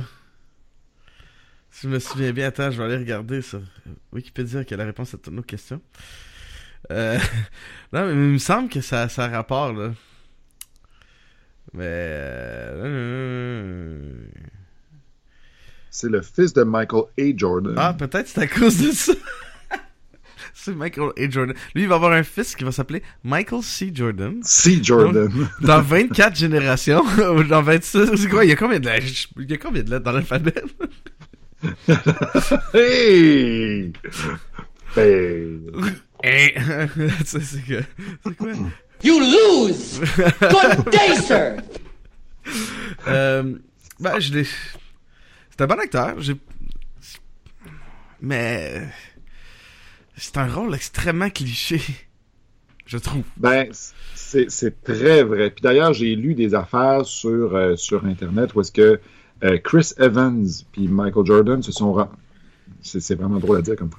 Si 1.72 1.88
je 1.88 1.94
me 1.94 2.00
souviens 2.00 2.32
bien, 2.34 2.48
attends, 2.48 2.72
je 2.72 2.78
vais 2.78 2.84
aller 2.86 2.98
regarder 2.98 3.42
sur 3.42 3.62
Wikipédia 4.12 4.64
qui 4.64 4.74
a 4.74 4.78
la 4.78 4.86
réponse 4.86 5.14
à 5.14 5.18
toutes 5.18 5.34
nos 5.34 5.44
questions. 5.44 5.80
Euh... 6.92 7.20
non, 7.94 8.06
mais 8.06 8.12
il 8.14 8.18
me 8.18 8.38
semble 8.38 8.70
que 8.70 8.82
ça, 8.82 9.10
ça 9.10 9.26
a 9.26 9.28
rapport, 9.30 9.74
là. 9.74 9.92
Mais... 11.74 11.84
euh, 11.86 14.02
C'est 15.92 16.10
le 16.10 16.22
fils 16.22 16.54
de 16.54 16.64
Michael 16.64 17.04
A. 17.20 17.38
Jordan. 17.38 17.76
Ah, 17.78 17.94
peut-être 17.94 18.28
c'est 18.28 18.42
à 18.42 18.48
cause 18.48 18.82
de 18.82 18.92
ça. 18.92 19.14
c'est 20.56 20.76
Michael 20.76 21.12
A. 21.18 21.30
Jordan. 21.30 21.56
Lui, 21.76 21.84
il 21.84 21.88
va 21.88 21.96
avoir 21.96 22.14
un 22.14 22.24
fils 22.24 22.56
qui 22.56 22.64
va 22.64 22.72
s'appeler 22.72 23.04
Michael 23.24 23.62
C. 23.62 23.92
Jordan. 23.94 24.40
C. 24.42 24.80
Jordan. 24.82 25.30
Dans 25.62 25.82
24 25.82 26.36
générations, 26.40 27.04
dans 27.48 27.62
26, 27.62 28.16
c'est 28.16 28.30
quoi? 28.30 28.46
Il 28.46 28.50
y 28.50 28.54
a 28.54 28.56
combien 28.56 28.80
de 28.80 28.86
lettres? 28.88 29.06
Il 29.38 29.50
y 29.50 29.54
a 29.54 29.58
combien 29.58 29.84
de 29.84 29.92
lettres 29.92 30.06
dans 30.06 30.12
l'alphabet? 30.12 30.56
hey! 32.74 33.94
Ben, 34.96 35.60
c'est 37.26 37.42
c'est 37.42 37.62
que- 37.62 37.84
c'est 38.26 38.36
quoi? 38.38 38.52
You 39.04 39.20
lose! 39.20 40.02
Good 40.42 40.92
day, 40.92 41.16
sir! 41.22 41.58
Euh, 43.08 43.56
ben, 44.00 44.20
je 44.20 44.34
l'ai. 44.34 44.44
C'est 44.44 45.62
un 45.62 45.68
bon 45.68 45.80
acteur. 45.80 46.20
J'ai. 46.20 46.34
Mais. 48.22 48.88
C'est 50.18 50.38
un 50.38 50.48
rôle 50.48 50.74
extrêmement 50.76 51.30
cliché. 51.30 51.80
Je 52.86 52.98
trouve. 52.98 53.22
ben, 53.38 53.68
c'est 54.16 54.50
c'est 54.50 54.84
très 54.84 55.24
vrai. 55.24 55.52
Puis 55.52 55.62
d'ailleurs, 55.62 55.94
j'ai 55.94 56.16
lu 56.16 56.34
des 56.34 56.56
affaires 56.56 57.06
sur, 57.06 57.56
euh, 57.56 57.76
sur 57.76 58.04
Internet 58.06 58.56
où 58.56 58.62
est-ce 58.62 58.72
que 58.72 59.00
euh, 59.44 59.58
Chris 59.60 59.92
Evans 60.00 60.46
puis 60.72 60.88
Michael 60.88 61.26
Jordan 61.26 61.62
se 61.62 61.72
sont... 61.72 62.10
C'est 62.82 63.00
c'est 63.00 63.16
vraiment 63.16 63.38
drôle 63.40 63.58
à 63.58 63.62
dire 63.62 63.76
comme 63.76 63.92
ça. 63.92 63.98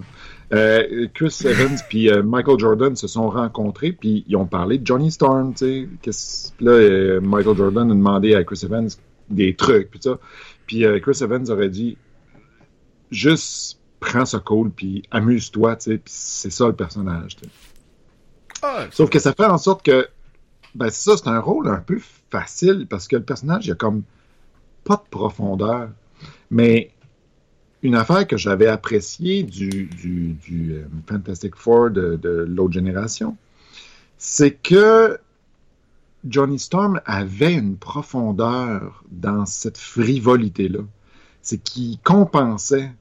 Euh, 0.53 1.07
Chris 1.15 1.43
Evans 1.45 1.79
puis 1.89 2.11
euh, 2.11 2.25
Michael 2.25 2.59
Jordan 2.59 2.97
se 2.97 3.07
sont 3.07 3.31
rencontrés 3.31 3.93
puis 3.93 4.25
ils 4.27 4.35
ont 4.35 4.47
parlé 4.47 4.79
de 4.79 4.87
Johnny 4.87 5.13
Storm, 5.13 5.55
tu 5.55 5.89
sais. 6.03 6.53
Là, 6.61 6.73
euh, 6.73 7.21
Michael 7.21 7.57
Jordan 7.57 7.91
a 7.91 7.95
demandé 7.95 8.35
à 8.35 8.43
Chris 8.43 8.61
Evans 8.65 8.89
des 9.29 9.55
trucs, 9.55 9.91
puis 9.91 10.01
ça. 10.03 10.19
Puis 10.67 10.85
euh, 10.85 10.99
Chris 10.99 11.19
Evans 11.23 11.49
aurait 11.51 11.69
dit 11.69 11.97
juste 13.13 13.79
prends 14.01 14.25
ce 14.25 14.39
cool 14.39 14.71
puis 14.71 15.03
amuse-toi, 15.13 15.77
tu 15.77 15.93
sais. 15.93 15.99
Puis 15.99 16.13
c'est 16.17 16.51
ça 16.51 16.67
le 16.67 16.75
personnage, 16.75 17.37
tu 17.37 17.45
sais. 17.45 18.91
Sauf 18.91 19.09
que 19.09 19.19
ça 19.19 19.33
fait 19.33 19.47
en 19.47 19.57
sorte 19.57 19.85
que, 19.85 20.09
ben 20.75 20.91
ça, 20.91 21.17
c'est 21.17 21.29
un 21.29 21.41
rôle 21.41 21.69
un 21.69 21.81
peu 21.81 21.99
facile 22.31 22.87
parce 22.89 23.09
que 23.09 23.17
le 23.17 23.23
personnage, 23.23 23.67
il 23.67 23.73
a 23.73 23.75
comme 23.75 24.03
pas 24.85 24.97
de 24.97 25.09
profondeur. 25.11 25.91
Mais 26.51 26.91
une 27.83 27.95
affaire 27.95 28.27
que 28.27 28.37
j'avais 28.37 28.67
appréciée 28.67 29.43
du, 29.43 29.85
du, 29.87 30.35
du, 30.35 30.75
euh, 30.75 30.85
Fantastic 31.07 31.57
Four 31.57 31.91
de, 31.91 32.17
de 32.17 32.45
l'autre 32.49 32.73
génération, 32.73 33.37
c'est 34.19 34.53
que 34.53 35.19
Johnny 36.29 36.59
Storm 36.59 37.01
avait 37.07 37.55
une 37.55 37.77
profondeur 37.77 39.03
dans 39.11 39.47
cette 39.47 39.79
frivolité-là. 39.79 40.81
C'est 41.43 41.59
qu'il 41.59 41.99
compensait 42.01 42.93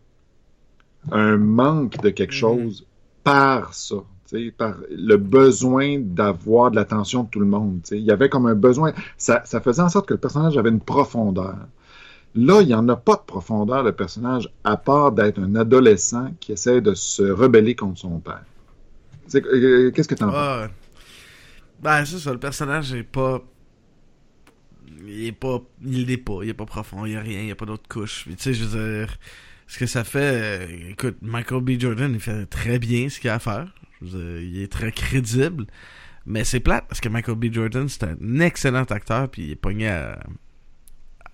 un 1.12 1.38
manque 1.38 2.02
de 2.02 2.10
quelque 2.10 2.34
chose 2.34 2.86
par 3.24 3.74
ça. 3.74 3.98
par 4.58 4.76
le 4.90 5.18
besoin 5.18 6.00
d'avoir 6.00 6.72
de 6.72 6.78
l'attention 6.78 7.24
de 7.24 7.30
tout 7.30 7.40
le 7.40 7.46
monde. 7.46 7.82
Il 7.92 8.00
y 8.00 8.12
avait 8.12 8.30
comme 8.30 8.46
un 8.46 8.56
besoin. 8.56 8.94
Ça, 9.18 9.42
ça 9.46 9.60
faisait 9.60 9.82
en 9.82 9.90
sorte 9.90 10.08
que 10.08 10.14
le 10.14 10.20
personnage 10.20 10.58
avait 10.58 10.70
une 10.70 10.80
profondeur. 10.80 11.58
Là, 12.36 12.62
il 12.62 12.68
n'y 12.68 12.74
en 12.76 12.88
a 12.90 12.96
pas 12.96 13.16
de 13.16 13.22
profondeur, 13.26 13.84
le 13.84 13.92
personnage, 13.92 14.50
à 14.64 14.78
part 14.78 15.12
d'être 15.12 15.40
un 15.40 15.56
adolescent 15.56 16.32
qui 16.40 16.52
essaie 16.52 16.80
de 16.82 16.94
se 16.94 17.24
rebeller 17.24 17.76
contre 17.76 18.00
son 18.00 18.20
père. 18.20 18.44
C'est- 19.28 19.46
euh, 19.46 19.92
Qu'est-ce 19.92 20.08
que 20.08 20.16
tu 20.16 20.24
en 20.24 20.28
penses? 20.28 20.36
Ah, 20.38 20.68
ben, 21.82 22.06
c'est 22.06 22.20
ça, 22.20 22.32
le 22.32 22.40
personnage 22.40 22.94
est 22.94 23.04
pas. 23.04 23.42
Il 25.06 25.26
est 25.26 25.32
pas. 25.32 25.62
Il 25.84 26.06
l'est 26.06 26.18
pas, 26.18 26.40
il 26.44 26.50
est 26.50 26.54
pas 26.54 26.66
profond, 26.66 27.06
il 27.06 27.14
y 27.14 27.16
a 27.16 27.22
rien, 27.22 27.42
il 27.42 27.48
y 27.48 27.52
a 27.52 27.56
pas 27.56 27.66
d'autre 27.66 27.88
couche. 27.90 28.26
Tu 28.26 28.36
sais, 28.38 28.54
je 28.54 28.64
veux 28.66 28.98
dire. 29.06 29.18
Ce 29.68 29.78
que 29.78 29.86
ça 29.86 30.04
fait. 30.04 30.66
euh, 30.66 30.90
écoute, 30.90 31.18
Michael 31.22 31.62
B. 31.62 31.80
Jordan, 31.80 32.12
il 32.14 32.20
fait 32.20 32.46
très 32.48 32.80
bien 32.80 33.08
ce 33.10 33.20
qu'il 33.20 33.30
a 33.30 33.36
à 33.36 33.40
faire. 33.40 33.74
Il 34.02 34.62
est 34.62 34.72
très 34.72 34.92
crédible. 34.92 35.68
Mais 36.26 36.44
c'est 36.44 36.60
plate 36.60 36.86
parce 36.88 37.00
que 37.02 37.10
Michael 37.10 37.36
B. 37.36 37.52
Jordan, 37.52 37.88
c'est 37.88 38.04
un 38.04 38.40
excellent 38.40 38.84
acteur, 38.84 39.30
puis 39.30 39.44
il 39.44 39.52
est 39.52 39.56
pogné 39.56 39.88
à, 39.90 40.20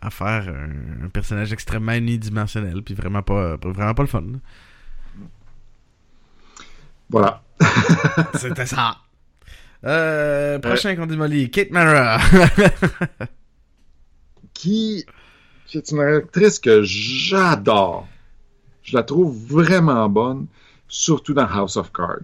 à 0.05 0.09
faire 0.09 0.47
un, 0.49 1.05
un 1.05 1.09
personnage 1.09 1.51
extrêmement 1.53 1.93
unidimensionnel, 1.93 2.81
puis 2.83 2.93
vraiment 2.93 3.21
pas, 3.23 3.57
vraiment 3.57 3.93
pas 3.93 4.03
le 4.03 4.07
fun. 4.07 4.21
là. 4.21 4.39
Voilà. 7.09 7.43
C'était 8.35 8.65
ça. 8.65 8.97
Euh, 9.83 10.59
prochain 10.59 10.95
qu'on 10.95 11.05
démolit, 11.05 11.51
Kate 11.51 11.71
Mara. 11.71 12.19
Qui, 14.53 15.05
qui 15.67 15.77
est 15.77 15.91
une 15.91 15.99
actrice 15.99 16.59
que 16.59 16.81
j'adore. 16.83 18.07
Je 18.81 18.95
la 18.95 19.03
trouve 19.03 19.35
vraiment 19.47 20.09
bonne, 20.09 20.47
surtout 20.87 21.33
dans 21.33 21.47
House 21.47 21.77
of 21.77 21.91
Cards. 21.91 22.19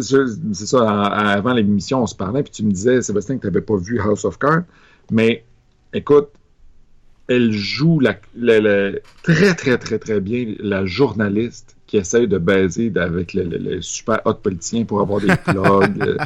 C'est 0.00 0.66
ça, 0.66 1.06
avant 1.06 1.54
l'émission, 1.54 2.02
on 2.02 2.06
se 2.06 2.14
parlait, 2.14 2.42
puis 2.42 2.52
tu 2.52 2.62
me 2.62 2.70
disais, 2.70 3.00
Sébastien, 3.00 3.36
que 3.36 3.42
tu 3.42 3.46
n'avais 3.46 3.62
pas 3.62 3.76
vu 3.76 3.98
House 4.00 4.26
of 4.26 4.38
Cards, 4.38 4.64
mais 5.10 5.46
écoute, 5.92 6.28
elle 7.28 7.52
joue 7.52 8.00
la, 8.00 8.16
la- 8.36 8.60
la- 8.60 8.92
très, 9.22 9.54
très, 9.54 9.76
très, 9.78 9.98
très 9.98 10.20
bien 10.20 10.54
la 10.60 10.86
journaliste 10.86 11.76
qui 11.86 11.96
essaie 11.98 12.26
de 12.26 12.38
baiser 12.38 12.92
avec 12.96 13.34
le, 13.34 13.44
le- 13.44 13.58
le 13.58 13.82
super 13.82 14.20
hot 14.24 14.34
politicien 14.34 14.84
pour 14.84 15.00
avoir 15.00 15.20
des 15.20 15.26
plugs. 15.44 16.02
euh. 16.02 16.16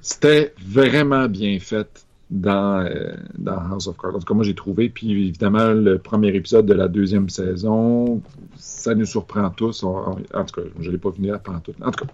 C'était 0.00 0.52
vraiment 0.66 1.28
bien 1.28 1.58
fait 1.60 2.04
dans, 2.30 2.84
euh, 2.84 3.12
dans 3.38 3.58
House 3.70 3.86
of 3.86 3.96
Cards. 3.98 4.16
En 4.16 4.18
tout 4.18 4.24
cas, 4.26 4.34
moi, 4.34 4.42
j'ai 4.44 4.54
trouvé. 4.54 4.88
Puis, 4.88 5.10
évidemment, 5.12 5.72
le 5.72 5.98
premier 5.98 6.34
épisode 6.34 6.66
de 6.66 6.72
la 6.74 6.88
deuxième 6.88 7.28
saison, 7.28 8.20
ça 8.56 8.94
nous 8.94 9.04
surprend 9.04 9.50
tous. 9.50 9.82
On- 9.84 9.88
on- 9.96 10.38
en 10.38 10.44
tout 10.44 10.60
cas, 10.60 10.66
je 10.80 10.86
ne 10.88 10.92
l'ai 10.92 10.98
pas 10.98 11.10
vu 11.10 11.26
là 11.26 11.38
pendant 11.38 11.60
tout. 11.60 11.74
En 11.82 11.90
tout 11.92 12.04
cas, 12.04 12.12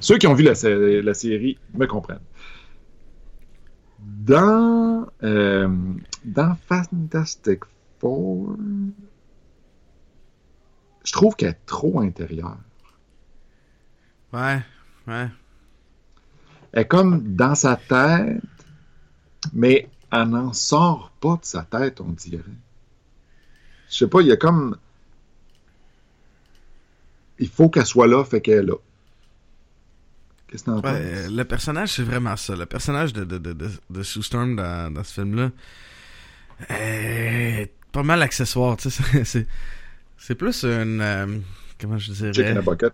ceux 0.00 0.18
qui 0.18 0.26
ont 0.26 0.34
vu 0.34 0.42
la, 0.44 0.54
la 1.02 1.14
série 1.14 1.58
me 1.74 1.86
comprennent. 1.86 2.18
Dans, 4.10 5.06
euh, 5.22 5.68
dans 6.24 6.56
Fantastic 6.66 7.60
Four, 8.00 8.56
je 11.04 11.12
trouve 11.12 11.36
qu'elle 11.36 11.50
est 11.50 11.66
trop 11.66 12.00
intérieure. 12.00 12.56
ouais, 14.32 14.62
ouais. 15.06 15.28
Elle 16.72 16.82
est 16.82 16.88
comme 16.88 17.34
dans 17.36 17.54
sa 17.54 17.76
tête, 17.76 18.42
mais 19.52 19.90
elle 20.10 20.28
n'en 20.28 20.54
sort 20.54 21.12
pas 21.20 21.36
de 21.36 21.44
sa 21.44 21.62
tête, 21.64 22.00
on 22.00 22.08
dirait. 22.08 22.42
Je 23.90 23.96
sais 23.98 24.08
pas, 24.08 24.22
il 24.22 24.28
y 24.28 24.32
a 24.32 24.36
comme. 24.36 24.78
Il 27.38 27.48
faut 27.48 27.68
qu'elle 27.68 27.86
soit 27.86 28.06
là, 28.06 28.24
fait 28.24 28.40
qu'elle 28.40 28.64
est 28.64 28.66
là. 28.68 28.76
Qu'est-ce 30.50 30.64
que 30.64 30.70
t'en 30.70 30.80
penses? 30.80 30.92
Ouais, 30.92 31.28
le 31.30 31.44
personnage, 31.44 31.90
c'est 31.92 32.02
vraiment 32.02 32.36
ça. 32.36 32.56
Le 32.56 32.66
personnage 32.66 33.12
de, 33.12 33.24
de, 33.24 33.38
de, 33.38 33.52
de, 33.52 33.70
de 33.90 34.02
Sue 34.02 34.22
Storm 34.22 34.56
dans, 34.56 34.92
dans 34.92 35.04
ce 35.04 35.12
film-là 35.14 35.50
est 36.70 37.70
pas 37.92 38.02
mal 38.02 38.22
accessoire. 38.22 38.76
tu 38.76 38.90
sais, 38.90 39.02
C'est, 39.24 39.46
c'est, 40.16 40.34
plus 40.34 40.64
une... 40.64 41.00
euh, 41.00 41.26
comment 41.80 41.98
je 41.98 42.12
dirais... 42.12 42.32
Chicken 42.32 42.58
a 42.58 42.62
bucket. 42.62 42.92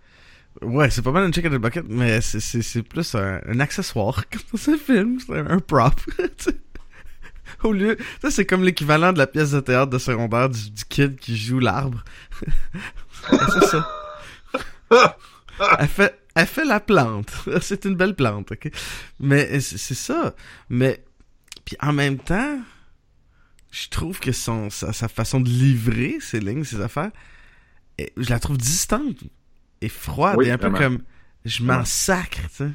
Ouais, 0.62 0.90
c'est 0.90 1.02
pas 1.02 1.10
mal 1.12 1.24
une 1.26 1.32
chicken 1.34 1.52
in 1.52 1.56
a 1.56 1.58
bucket, 1.58 1.84
mais 1.88 2.20
c'est, 2.20 2.40
c'est, 2.40 2.62
c'est 2.62 2.82
plus 2.82 3.14
un, 3.14 3.40
un 3.46 3.60
accessoire 3.60 4.22
dans 4.52 4.58
ce 4.58 4.76
film. 4.76 5.18
C'est 5.24 5.36
un, 5.38 5.46
un 5.48 5.58
prop. 5.60 5.94
tu 6.18 6.24
sais. 6.38 6.56
Au 7.62 7.72
lieu... 7.72 7.96
Ça, 8.20 8.30
c'est 8.30 8.44
comme 8.44 8.64
l'équivalent 8.64 9.12
de 9.12 9.18
la 9.18 9.26
pièce 9.26 9.52
de 9.52 9.60
théâtre 9.60 9.90
de 9.90 9.98
secondaire 9.98 10.48
du, 10.50 10.70
du 10.70 10.84
kid 10.84 11.16
qui 11.16 11.36
joue 11.36 11.60
l'arbre. 11.60 12.02
c'est 13.30 13.64
ça. 13.66 13.88
Elle 15.78 15.88
fait, 15.88 16.18
elle 16.34 16.46
fait 16.46 16.64
la 16.64 16.80
plante. 16.80 17.32
C'est 17.62 17.84
une 17.84 17.94
belle 17.96 18.14
plante, 18.14 18.52
ok? 18.52 18.70
Mais 19.20 19.60
c'est 19.60 19.78
c'est 19.78 19.94
ça. 19.94 20.34
Mais, 20.68 21.04
puis 21.64 21.76
en 21.80 21.92
même 21.92 22.18
temps, 22.18 22.58
je 23.70 23.88
trouve 23.88 24.20
que 24.20 24.32
son, 24.32 24.70
sa, 24.70 24.92
sa 24.92 25.08
façon 25.08 25.40
de 25.40 25.48
livrer 25.48 26.18
ses 26.20 26.40
lignes, 26.40 26.64
ses 26.64 26.80
affaires, 26.80 27.10
et 27.98 28.12
je 28.16 28.30
la 28.30 28.38
trouve 28.40 28.58
distante 28.58 29.16
et 29.80 29.88
froide 29.88 30.36
Oui, 30.38 30.46
et 30.46 30.50
un 30.50 30.58
peu 30.58 30.70
comme, 30.70 31.02
je 31.44 31.62
m'en 31.62 31.84
sacre, 31.84 32.40
tu 32.50 32.56
sais. 32.56 32.70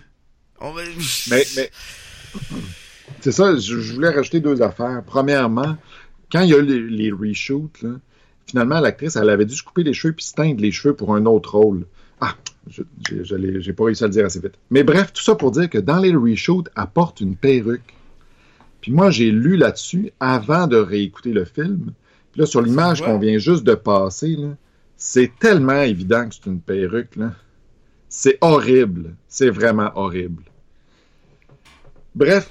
On 0.62 0.72
va- 0.74 0.82
Mais, 1.30 1.46
mais 1.56 1.72
c'est 3.22 3.32
ça, 3.32 3.56
je, 3.56 3.80
je 3.80 3.94
voulais 3.94 4.10
rajouter 4.10 4.40
deux 4.40 4.62
affaires. 4.62 5.02
Premièrement, 5.06 5.78
quand 6.32 6.42
il 6.42 6.50
y 6.50 6.54
a 6.54 6.62
les, 6.62 6.80
les 6.82 7.12
reshoots, 7.12 7.82
là, 7.82 7.92
finalement, 8.46 8.80
l'actrice, 8.80 9.16
elle 9.16 9.30
avait 9.30 9.46
dû 9.46 9.56
se 9.56 9.64
couper 9.64 9.84
les 9.84 9.94
cheveux 9.94 10.14
puis 10.14 10.26
se 10.26 10.34
teindre 10.34 10.62
les 10.62 10.72
cheveux 10.72 10.96
pour 10.96 11.16
un 11.16 11.26
autre 11.26 11.58
rôle. 11.58 11.86
Ah, 12.22 12.36
j'ai- 12.70 13.74
pas 13.74 13.84
réussi 13.86 14.04
à 14.04 14.08
le 14.08 14.14
dire 14.14 14.26
assez 14.26 14.40
vite. 14.40 14.54
Mais 14.70 14.84
bref, 14.84 15.12
tout 15.14 15.22
ça 15.24 15.36
pour 15.36 15.52
dire 15.52 15.70
que 15.70 15.78
dans 15.78 16.00
les 16.00 16.14
reshoots, 16.14 16.70
elle 16.78 16.88
porte 16.94 17.22
une 17.22 17.36
perruque. 17.36 17.94
Puis 18.82 18.92
moi, 18.92 19.10
j'ai 19.12 19.32
lu 19.32 19.58
là-dessus 19.58 20.12
avant 20.20 20.68
de 20.68 20.78
réécouter 20.78 21.34
le 21.34 21.46
film. 21.46 21.92
Puis 22.32 22.42
là, 22.42 22.46
sur 22.46 22.62
l'image 22.62 23.02
qu'on 23.02 23.18
vient 23.20 23.38
juste 23.38 23.64
de 23.64 23.76
passer, 23.76 24.36
là, 24.36 24.56
c'est 24.96 25.32
tellement 25.40 25.82
évident 25.82 26.28
que 26.28 26.36
c'est 26.36 26.46
une 26.46 26.60
perruque. 26.62 27.16
là. 27.16 27.34
C'est 28.08 28.38
horrible. 28.42 29.16
C'est 29.28 29.50
vraiment 29.50 29.92
horrible. 29.96 30.44
Bref, 32.16 32.50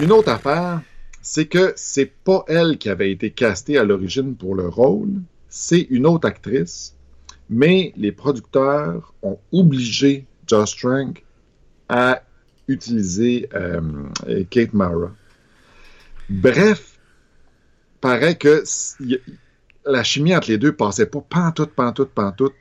une 0.00 0.12
autre 0.12 0.30
affaire, 0.30 0.80
c'est 1.22 1.46
que 1.46 1.72
c'est 1.76 2.12
pas 2.24 2.44
elle 2.48 2.78
qui 2.78 2.88
avait 2.88 3.10
été 3.10 3.30
castée 3.30 3.78
à 3.78 3.84
l'origine 3.84 4.34
pour 4.34 4.54
le 4.54 4.68
rôle, 4.68 5.10
c'est 5.48 5.86
une 5.90 6.06
autre 6.06 6.26
actrice, 6.26 6.95
mais 7.50 7.92
les 7.96 8.12
producteurs 8.12 9.14
ont 9.22 9.38
obligé 9.52 10.26
Josh 10.46 10.76
Trank 10.76 11.24
à 11.88 12.22
utiliser 12.68 13.48
euh, 13.54 13.80
Kate 14.50 14.72
Mara. 14.74 15.12
Bref, 16.28 16.98
paraît 18.00 18.34
que 18.36 18.64
la 19.84 20.02
chimie 20.02 20.34
entre 20.34 20.48
les 20.50 20.58
deux 20.58 20.72
passait 20.72 21.06
pas 21.06 21.20
pantoute, 21.20 21.70
pantoute, 21.70 22.10
pantoute. 22.10 22.54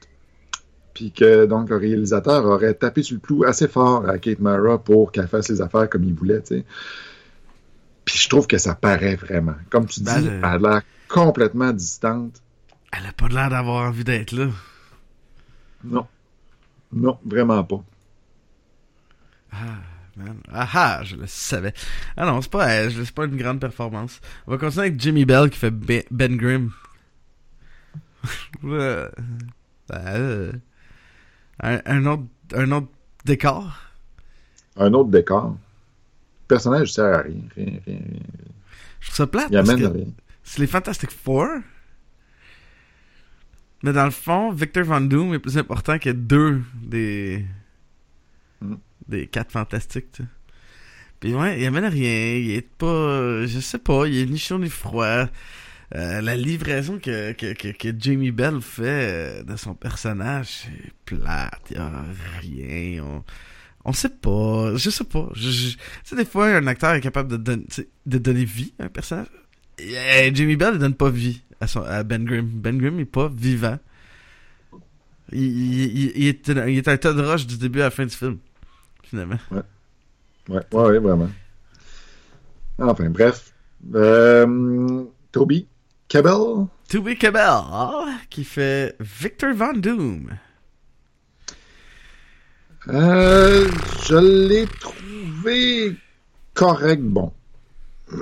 Puis 0.93 1.11
que 1.11 1.45
donc 1.45 1.69
le 1.69 1.75
réalisateur 1.77 2.45
aurait 2.45 2.73
tapé 2.75 3.03
sur 3.03 3.15
le 3.15 3.19
clou 3.19 3.43
assez 3.43 3.67
fort 3.67 4.07
à 4.07 4.17
Kate 4.17 4.39
Mara 4.39 4.77
pour 4.77 5.11
qu'elle 5.11 5.27
fasse 5.27 5.49
les 5.49 5.61
affaires 5.61 5.89
comme 5.89 6.03
il 6.05 6.13
voulait. 6.13 6.41
Puis 8.05 8.17
je 8.17 8.29
trouve 8.29 8.47
que 8.47 8.57
ça 8.57 8.75
paraît 8.75 9.15
vraiment. 9.15 9.55
Comme 9.69 9.87
tu 9.87 9.99
dis, 9.99 10.05
Ben, 10.05 10.21
le- 10.23 10.37
elle 10.37 10.43
a 10.45 10.57
l'air 10.57 10.81
complètement 11.09 11.73
distante. 11.73 12.41
Elle 12.97 13.07
a 13.07 13.11
pas 13.11 13.27
l'air 13.27 13.49
d'avoir 13.49 13.87
envie 13.87 14.03
d'être 14.05 14.31
là. 14.31 14.47
Non. 15.85 16.07
Non, 16.91 17.17
vraiment 17.25 17.63
pas. 17.63 17.83
Man. 20.17 20.37
Ah 20.51 20.67
ah, 20.73 21.03
je 21.03 21.15
le 21.17 21.27
savais. 21.27 21.73
Ah 22.15 22.25
non, 22.25 22.41
c'est 22.41 22.51
pas 22.51 22.89
c'est 22.89 23.11
pas 23.11 23.25
une 23.25 23.35
grande 23.35 23.59
performance. 23.59 24.21
On 24.47 24.51
va 24.51 24.57
continuer 24.57 24.87
avec 24.87 24.99
Jimmy 24.99 25.25
Bell 25.25 25.49
qui 25.49 25.59
fait 25.59 25.71
Ben, 25.71 26.03
ben 26.11 26.35
Grimm. 26.37 26.71
Euh, 28.63 29.07
euh, 29.91 30.51
un, 31.59 31.79
un 31.85 32.05
autre, 32.07 32.23
un 32.55 32.71
autre 32.71 32.87
décor? 33.23 33.77
Un 34.77 34.93
autre 34.93 35.11
décor. 35.11 35.49
Le 35.51 36.47
personnage 36.47 36.91
sert 36.93 37.05
à 37.13 37.21
rien. 37.21 37.35
rien, 37.55 37.79
rien, 37.85 37.99
rien. 37.99 38.21
Je 38.99 39.05
trouve 39.07 39.15
ça 39.15 39.27
plate 39.27 39.49
Il 39.51 39.57
parce 39.57 39.69
amène 39.69 39.83
que 39.83 39.93
rien. 39.93 40.05
c'est 40.43 40.59
les 40.59 40.67
Fantastic 40.67 41.11
Four. 41.11 41.47
Mais 43.85 43.93
dans 43.93 44.05
le 44.05 44.11
fond, 44.11 44.51
Victor 44.51 44.83
Van 44.83 44.99
Doom 44.99 45.35
est 45.35 45.39
plus 45.39 45.57
important 45.59 45.99
que 45.99 46.09
deux 46.09 46.61
des 46.81 47.45
Mm. 48.61 48.75
des 49.07 49.27
quatre 49.27 49.51
fantastiques. 49.51 50.11
tu 50.11 50.23
sais. 50.23 50.29
Puis 51.19 51.33
ouais, 51.35 51.59
il 51.61 51.65
amène 51.67 51.85
rien. 51.85 52.35
Il 52.37 52.51
est 52.51 52.67
pas, 52.77 53.45
je 53.45 53.59
sais 53.59 53.77
pas, 53.77 54.07
il 54.07 54.17
est 54.17 54.25
ni 54.25 54.37
chaud 54.37 54.57
ni 54.57 54.69
froid. 54.69 55.27
Euh, 55.95 56.19
la 56.21 56.35
livraison 56.35 56.97
que, 56.97 57.33
que, 57.33 57.53
que, 57.53 57.67
que 57.69 57.89
Jamie 57.97 58.31
Bell 58.31 58.59
fait 58.59 58.83
euh, 58.87 59.43
de 59.43 59.55
son 59.55 59.75
personnage, 59.75 60.47
c'est 60.65 60.93
plate. 61.05 61.61
Il 61.69 61.77
y 61.77 61.79
a 61.79 62.05
rien. 62.41 63.03
On, 63.03 63.23
on 63.85 63.93
sait 63.93 64.09
pas. 64.09 64.75
Je 64.75 64.89
sais 64.89 65.03
pas. 65.03 65.29
Je, 65.35 65.49
je- 65.51 65.73
tu 65.75 65.79
sais, 66.05 66.15
des 66.15 66.25
fois, 66.25 66.47
un 66.47 66.65
acteur 66.67 66.93
est 66.95 67.01
capable 67.01 67.29
de, 67.29 67.37
don- 67.37 67.63
de 68.07 68.17
donner 68.17 68.45
vie 68.45 68.73
à 68.79 68.85
un 68.85 68.89
personnage. 68.89 69.27
Et, 69.77 69.95
euh, 69.97 70.31
Jamie 70.33 70.55
Bell 70.55 70.73
ne 70.73 70.79
donne 70.79 70.95
pas 70.95 71.09
vie 71.11 71.43
à, 71.61 71.67
son, 71.67 71.81
à 71.83 72.03
Ben 72.03 72.23
Grimm. 72.25 72.47
Ben 72.47 72.77
Grimm 72.77 72.99
est 72.99 73.05
pas 73.05 73.29
vivant. 73.29 73.77
Il, 75.31 75.41
il, 75.41 76.11
il- 76.17 76.27
est, 76.27 76.49
un- 76.49 76.67
il 76.67 76.77
est 76.77 76.87
un 76.87 76.97
tas 76.97 77.13
de 77.13 77.21
roche 77.23 77.47
du 77.47 77.57
début 77.57 77.81
à 77.81 77.85
la 77.85 77.91
fin 77.91 78.05
du 78.05 78.15
film. 78.15 78.37
Finalement. 79.03 79.37
Ouais, 79.51 79.61
ouais, 80.49 80.61
ouais, 80.71 80.99
vraiment. 80.99 81.29
Enfin, 82.79 83.09
bref. 83.09 83.53
Euh, 83.93 85.03
Toby 85.31 85.67
Cabell. 86.07 86.67
Toby 86.89 87.17
Cabell, 87.17 87.49
qui 88.29 88.43
fait 88.43 88.95
Victor 88.99 89.53
Van 89.55 89.73
Doom. 89.73 90.29
Euh, 92.87 93.67
je 94.07 94.47
l'ai 94.47 94.67
trouvé 94.79 95.95
correct 96.53 97.01
bon. 97.01 97.33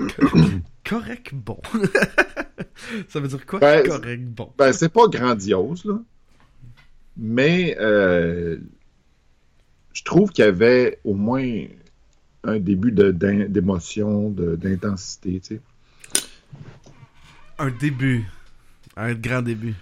Correct 0.84 1.34
bon. 1.34 1.60
Ça 3.10 3.20
veut 3.20 3.28
dire 3.28 3.46
quoi? 3.46 3.60
Ben, 3.60 3.88
Correct 3.88 4.24
bon? 4.24 4.52
Ben, 4.58 4.74
c'est 4.74 4.90
pas 4.90 5.08
grandiose, 5.08 5.86
là. 5.86 6.00
Mais 7.16 7.78
euh, 7.80 8.58
je 9.94 10.04
trouve 10.04 10.32
qu'il 10.32 10.44
y 10.44 10.48
avait 10.48 11.00
au 11.04 11.14
moins 11.14 11.66
un 12.44 12.60
début 12.60 12.92
d'émotion, 12.92 14.30
d'intensité, 14.30 15.40
tu 15.40 15.56
sais. 15.56 15.62
Un 17.60 17.70
début. 17.70 18.26
Un 18.98 19.14
grand 19.14 19.42
début. 19.42 19.76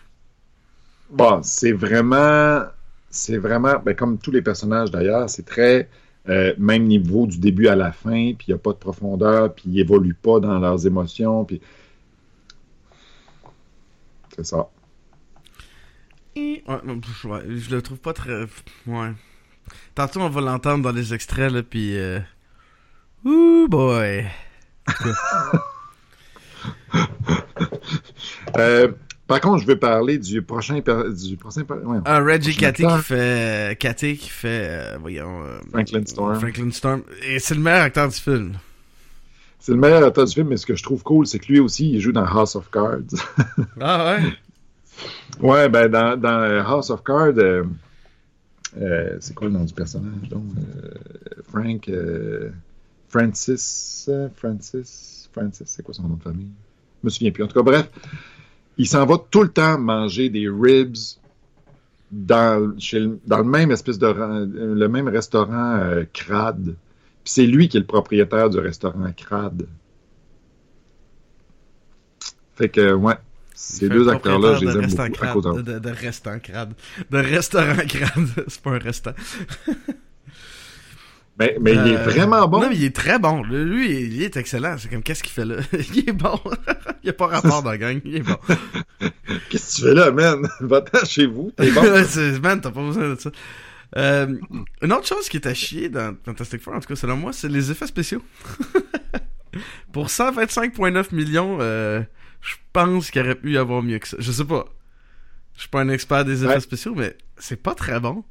Bon, 1.09 1.41
c'est 1.43 1.71
vraiment, 1.71 2.63
c'est 3.09 3.37
vraiment, 3.37 3.79
ben, 3.79 3.95
comme 3.95 4.17
tous 4.17 4.31
les 4.31 4.41
personnages 4.41 4.91
d'ailleurs, 4.91 5.29
c'est 5.29 5.45
très 5.45 5.89
euh, 6.29 6.53
même 6.57 6.85
niveau 6.85 7.25
du 7.27 7.39
début 7.39 7.67
à 7.67 7.75
la 7.75 7.91
fin, 7.91 8.33
puis 8.33 8.47
il 8.47 8.51
n'y 8.51 8.55
a 8.55 8.57
pas 8.57 8.71
de 8.71 8.77
profondeur, 8.77 9.53
puis 9.53 9.65
ils 9.67 9.79
évoluent 9.79 10.13
pas 10.13 10.39
dans 10.39 10.59
leurs 10.59 10.85
émotions, 10.85 11.45
puis 11.45 11.61
c'est 14.35 14.45
ça. 14.45 14.69
Ouais, 16.35 17.41
je 17.49 17.75
le 17.75 17.81
trouve 17.81 17.99
pas 17.99 18.13
très. 18.13 18.45
Ouais. 18.87 19.11
Tantôt, 19.95 20.21
on 20.21 20.29
va 20.29 20.41
l'entendre 20.41 20.83
dans 20.83 20.91
les 20.91 21.13
extraits, 21.13 21.51
là, 21.51 21.63
pis. 21.63 21.95
Euh... 21.95 22.19
Ouh, 23.25 23.67
boy. 23.69 24.27
Euh, 28.57 28.91
par 29.31 29.41
contre, 29.41 29.61
je 29.63 29.67
veux 29.67 29.79
parler 29.79 30.17
du 30.17 30.41
prochain, 30.41 30.75
du 30.79 31.37
prochain, 31.37 31.61
ouais, 31.61 31.99
Ah, 32.05 32.19
Reggie 32.19 32.55
Cathy 32.55 32.83
qui 32.85 32.97
fait. 32.99 33.77
Cathy 33.79 34.17
qui 34.17 34.29
fait. 34.29 34.67
euh, 34.69 34.97
voyons. 34.99 35.41
euh, 35.43 35.59
Franklin 35.71 36.03
Storm. 36.05 36.35
Franklin 36.39 36.71
Storm. 36.71 37.03
Et 37.23 37.39
c'est 37.39 37.55
le 37.55 37.61
meilleur 37.61 37.83
acteur 37.83 38.07
du 38.09 38.15
film. 38.17 38.53
C'est 39.59 39.71
le 39.71 39.77
meilleur 39.77 40.03
acteur 40.03 40.25
du 40.25 40.33
film, 40.33 40.47
mais 40.49 40.57
ce 40.57 40.65
que 40.65 40.75
je 40.75 40.83
trouve 40.83 41.01
cool, 41.03 41.25
c'est 41.27 41.39
que 41.39 41.47
lui 41.47 41.59
aussi, 41.59 41.91
il 41.91 41.99
joue 42.01 42.11
dans 42.11 42.25
House 42.25 42.55
of 42.55 42.69
Cards. 42.71 42.99
Ah 43.79 44.15
ouais? 44.17 44.33
ouais, 45.47 45.69
ben 45.69 45.87
dans, 45.87 46.19
dans 46.19 46.39
euh, 46.41 46.61
House 46.63 46.89
of 46.89 47.03
Cards, 47.03 47.37
euh, 47.37 47.63
c'est 49.19 49.33
quoi 49.33 49.47
le 49.47 49.53
nom 49.53 49.63
du 49.63 49.73
personnage 49.73 50.29
donc 50.29 50.43
Frank, 51.51 51.89
Francis, 53.09 54.09
Francis, 54.37 55.29
Francis, 55.33 55.63
c'est 55.67 55.83
quoi 55.83 55.93
son 55.93 56.03
nom 56.03 56.15
de 56.15 56.23
famille? 56.23 56.47
Je 57.01 57.05
me 57.05 57.09
souviens 57.09 57.31
plus. 57.31 57.43
En 57.43 57.47
tout 57.47 57.55
cas, 57.55 57.63
bref, 57.63 57.89
il 58.81 58.87
s'en 58.87 59.05
va 59.05 59.17
tout 59.29 59.43
le 59.43 59.49
temps 59.49 59.77
manger 59.77 60.29
des 60.29 60.47
ribs 60.49 60.95
dans, 62.11 62.77
chez 62.79 62.99
le, 62.99 63.19
dans 63.25 63.37
le 63.37 63.43
même 63.43 63.71
espèce 63.71 63.99
de 63.99 64.07
ran- 64.07 64.47
le 64.53 64.87
même 64.87 65.07
restaurant 65.07 65.75
euh, 65.77 66.03
crade. 66.11 66.75
Puis 67.23 67.33
c'est 67.33 67.45
lui 67.45 67.69
qui 67.69 67.77
est 67.77 67.81
le 67.81 67.85
propriétaire 67.85 68.49
du 68.49 68.57
restaurant 68.59 69.11
crade. 69.15 69.67
Fait 72.55 72.69
que 72.69 72.91
ouais, 72.93 73.15
ces 73.53 73.87
deux 73.89 74.05
acteurs-là, 74.09 74.55
je 74.59 74.65
les 74.65 74.71
aime 74.77 74.89
beaucoup 75.07 75.23
à 75.23 75.27
cause 75.33 75.43
de, 75.55 75.61
de, 75.73 75.79
de 75.79 75.89
restaurant 75.89 76.39
crade. 76.39 76.73
De 77.09 77.17
restaurant 77.17 77.85
crade. 77.87 78.27
c'est 78.47 78.61
pas 78.61 78.71
un 78.71 78.79
restant. 78.79 79.11
Mais, 81.39 81.57
mais 81.61 81.71
il 81.73 81.87
est 81.87 81.97
Euh, 81.97 82.03
vraiment 82.03 82.47
bon. 82.47 82.61
Non, 82.61 82.69
mais 82.69 82.75
il 82.75 82.83
est 82.83 82.95
très 82.95 83.17
bon. 83.17 83.41
Lui, 83.43 83.89
il 84.01 84.21
est 84.21 84.35
excellent. 84.37 84.75
C'est 84.77 84.89
comme, 84.89 85.01
qu'est-ce 85.01 85.23
qu'il 85.23 85.31
fait 85.31 85.45
là? 85.45 85.55
il 85.73 86.09
est 86.09 86.11
bon. 86.13 86.39
il 87.03 87.09
a 87.09 87.13
pas 87.13 87.27
rapport 87.27 87.63
dans 87.63 87.71
la 87.71 87.77
gang. 87.77 87.99
Il 88.05 88.15
est 88.17 88.21
bon. 88.21 88.37
Qu'est-ce 89.49 89.77
que 89.77 89.81
tu 89.81 89.87
fais 89.87 89.93
là, 89.95 90.11
man? 90.11 90.47
Va-t'en 90.59 91.05
chez 91.05 91.25
vous, 91.25 91.51
t'es 91.55 91.71
bon. 91.71 91.81
Man, 92.43 92.61
t'as 92.61 92.71
pas 92.71 92.81
besoin 92.81 93.09
de 93.09 93.19
ça. 93.19 93.31
Euh, 93.97 94.37
une 94.81 94.93
autre 94.93 95.07
chose 95.07 95.27
qui 95.29 95.37
est 95.37 95.47
à 95.47 95.53
chier 95.53 95.89
dans 95.89 96.15
Fantastic 96.25 96.61
Four, 96.61 96.75
en 96.75 96.79
tout 96.79 96.87
cas 96.87 96.95
selon 96.95 97.17
moi, 97.17 97.33
c'est 97.33 97.49
les 97.49 97.71
effets 97.71 97.87
spéciaux. 97.87 98.21
Pour 99.91 100.07
125,9 100.07 101.13
millions, 101.13 101.57
euh, 101.59 102.01
je 102.41 102.55
pense 102.71 103.11
qu'il 103.11 103.21
aurait 103.21 103.35
pu 103.35 103.51
y 103.53 103.57
avoir 103.57 103.81
mieux 103.83 103.99
que 103.99 104.07
ça. 104.07 104.17
Je 104.19 104.31
sais 104.31 104.45
pas. 104.45 104.65
Je 105.55 105.61
suis 105.61 105.69
pas 105.69 105.81
un 105.81 105.89
expert 105.89 106.23
des 106.23 106.43
effets 106.43 106.53
Ouais. 106.53 106.59
spéciaux, 106.61 106.93
mais 106.95 107.17
c'est 107.37 107.61
pas 107.61 107.75
très 107.75 107.99
bon. 107.99 108.23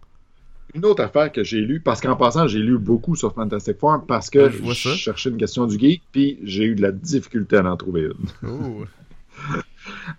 Une 0.74 0.84
autre 0.84 1.02
affaire 1.02 1.32
que 1.32 1.42
j'ai 1.42 1.60
lue, 1.60 1.80
parce 1.80 2.00
qu'en 2.00 2.16
passant, 2.16 2.46
j'ai 2.46 2.60
lu 2.60 2.78
beaucoup 2.78 3.16
sur 3.16 3.34
Fantastic 3.34 3.78
Four, 3.78 4.04
parce 4.06 4.30
que 4.30 4.50
je 4.50 4.72
cherchais 4.72 5.30
une 5.30 5.36
question 5.36 5.66
du 5.66 5.78
geek, 5.78 6.02
puis 6.12 6.38
j'ai 6.42 6.64
eu 6.64 6.74
de 6.74 6.82
la 6.82 6.92
difficulté 6.92 7.56
à 7.56 7.64
en 7.64 7.76
trouver 7.76 8.02
une. 8.02 8.48
Oh. 8.48 8.84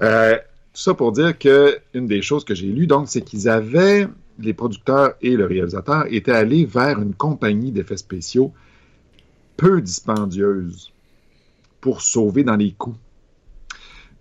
Euh, 0.02 0.36
tout 0.74 0.82
ça 0.82 0.94
pour 0.96 1.12
dire 1.12 1.38
que 1.38 1.78
une 1.94 2.08
des 2.08 2.24
choses 2.24 2.44
que 2.44 2.56
j'ai 2.56 2.68
lues, 2.68 2.88
donc, 2.88 3.08
c'est 3.08 3.22
qu'ils 3.22 3.48
avaient, 3.48 4.08
les 4.40 4.54
producteurs 4.54 5.14
et 5.22 5.36
le 5.36 5.46
réalisateur, 5.46 6.06
étaient 6.10 6.32
allés 6.32 6.66
vers 6.66 7.00
une 7.00 7.14
compagnie 7.14 7.72
d'effets 7.72 7.98
spéciaux 7.98 8.52
peu 9.56 9.80
dispendieuse 9.82 10.92
pour 11.80 12.02
sauver 12.02 12.44
dans 12.44 12.56
les 12.56 12.72
coûts. 12.72 12.98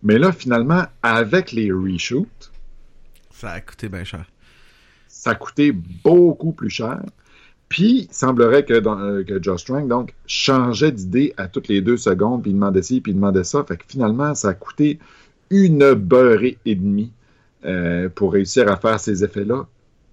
Mais 0.03 0.19
là, 0.19 0.33
finalement, 0.33 0.85
avec 1.03 1.53
les 1.53 1.73
reshoots, 1.73 2.53
Ça 3.33 3.53
a 3.53 3.61
coûté 3.61 3.89
bien 3.89 4.05
cher. 4.05 4.27
Ça 5.21 5.33
a 5.33 5.35
coûté 5.35 5.71
beaucoup 5.73 6.53
plus 6.53 6.71
cher. 6.71 6.99
Puis, 7.69 8.09
il 8.09 8.15
semblerait 8.15 8.65
que, 8.65 8.79
dans- 8.81 8.99
euh, 8.99 9.23
que 9.23 9.41
Josh 9.43 9.65
Trank, 9.65 9.87
donc, 9.87 10.15
changeait 10.27 10.93
d'idée 10.93 11.35
à 11.37 11.47
toutes 11.47 11.69
les 11.69 11.83
deux 11.83 11.99
secondes, 11.99 12.41
puis 12.41 12.53
il 12.53 12.55
demandait 12.55 12.83
ci, 12.83 13.03
puis 13.03 13.13
il 13.13 13.17
demandait 13.17 13.45
ça. 13.45 13.63
Fait 13.69 13.77
que 13.77 13.85
finalement, 13.87 14.35
ça 14.35 14.49
a 14.49 14.55
coûté 14.55 14.99
une 15.51 15.93
beurrée 15.93 16.57
et 16.65 16.75
demie 16.75 17.13
euh, 17.67 18.09
pour 18.09 18.33
réussir 18.33 18.67
à 18.73 18.79
faire 18.79 18.99
ces 18.99 19.23
effets-là, 19.23 19.67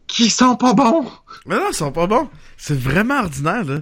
qui 0.08 0.30
sont 0.30 0.58
pas 0.58 0.74
bons! 0.74 1.06
Mais 1.46 1.56
non, 1.56 1.68
ils 1.72 1.74
sont 1.76 1.94
pas 1.94 2.06
bons. 2.06 2.30
C'est 2.58 2.78
vraiment 2.78 3.22
ordinaire, 3.22 3.64
là. 3.64 3.80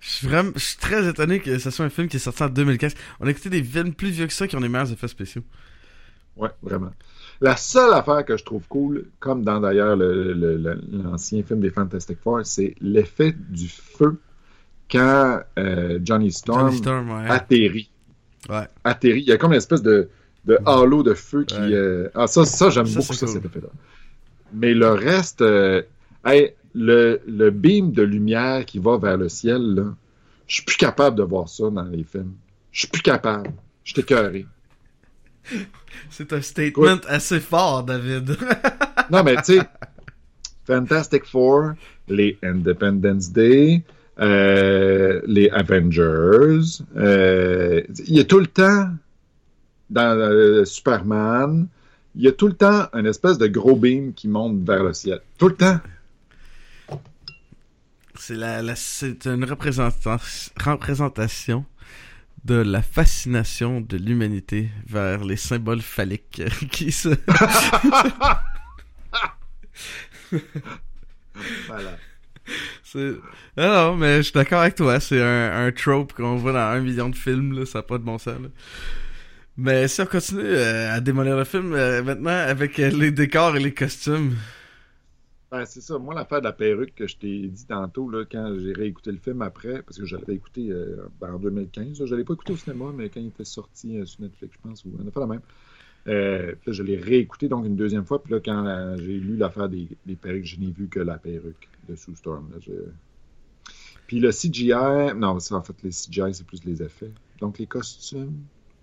Je 0.00 0.08
suis 0.10 0.28
vraiment, 0.28 0.52
je 0.54 0.60
suis 0.60 0.76
très 0.78 1.08
étonné 1.08 1.40
que 1.40 1.58
ce 1.58 1.70
soit 1.70 1.84
un 1.84 1.90
film 1.90 2.06
qui 2.06 2.18
est 2.18 2.20
sorti 2.20 2.44
en 2.44 2.48
2015. 2.48 2.94
On 3.18 3.26
a 3.26 3.30
écouté 3.30 3.50
des 3.50 3.64
films 3.64 3.92
plus 3.94 4.10
vieux 4.10 4.28
que 4.28 4.32
ça 4.32 4.46
qui 4.46 4.54
ont 4.54 4.60
des 4.60 4.68
meilleurs 4.68 4.92
effets 4.92 5.08
spéciaux. 5.08 5.42
Ouais, 6.36 6.50
vraiment. 6.62 6.92
La 7.40 7.56
seule 7.56 7.92
affaire 7.94 8.24
que 8.24 8.36
je 8.36 8.44
trouve 8.44 8.66
cool, 8.68 9.06
comme 9.20 9.44
dans 9.44 9.60
d'ailleurs 9.60 9.94
le- 9.96 10.32
le- 10.32 10.56
le- 10.56 10.80
l'ancien 10.90 11.42
film 11.44 11.60
des 11.60 11.70
Fantastic 11.70 12.18
Four, 12.20 12.40
c'est 12.44 12.74
l'effet 12.80 13.32
du 13.48 13.68
feu 13.68 14.18
quand 14.90 15.40
euh, 15.58 15.98
Johnny 16.02 16.32
Storm, 16.32 16.66
Johnny 16.66 16.78
Storm, 16.78 17.10
ouais. 17.10 17.28
atterrit. 17.30 17.90
Ouais. 18.48 18.66
Atterrit. 18.82 19.20
Il 19.20 19.28
y 19.28 19.32
a 19.32 19.36
comme 19.36 19.52
une 19.52 19.58
espèce 19.58 19.82
de, 19.82 20.08
de 20.46 20.58
halo 20.66 21.02
de 21.04 21.14
feu 21.14 21.44
qui. 21.44 21.54
Ouais. 21.54 21.72
euh, 21.72 22.08
Ah, 22.14 22.26
ça, 22.26 22.44
ça 22.44 22.70
j'aime 22.70 22.86
beaucoup 22.88 23.12
c'est 23.12 23.14
ça, 23.14 23.26
cool. 23.26 23.34
cet 23.34 23.44
effet-là. 23.44 23.68
Mais 24.52 24.74
le 24.74 24.88
reste, 24.90 25.42
euh, 25.42 25.82
hey, 26.24 26.54
le, 26.74 27.20
le 27.28 27.50
beam 27.50 27.92
de 27.92 28.02
lumière 28.02 28.64
qui 28.64 28.78
va 28.78 28.96
vers 28.98 29.16
le 29.16 29.28
ciel, 29.28 29.60
là, 29.74 29.94
je 30.48 30.54
suis 30.54 30.64
plus 30.64 30.76
capable 30.76 31.16
de 31.16 31.22
voir 31.22 31.48
ça 31.48 31.68
dans 31.70 31.84
les 31.84 32.02
films. 32.02 32.32
Je 32.72 32.80
suis 32.80 32.88
plus 32.88 33.02
capable. 33.02 33.50
Je 33.84 33.92
suis 33.92 34.00
écœuré. 34.00 34.46
C'est 36.10 36.32
un 36.32 36.40
statement 36.42 37.00
assez 37.08 37.40
fort, 37.40 37.84
David. 37.84 38.36
Non, 39.10 39.22
mais 39.22 39.36
tu 39.36 39.54
sais, 39.56 39.60
Fantastic 40.66 41.24
Four, 41.24 41.72
les 42.08 42.36
Independence 42.42 43.32
Day, 43.32 43.82
euh, 44.20 45.22
les 45.26 45.48
Avengers, 45.48 46.82
euh, 46.94 47.80
il 48.06 48.16
y 48.16 48.20
a 48.20 48.24
tout 48.24 48.38
le 48.38 48.48
temps, 48.48 48.90
dans 49.88 50.14
euh, 50.18 50.66
Superman, 50.66 51.68
il 52.14 52.20
y 52.24 52.28
a 52.28 52.32
tout 52.32 52.48
le 52.48 52.52
temps 52.52 52.86
un 52.92 53.06
espèce 53.06 53.38
de 53.38 53.46
gros 53.46 53.76
beam 53.76 54.12
qui 54.12 54.28
monte 54.28 54.62
vers 54.66 54.84
le 54.84 54.92
ciel. 54.92 55.20
Tout 55.38 55.48
le 55.48 55.54
temps. 55.54 55.80
c'est 58.16 58.34
la, 58.34 58.60
la- 58.60 58.76
c'est 58.76 59.24
une 59.26 59.46
représentation 59.46 61.64
de 62.44 62.54
la 62.54 62.82
fascination 62.82 63.80
de 63.80 63.96
l'humanité 63.96 64.68
vers 64.86 65.24
les 65.24 65.36
symboles 65.36 65.82
phalliques 65.82 66.42
qui 66.70 66.92
se... 66.92 67.10
Voilà. 71.66 71.96
c'est... 72.82 73.12
Ah 73.56 73.94
mais 73.96 74.18
je 74.18 74.22
suis 74.22 74.32
d'accord 74.32 74.62
avec 74.62 74.74
toi, 74.74 75.00
c'est 75.00 75.22
un, 75.22 75.66
un 75.66 75.72
trope 75.72 76.12
qu'on 76.12 76.36
voit 76.36 76.52
dans 76.52 76.58
un 76.58 76.80
million 76.80 77.08
de 77.08 77.16
films, 77.16 77.58
là, 77.58 77.66
ça 77.66 77.80
n'a 77.80 77.82
pas 77.82 77.98
de 77.98 78.04
bon 78.04 78.18
sens. 78.18 78.40
là. 78.40 78.48
Mais 79.60 79.88
si 79.88 80.00
on 80.00 80.06
continue 80.06 80.42
euh, 80.44 80.94
à 80.94 81.00
démolir 81.00 81.36
le 81.36 81.42
film, 81.42 81.72
euh, 81.74 82.00
maintenant, 82.04 82.30
avec 82.30 82.78
euh, 82.78 82.90
les 82.90 83.10
décors 83.10 83.56
et 83.56 83.58
les 83.58 83.74
costumes, 83.74 84.36
Ben, 85.50 85.64
c'est 85.64 85.80
ça. 85.80 85.98
Moi, 85.98 86.14
l'affaire 86.14 86.40
de 86.40 86.44
la 86.44 86.52
perruque 86.52 86.94
que 86.94 87.06
je 87.06 87.16
t'ai 87.16 87.48
dit 87.48 87.64
tantôt, 87.66 88.10
là, 88.10 88.24
quand 88.30 88.54
j'ai 88.58 88.72
réécouté 88.72 89.10
le 89.12 89.16
film 89.18 89.40
après, 89.40 89.82
parce 89.82 89.96
que 89.98 90.04
je 90.04 90.16
l'avais 90.16 90.34
écouté 90.34 90.68
euh, 90.70 91.06
ben, 91.20 91.32
en 91.34 91.38
2015. 91.38 92.00
là. 92.00 92.06
Je 92.06 92.10
l'avais 92.10 92.24
pas 92.24 92.34
écouté 92.34 92.52
au 92.52 92.56
cinéma, 92.56 92.86
mais 92.94 93.08
quand 93.08 93.20
il 93.20 93.28
était 93.28 93.44
sorti 93.44 93.96
euh, 93.98 94.04
sur 94.04 94.20
Netflix, 94.22 94.54
je 94.54 94.68
pense, 94.68 94.84
ou 94.84 94.90
on 95.02 95.08
a 95.08 95.10
fait 95.10 95.20
la 95.20 95.26
même. 95.26 95.40
Euh, 96.06 96.52
puis 96.60 96.70
là, 96.70 96.72
je 96.72 96.82
l'ai 96.82 96.96
réécouté 96.96 97.48
donc 97.48 97.64
une 97.64 97.76
deuxième 97.76 98.04
fois. 98.04 98.22
Puis 98.22 98.32
là, 98.34 98.40
quand 98.44 98.96
j'ai 98.98 99.18
lu 99.18 99.36
l'affaire 99.36 99.68
des, 99.70 99.88
des 100.04 100.16
perruques, 100.16 100.44
je 100.44 100.60
n'ai 100.60 100.70
vu 100.70 100.86
que 100.88 101.00
la 101.00 101.16
perruque 101.16 101.68
de 101.88 101.96
Sue 101.96 102.14
Storm. 102.14 102.50
là. 102.52 102.58
Je- 102.60 102.72
Puis 104.06 104.20
le 104.20 104.30
CGI, 104.30 105.14
non, 105.16 105.38
en 105.50 105.62
fait, 105.62 105.82
les 105.82 105.90
CGI, 105.90 106.34
c'est 106.34 106.46
plus 106.46 106.62
les 106.64 106.82
effets. 106.82 107.10
Donc 107.40 107.58
les 107.58 107.66
costumes, 107.66 108.34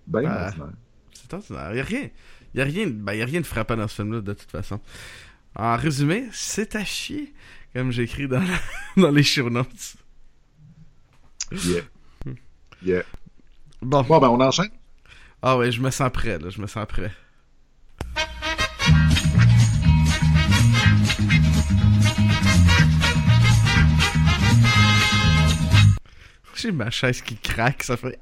ben 0.08 0.24
Ah. 0.28 0.48
ordinaire. 0.48 0.74
C'est 1.14 1.34
ordinaire. 1.34 1.70
Il 1.74 1.78
y 1.78 1.80
a 1.80 1.84
rien. 1.84 2.10
A 2.58 2.64
rien, 2.64 2.88
ben, 2.88 3.22
a 3.22 3.26
rien 3.26 3.42
de 3.42 3.46
frappant 3.46 3.76
dans 3.76 3.88
ce 3.88 3.96
film-là, 3.96 4.22
de 4.22 4.34
toute 4.34 4.50
façon. 4.50 4.80
En 5.56 5.76
résumé, 5.78 6.28
c'est 6.34 6.76
à 6.76 6.84
chier, 6.84 7.34
comme 7.74 7.92
j'ai 7.92 8.04
écrit 8.04 8.28
dans, 8.28 8.42
la- 8.42 8.60
dans 9.02 9.12
les 9.12 9.24
show 9.24 9.50
notes. 9.50 9.96
Yeah. 11.52 11.82
Yeah. 12.84 13.04
Bon. 13.82 14.02
Bon, 14.04 14.20
ben, 14.20 14.30
on 14.30 14.42
enchaîne? 14.42 14.70
Ah 15.42 15.58
ouais, 15.58 15.72
je 15.72 15.80
me 15.82 15.92
sens 15.92 16.12
prêt, 16.12 16.38
là. 16.40 16.50
Je 16.50 16.60
me 16.62 16.68
sens 16.68 16.86
prêt. 16.88 17.12
J'ai 26.56 26.72
ma 26.72 26.90
chaise 26.90 27.22
qui 27.22 27.36
craque, 27.36 27.84
ça 27.84 27.98
fait... 27.98 28.18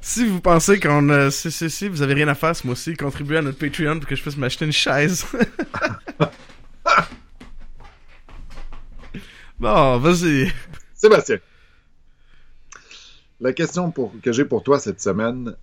Si 0.00 0.24
vous 0.24 0.40
pensez 0.40 0.78
qu'on... 0.78 1.08
euh, 1.08 1.30
si, 1.30 1.50
si, 1.50 1.68
si, 1.68 1.88
vous 1.88 2.02
avez 2.02 2.14
rien 2.14 2.28
à 2.28 2.34
faire 2.34 2.54
ce 2.54 2.66
mois-ci, 2.66 2.94
contribuez 2.94 3.38
à 3.38 3.42
notre 3.42 3.58
Patreon 3.58 3.98
pour 3.98 4.08
que 4.08 4.14
je 4.14 4.22
puisse 4.22 4.36
m'acheter 4.36 4.64
une 4.64 4.72
chaise. 4.72 5.26
bon, 9.58 9.98
vas-y. 9.98 10.52
Sébastien. 10.94 11.38
La 13.40 13.52
question 13.52 13.90
pour, 13.90 14.12
que 14.22 14.32
j'ai 14.32 14.44
pour 14.44 14.62
toi 14.62 14.78
cette 14.78 15.00
semaine 15.00 15.56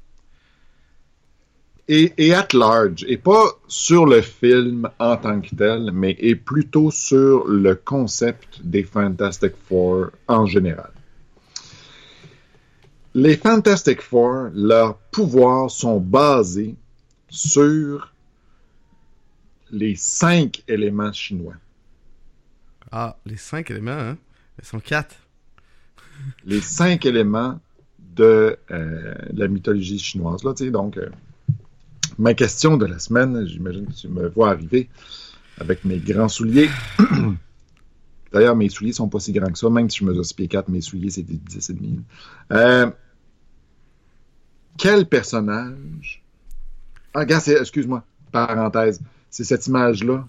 est, 1.88 2.14
est 2.20 2.34
at 2.34 2.48
large, 2.54 3.06
et 3.08 3.18
pas 3.18 3.46
sur 3.68 4.06
le 4.06 4.22
film 4.22 4.90
en 5.00 5.18
tant 5.18 5.42
que 5.42 5.56
tel, 5.56 5.92
mais 5.94 6.16
plutôt 6.36 6.92
sur 6.92 7.48
le 7.48 7.76
concept 7.76 8.62
des 8.64 8.84
Fantastic 8.84 9.54
Four 9.68 10.12
en 10.28 10.46
général. 10.46 10.92
Les 13.16 13.38
Fantastic 13.38 14.02
Four, 14.02 14.50
leurs 14.56 14.98
pouvoirs 14.98 15.70
sont 15.70 16.00
basés 16.00 16.76
sur 17.30 18.12
les 19.72 19.96
cinq 19.96 20.64
éléments 20.68 21.14
chinois. 21.14 21.54
Ah, 22.92 23.18
les 23.28 23.38
cinq 23.38 23.70
éléments, 23.70 23.92
hein? 23.92 24.18
Ils 24.60 24.66
sont 24.66 24.80
quatre. 24.80 25.16
les 26.46 26.60
cinq 26.60 27.06
éléments 27.06 27.60
de 28.16 28.58
euh, 28.72 29.14
la 29.32 29.48
mythologie 29.48 30.00
chinoise. 30.00 30.44
Là, 30.44 30.56
tu 30.56 30.66
sais, 30.66 30.72
donc, 30.72 30.98
euh, 30.98 31.10
ma 32.18 32.34
question 32.34 32.78
de 32.78 32.86
la 32.88 32.98
semaine, 32.98 33.46
j'imagine 33.46 33.86
que 33.86 33.94
tu 33.94 34.08
me 34.08 34.28
vois 34.28 34.50
arriver 34.50 34.90
avec 35.60 35.86
mes 35.86 35.98
grands 35.98 36.30
souliers. 36.30 36.70
D'ailleurs, 38.34 38.56
mes 38.56 38.70
souliers 38.70 38.94
sont 38.94 39.10
pas 39.10 39.20
si 39.20 39.34
grands 39.34 39.52
que 39.52 39.60
ça, 39.60 39.70
même 39.70 39.90
si 39.92 40.00
je 40.00 40.06
mesure 40.06 40.26
6 40.26 40.34
pieds 40.34 40.48
4, 40.48 40.70
mes 40.70 40.82
souliers, 40.82 41.12
c'est 41.12 41.22
des 41.22 41.36
10 41.36 41.70
et 41.70 41.74
demi. 41.74 42.00
Euh, 42.52 42.90
quel 44.84 45.06
personnage... 45.06 46.22
Ah, 47.14 47.20
regarde, 47.20 47.48
excuse-moi, 47.48 48.04
parenthèse, 48.34 49.00
c'est 49.30 49.46
cette 49.46 49.66
image-là. 49.68 50.28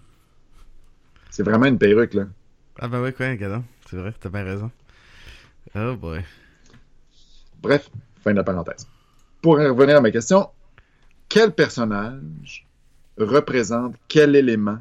C'est 1.30 1.42
vraiment 1.42 1.66
une 1.66 1.76
perruque, 1.76 2.14
là. 2.14 2.26
Ah 2.78 2.86
ben 2.86 3.02
ouais, 3.02 3.12
quoi, 3.12 3.30
regarde. 3.30 3.64
C'est 3.90 3.96
vrai, 3.96 4.14
t'as 4.20 4.28
bien 4.28 4.44
raison. 4.44 4.70
Oh 5.74 5.96
boy. 5.96 6.20
Bref, 7.62 7.90
fin 8.22 8.30
de 8.30 8.36
la 8.36 8.44
parenthèse. 8.44 8.86
Pour 9.42 9.58
en 9.58 9.74
revenir 9.74 9.96
à 9.96 10.00
ma 10.00 10.12
question, 10.12 10.48
quel 11.28 11.50
personnage 11.50 12.64
représente 13.18 13.96
quel 14.06 14.36
élément 14.36 14.78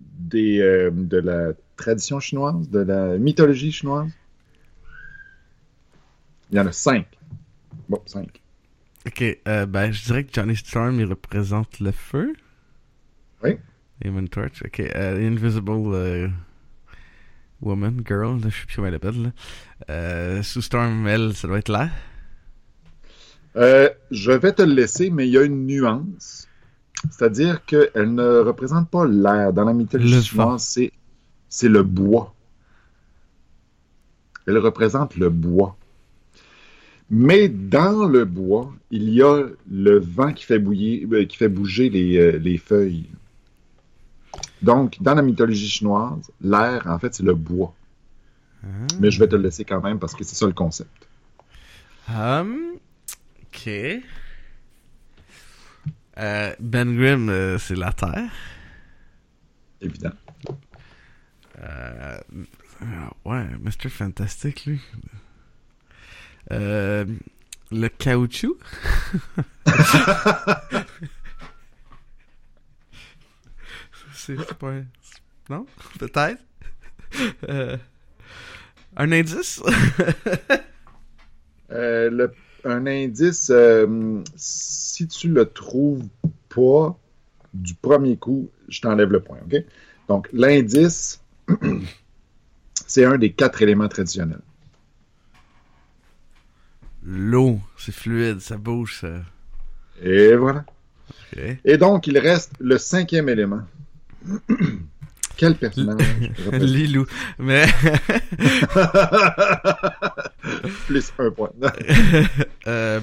des, 0.00 0.58
euh, 0.58 0.90
de 0.90 1.18
la 1.18 1.52
tradition 1.76 2.18
chinoise, 2.18 2.68
de 2.70 2.80
la 2.80 3.18
mythologie 3.18 3.70
chinoise? 3.70 4.10
Il 6.50 6.56
y 6.56 6.60
en 6.60 6.66
a 6.66 6.72
cinq. 6.72 7.06
Bon, 7.90 8.00
cinq. 8.06 8.40
Ok, 9.04 9.24
euh, 9.48 9.66
ben 9.66 9.90
je 9.90 10.04
dirais 10.04 10.22
que 10.22 10.32
Johnny 10.32 10.54
Storm, 10.54 11.00
il 11.00 11.06
représente 11.06 11.80
le 11.80 11.90
feu. 11.90 12.34
Oui. 13.42 13.56
Human 14.04 14.28
Torch, 14.28 14.62
ok. 14.64 14.78
euh, 14.80 15.26
Invisible 15.28 15.70
euh, 15.92 16.28
Woman, 17.60 18.00
Girl, 18.06 18.40
là, 18.40 18.48
je 18.48 18.60
sais 18.60 18.66
plus 18.66 18.76
comment 18.76 18.86
elle 18.86 18.94
appelle. 18.94 19.32
Euh, 19.90 20.40
Sue 20.44 20.62
Storm, 20.62 21.08
elle, 21.08 21.34
ça 21.34 21.48
doit 21.48 21.58
être 21.58 21.68
là. 21.68 21.90
Je 23.56 24.30
vais 24.30 24.52
te 24.52 24.62
le 24.62 24.72
laisser, 24.72 25.10
mais 25.10 25.26
il 25.26 25.32
y 25.32 25.38
a 25.38 25.42
une 25.42 25.66
nuance. 25.66 26.46
C'est-à-dire 27.10 27.64
qu'elle 27.64 28.14
ne 28.14 28.38
représente 28.38 28.88
pas 28.88 29.04
l'air. 29.04 29.52
Dans 29.52 29.64
la 29.64 29.72
mythologie 29.72 30.22
chinoise, 30.22 30.62
c'est, 30.62 30.92
c'est 31.48 31.68
le 31.68 31.82
bois. 31.82 32.34
Elle 34.46 34.58
représente 34.58 35.16
le 35.16 35.28
bois. 35.28 35.76
Mais 37.10 37.48
dans 37.48 38.06
le 38.06 38.24
bois, 38.24 38.72
il 38.90 39.10
y 39.10 39.22
a 39.22 39.46
le 39.70 39.98
vent 39.98 40.32
qui 40.32 40.44
fait, 40.44 40.58
bouillir, 40.58 41.08
euh, 41.12 41.24
qui 41.24 41.36
fait 41.36 41.48
bouger 41.48 41.90
les, 41.90 42.18
euh, 42.18 42.38
les 42.38 42.56
feuilles. 42.56 43.06
Donc, 44.62 44.98
dans 45.00 45.14
la 45.14 45.22
mythologie 45.22 45.68
chinoise, 45.68 46.30
l'air, 46.40 46.86
en 46.86 46.98
fait, 46.98 47.14
c'est 47.14 47.22
le 47.24 47.34
bois. 47.34 47.74
Mais 49.00 49.10
je 49.10 49.18
vais 49.18 49.26
te 49.26 49.34
le 49.34 49.42
laisser 49.42 49.64
quand 49.64 49.80
même 49.80 49.98
parce 49.98 50.14
que 50.14 50.22
c'est 50.22 50.36
ça 50.36 50.46
le 50.46 50.52
concept. 50.52 51.08
Hum, 52.08 52.74
Ok. 53.52 53.68
Euh, 56.18 56.54
ben 56.60 56.96
Grimm, 56.96 57.28
euh, 57.30 57.58
c'est 57.58 57.74
la 57.76 57.92
Terre. 57.92 58.30
Évident. 59.80 60.12
Euh, 61.58 62.20
ouais, 63.24 63.46
Mr. 63.60 63.88
Fantastic, 63.88 64.66
lui. 64.66 64.80
Euh, 66.52 67.04
le 67.70 67.88
caoutchouc. 67.88 68.56
c'est 74.14 74.36
c'est 74.38 74.54
pas 74.58 74.68
un... 74.70 74.84
Non? 75.48 75.66
Peut-être? 75.98 76.42
Euh, 77.48 77.76
un 78.96 79.12
indice? 79.12 79.62
Euh, 81.72 82.10
le- 82.10 82.32
un 82.64 82.84
indice, 82.88 83.48
euh, 83.54 84.24
si 84.34 85.06
tu 85.06 85.28
le 85.28 85.44
trouves 85.48 86.02
pas 86.48 86.98
du 87.54 87.74
premier 87.74 88.16
coup, 88.16 88.50
je 88.66 88.80
t'enlève 88.80 89.12
le 89.12 89.20
point, 89.20 89.38
OK? 89.46 89.54
Donc, 90.08 90.28
l'indice, 90.32 91.20
c'est 92.88 93.04
un 93.04 93.18
des 93.18 93.30
quatre 93.32 93.62
éléments 93.62 93.86
traditionnels. 93.86 94.40
L'eau, 97.02 97.60
c'est 97.78 97.94
fluide, 97.94 98.40
ça 98.40 98.56
bouge, 98.56 98.98
ça. 99.00 99.08
Et 100.02 100.34
voilà. 100.34 100.64
Et 101.64 101.76
donc, 101.76 102.06
il 102.06 102.18
reste 102.18 102.52
le 102.60 102.78
cinquième 102.78 103.28
élément. 103.28 103.62
Quel 105.36 105.54
personnage? 105.54 106.00
Lilou. 106.52 107.06
Mais, 107.38 107.66
Plus 110.86 111.12
un 111.18 111.30
point. 111.30 111.50
euh, 112.66 113.00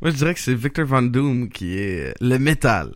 moi 0.00 0.10
je 0.10 0.16
dirais 0.16 0.34
que 0.34 0.40
c'est 0.40 0.54
Victor 0.54 0.84
Von 0.84 1.02
Doom 1.02 1.48
qui 1.48 1.78
est 1.78 2.14
le 2.20 2.38
métal. 2.38 2.92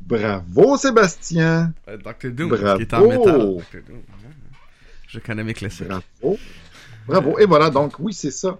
Bravo, 0.00 0.76
Sébastien. 0.76 1.72
Euh, 1.88 1.96
Dr. 1.96 2.30
Doom 2.30 2.50
Bravo. 2.50 2.76
qui 2.76 2.82
est 2.82 2.94
en 2.94 3.08
métal. 3.08 3.38
Dr. 3.38 3.82
Doom. 3.88 4.02
Je 5.08 5.18
connais 5.18 5.42
mes 5.42 5.54
classiques. 5.54 5.88
Bravo. 5.88 6.38
Bravo. 7.06 7.38
Et 7.38 7.46
voilà, 7.46 7.70
donc 7.70 7.98
oui, 7.98 8.12
c'est 8.12 8.30
ça. 8.30 8.58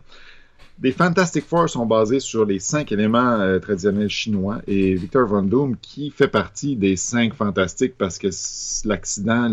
Les 0.82 0.92
Fantastic 0.92 1.46
Four 1.46 1.70
sont 1.70 1.86
basés 1.86 2.20
sur 2.20 2.44
les 2.44 2.58
cinq 2.58 2.92
éléments 2.92 3.40
euh, 3.40 3.58
traditionnels 3.58 4.10
chinois 4.10 4.60
et 4.66 4.94
Victor 4.94 5.26
Von 5.26 5.42
Doom 5.42 5.76
qui 5.80 6.10
fait 6.10 6.28
partie 6.28 6.76
des 6.76 6.96
cinq 6.96 7.32
fantastiques 7.32 7.94
parce 7.96 8.18
que 8.18 8.28
l'accident 8.86 9.48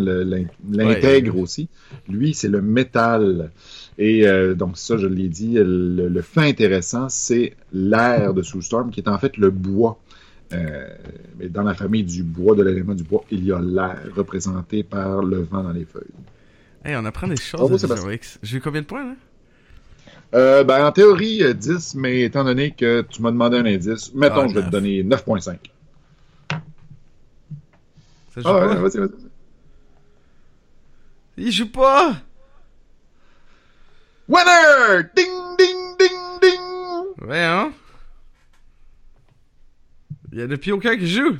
l'intègre 0.69 1.37
aussi. 1.37 1.69
Lui, 2.09 2.33
c'est 2.33 2.49
le 2.49 2.61
métal. 2.61 3.51
Et 3.97 4.27
euh, 4.27 4.53
donc 4.53 4.77
ça, 4.77 4.97
je 4.97 5.07
l'ai 5.07 5.29
dit, 5.29 5.53
le, 5.53 6.09
le 6.09 6.21
fait 6.21 6.49
intéressant, 6.49 7.07
c'est 7.07 7.55
l'air 7.71 8.33
de 8.33 8.41
Sue 8.41 8.61
Storm 8.61 8.91
qui 8.91 8.99
est 8.99 9.07
en 9.07 9.17
fait 9.17 9.37
le 9.37 9.49
bois. 9.49 9.97
Euh, 10.51 10.87
mais 11.39 11.47
dans 11.47 11.63
la 11.63 11.73
famille 11.73 12.03
du 12.03 12.21
bois, 12.21 12.53
de 12.53 12.63
l'élément 12.63 12.95
du 12.95 13.03
bois, 13.03 13.23
il 13.31 13.45
y 13.45 13.51
a 13.53 13.61
l'air 13.61 13.97
représenté 14.13 14.83
par 14.83 15.23
le 15.23 15.41
vent 15.43 15.63
dans 15.63 15.71
les 15.71 15.85
feuilles. 15.85 16.03
Hey, 16.85 16.95
on 16.95 17.05
apprend 17.05 17.27
des 17.27 17.37
choses 17.37 17.59
Bravo. 17.87 18.11
X. 18.11 18.39
J'ai 18.43 18.57
eu 18.57 18.61
combien 18.61 18.81
de 18.81 18.85
points, 18.85 19.05
là? 19.05 19.15
Euh, 20.35 20.63
ben, 20.63 20.85
en 20.85 20.91
théorie, 20.91 21.43
euh, 21.43 21.53
10, 21.53 21.95
mais 21.95 22.21
étant 22.21 22.43
donné 22.43 22.71
que 22.71 23.01
tu 23.03 23.21
m'as 23.21 23.31
demandé 23.31 23.57
un 23.57 23.65
indice, 23.65 24.13
mettons, 24.13 24.45
Ah, 24.45 24.47
je 24.47 24.55
vais 24.55 24.63
te 24.63 24.69
donner 24.69 25.03
9.5. 25.03 25.57
Ça 28.33 28.41
joue 28.41 28.47
Ah, 28.47 28.67
ouais, 28.67 28.75
pas? 28.75 28.81
vas-y, 28.81 28.97
vas-y. 28.97 29.09
Il 31.37 31.51
joue 31.51 31.69
pas! 31.71 32.15
Winner! 34.27 35.03
Ding, 35.15 35.57
ding, 35.57 35.97
ding, 35.99 36.39
ding! 36.41 37.27
Ouais, 37.27 37.39
hein? 37.43 37.71
Il 40.31 40.39
y 40.39 40.41
a 40.41 40.47
depuis 40.47 40.71
aucun 40.71 40.97
qui 40.97 41.07
joue. 41.07 41.37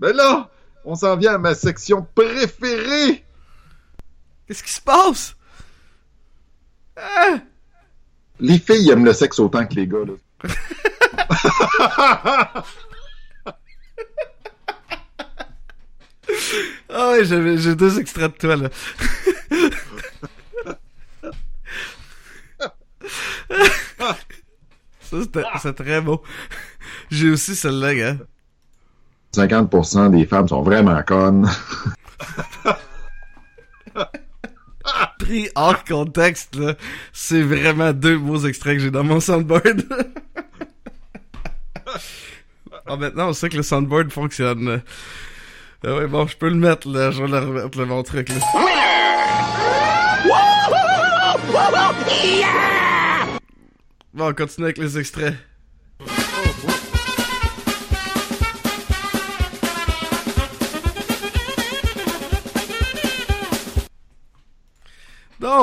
Ben 0.00 0.14
là, 0.16 0.50
on 0.84 0.94
s'en 0.94 1.16
vient 1.16 1.34
à 1.34 1.38
ma 1.38 1.54
section 1.54 2.06
préférée! 2.14 3.23
Qu'est-ce 4.46 4.62
qui 4.62 4.72
se 4.72 4.80
passe? 4.80 5.36
Ah! 6.96 7.38
Les 8.40 8.58
filles 8.58 8.90
aiment 8.90 9.04
le 9.04 9.12
sexe 9.12 9.38
autant 9.38 9.66
que 9.66 9.74
les 9.74 9.86
gars, 9.86 10.04
là. 10.04 10.14
Ah 16.88 17.10
ouais, 17.10 17.24
j'avais, 17.24 17.58
j'ai 17.58 17.74
deux 17.74 17.98
extraits 17.98 18.32
de 18.32 18.38
toi, 18.38 18.56
là. 18.56 18.68
Ça, 25.00 25.18
c'est 25.62 25.74
très 25.74 26.00
beau. 26.00 26.22
J'ai 27.10 27.30
aussi 27.30 27.54
celle-là, 27.54 27.94
gars. 27.94 28.16
50% 29.34 30.10
des 30.10 30.26
femmes 30.26 30.48
sont 30.48 30.62
vraiment 30.62 31.02
connes. 31.02 31.50
Pris 35.24 35.48
hors 35.54 35.84
contexte, 35.84 36.54
là, 36.56 36.74
c'est 37.14 37.40
vraiment 37.40 37.94
deux 37.94 38.18
beaux 38.18 38.44
extraits 38.44 38.76
que 38.76 38.82
j'ai 38.82 38.90
dans 38.90 39.04
mon 39.04 39.20
soundboard. 39.20 39.86
ah, 42.86 42.96
maintenant, 42.96 43.30
on 43.30 43.32
sait 43.32 43.48
que 43.48 43.56
le 43.56 43.62
soundboard 43.62 44.10
fonctionne. 44.12 44.82
Ah 45.82 45.94
ouais, 45.96 46.06
bon, 46.08 46.26
je 46.26 46.36
peux 46.36 46.50
le 46.50 46.56
mettre, 46.56 46.90
là. 46.90 47.10
Je 47.10 47.22
vais 47.22 47.28
le 47.28 47.38
remettre, 47.38 47.78
le 47.78 47.86
mon 47.86 48.02
truc, 48.02 48.28
là. 48.28 48.34
Bon, 54.12 54.28
on 54.28 54.34
continue 54.34 54.66
avec 54.66 54.78
les 54.78 54.98
extraits. 54.98 55.34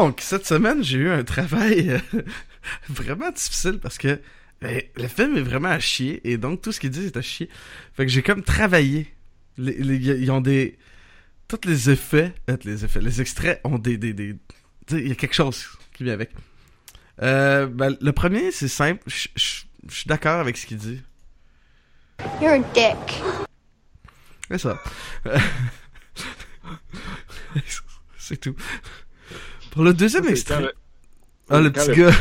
Donc, 0.01 0.19
cette 0.21 0.47
semaine, 0.47 0.83
j'ai 0.83 0.97
eu 0.97 1.09
un 1.11 1.23
travail 1.23 1.91
euh, 1.91 2.21
vraiment 2.89 3.29
difficile 3.29 3.77
parce 3.79 3.99
que 3.99 4.19
ben, 4.59 4.81
le 4.95 5.07
film 5.07 5.37
est 5.37 5.41
vraiment 5.43 5.69
à 5.69 5.77
chier 5.79 6.27
et 6.27 6.37
donc 6.37 6.63
tout 6.63 6.71
ce 6.71 6.79
qu'ils 6.79 6.89
disent 6.89 7.05
est 7.05 7.17
à 7.17 7.21
chier. 7.21 7.49
Fait 7.93 8.07
que 8.07 8.11
j'ai 8.11 8.23
comme 8.23 8.41
travaillé. 8.41 9.13
Les, 9.59 9.73
les- 9.73 9.97
ils 10.19 10.31
ont 10.31 10.41
des... 10.41 10.79
Tous 11.47 11.59
les 11.67 11.91
effets, 11.91 12.33
euh, 12.49 12.57
les 12.63 12.83
effets, 12.83 12.99
les 12.99 13.21
extraits 13.21 13.61
ont 13.63 13.77
des... 13.77 13.97
des, 13.97 14.13
des 14.13 14.35
il 14.89 15.07
y 15.07 15.11
a 15.11 15.15
quelque 15.15 15.35
chose 15.35 15.67
qui 15.93 16.03
vient 16.03 16.13
avec. 16.13 16.31
Euh, 17.21 17.67
ben, 17.67 17.95
le 18.01 18.11
premier, 18.11 18.49
c'est 18.51 18.67
simple. 18.69 19.03
Je 19.05 19.27
suis 19.35 20.07
d'accord 20.07 20.39
avec 20.39 20.57
ce 20.57 20.65
qu'il 20.65 20.77
dit. 20.77 20.99
You're 22.41 22.53
a 22.53 22.57
dick. 22.73 23.21
C'est 24.49 24.57
ça. 24.57 24.81
c'est 28.17 28.37
tout. 28.37 28.55
Pour 29.71 29.83
le 29.83 29.93
deuxième 29.93 30.23
Quand 30.23 30.29
extrait... 30.29 30.61
le- 30.61 30.73
Ah, 31.49 31.59
le 31.59 31.71
petit 31.71 31.91
gars. 31.91 32.11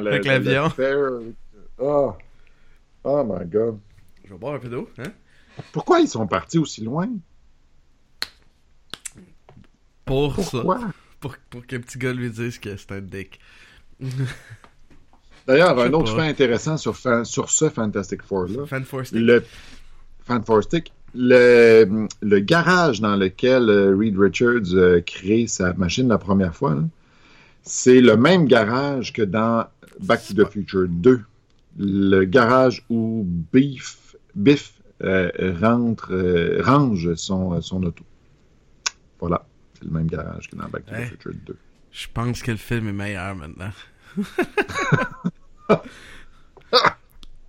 le, 0.00 0.10
avec 0.10 0.22
dans 0.22 0.30
l'avion. 0.32 0.72
le 0.78 1.34
Ah. 1.80 2.16
Oh 3.04 3.24
my 3.24 3.46
god. 3.46 3.78
Je 4.24 4.30
vais 4.32 4.38
boire 4.38 4.54
un 4.54 4.58
peu 4.58 4.68
d'eau, 4.68 4.88
hein? 4.98 5.12
Pourquoi 5.72 6.00
ils 6.00 6.08
sont 6.08 6.26
partis 6.26 6.58
aussi 6.58 6.82
loin? 6.84 7.08
Pour 10.04 10.36
ça. 10.36 10.42
Pourquoi? 10.50 10.80
Pour, 11.20 11.36
pour 11.50 11.66
qu'un 11.66 11.80
petit 11.80 11.98
gars 11.98 12.12
lui 12.12 12.30
dise 12.30 12.58
que 12.58 12.76
c'est 12.76 12.92
un 12.92 13.00
dick. 13.00 13.40
D'ailleurs, 15.46 15.78
un 15.78 15.92
autre 15.92 16.14
pas. 16.16 16.22
fait 16.24 16.28
intéressant 16.28 16.76
sur, 16.76 16.96
fan- 16.96 17.24
sur 17.24 17.50
ce 17.50 17.70
Fantastic 17.70 18.22
Four-là, 18.22 18.66
Fan 18.66 18.84
le 19.12 19.44
Fantastic, 20.24 20.92
le, 21.14 22.06
le 22.20 22.38
garage 22.40 23.00
dans 23.00 23.14
lequel 23.16 23.70
euh, 23.70 23.96
Reed 23.96 24.18
Richards 24.18 24.74
euh, 24.74 25.00
crée 25.00 25.46
sa 25.46 25.72
machine 25.74 26.08
la 26.08 26.18
première 26.18 26.54
fois, 26.54 26.74
là, 26.74 26.82
c'est 27.66 28.00
le 28.00 28.16
même 28.16 28.46
garage 28.46 29.12
que 29.12 29.22
dans 29.22 29.66
Back 30.00 30.24
to 30.26 30.34
the 30.34 30.50
Future 30.50 30.86
2. 30.88 31.20
Le 31.78 32.24
garage 32.24 32.82
où 32.88 33.22
Biff, 33.52 34.16
Biff 34.34 34.72
euh, 35.02 35.30
rentre, 35.60 36.12
euh, 36.12 36.62
range 36.62 37.14
son, 37.16 37.60
son 37.60 37.82
auto. 37.82 38.04
Voilà, 39.20 39.44
c'est 39.74 39.84
le 39.84 39.90
même 39.90 40.06
garage 40.06 40.48
que 40.48 40.56
dans 40.56 40.68
Back 40.68 40.86
to 40.86 40.94
Hey. 40.94 41.06
the 41.06 41.10
Future 41.10 41.32
2. 41.46 41.56
Je 41.92 42.06
pense 42.12 42.42
que 42.42 42.50
le 42.52 42.56
film 42.56 42.88
est 42.88 42.92
meilleur 42.92 43.34
maintenant. 43.34 43.72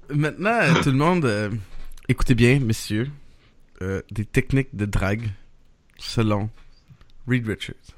maintenant, 0.10 0.60
euh, 0.62 0.82
tout 0.84 0.92
le 0.92 0.98
monde, 0.98 1.26
euh, 1.26 1.50
écoutez 2.08 2.36
bien, 2.36 2.60
messieurs, 2.60 3.10
euh, 3.82 4.02
des 4.12 4.26
techniques 4.26 4.76
de 4.76 4.86
drague 4.86 5.30
selon 5.98 6.50
Reed 7.28 7.48
Richards. 7.48 7.97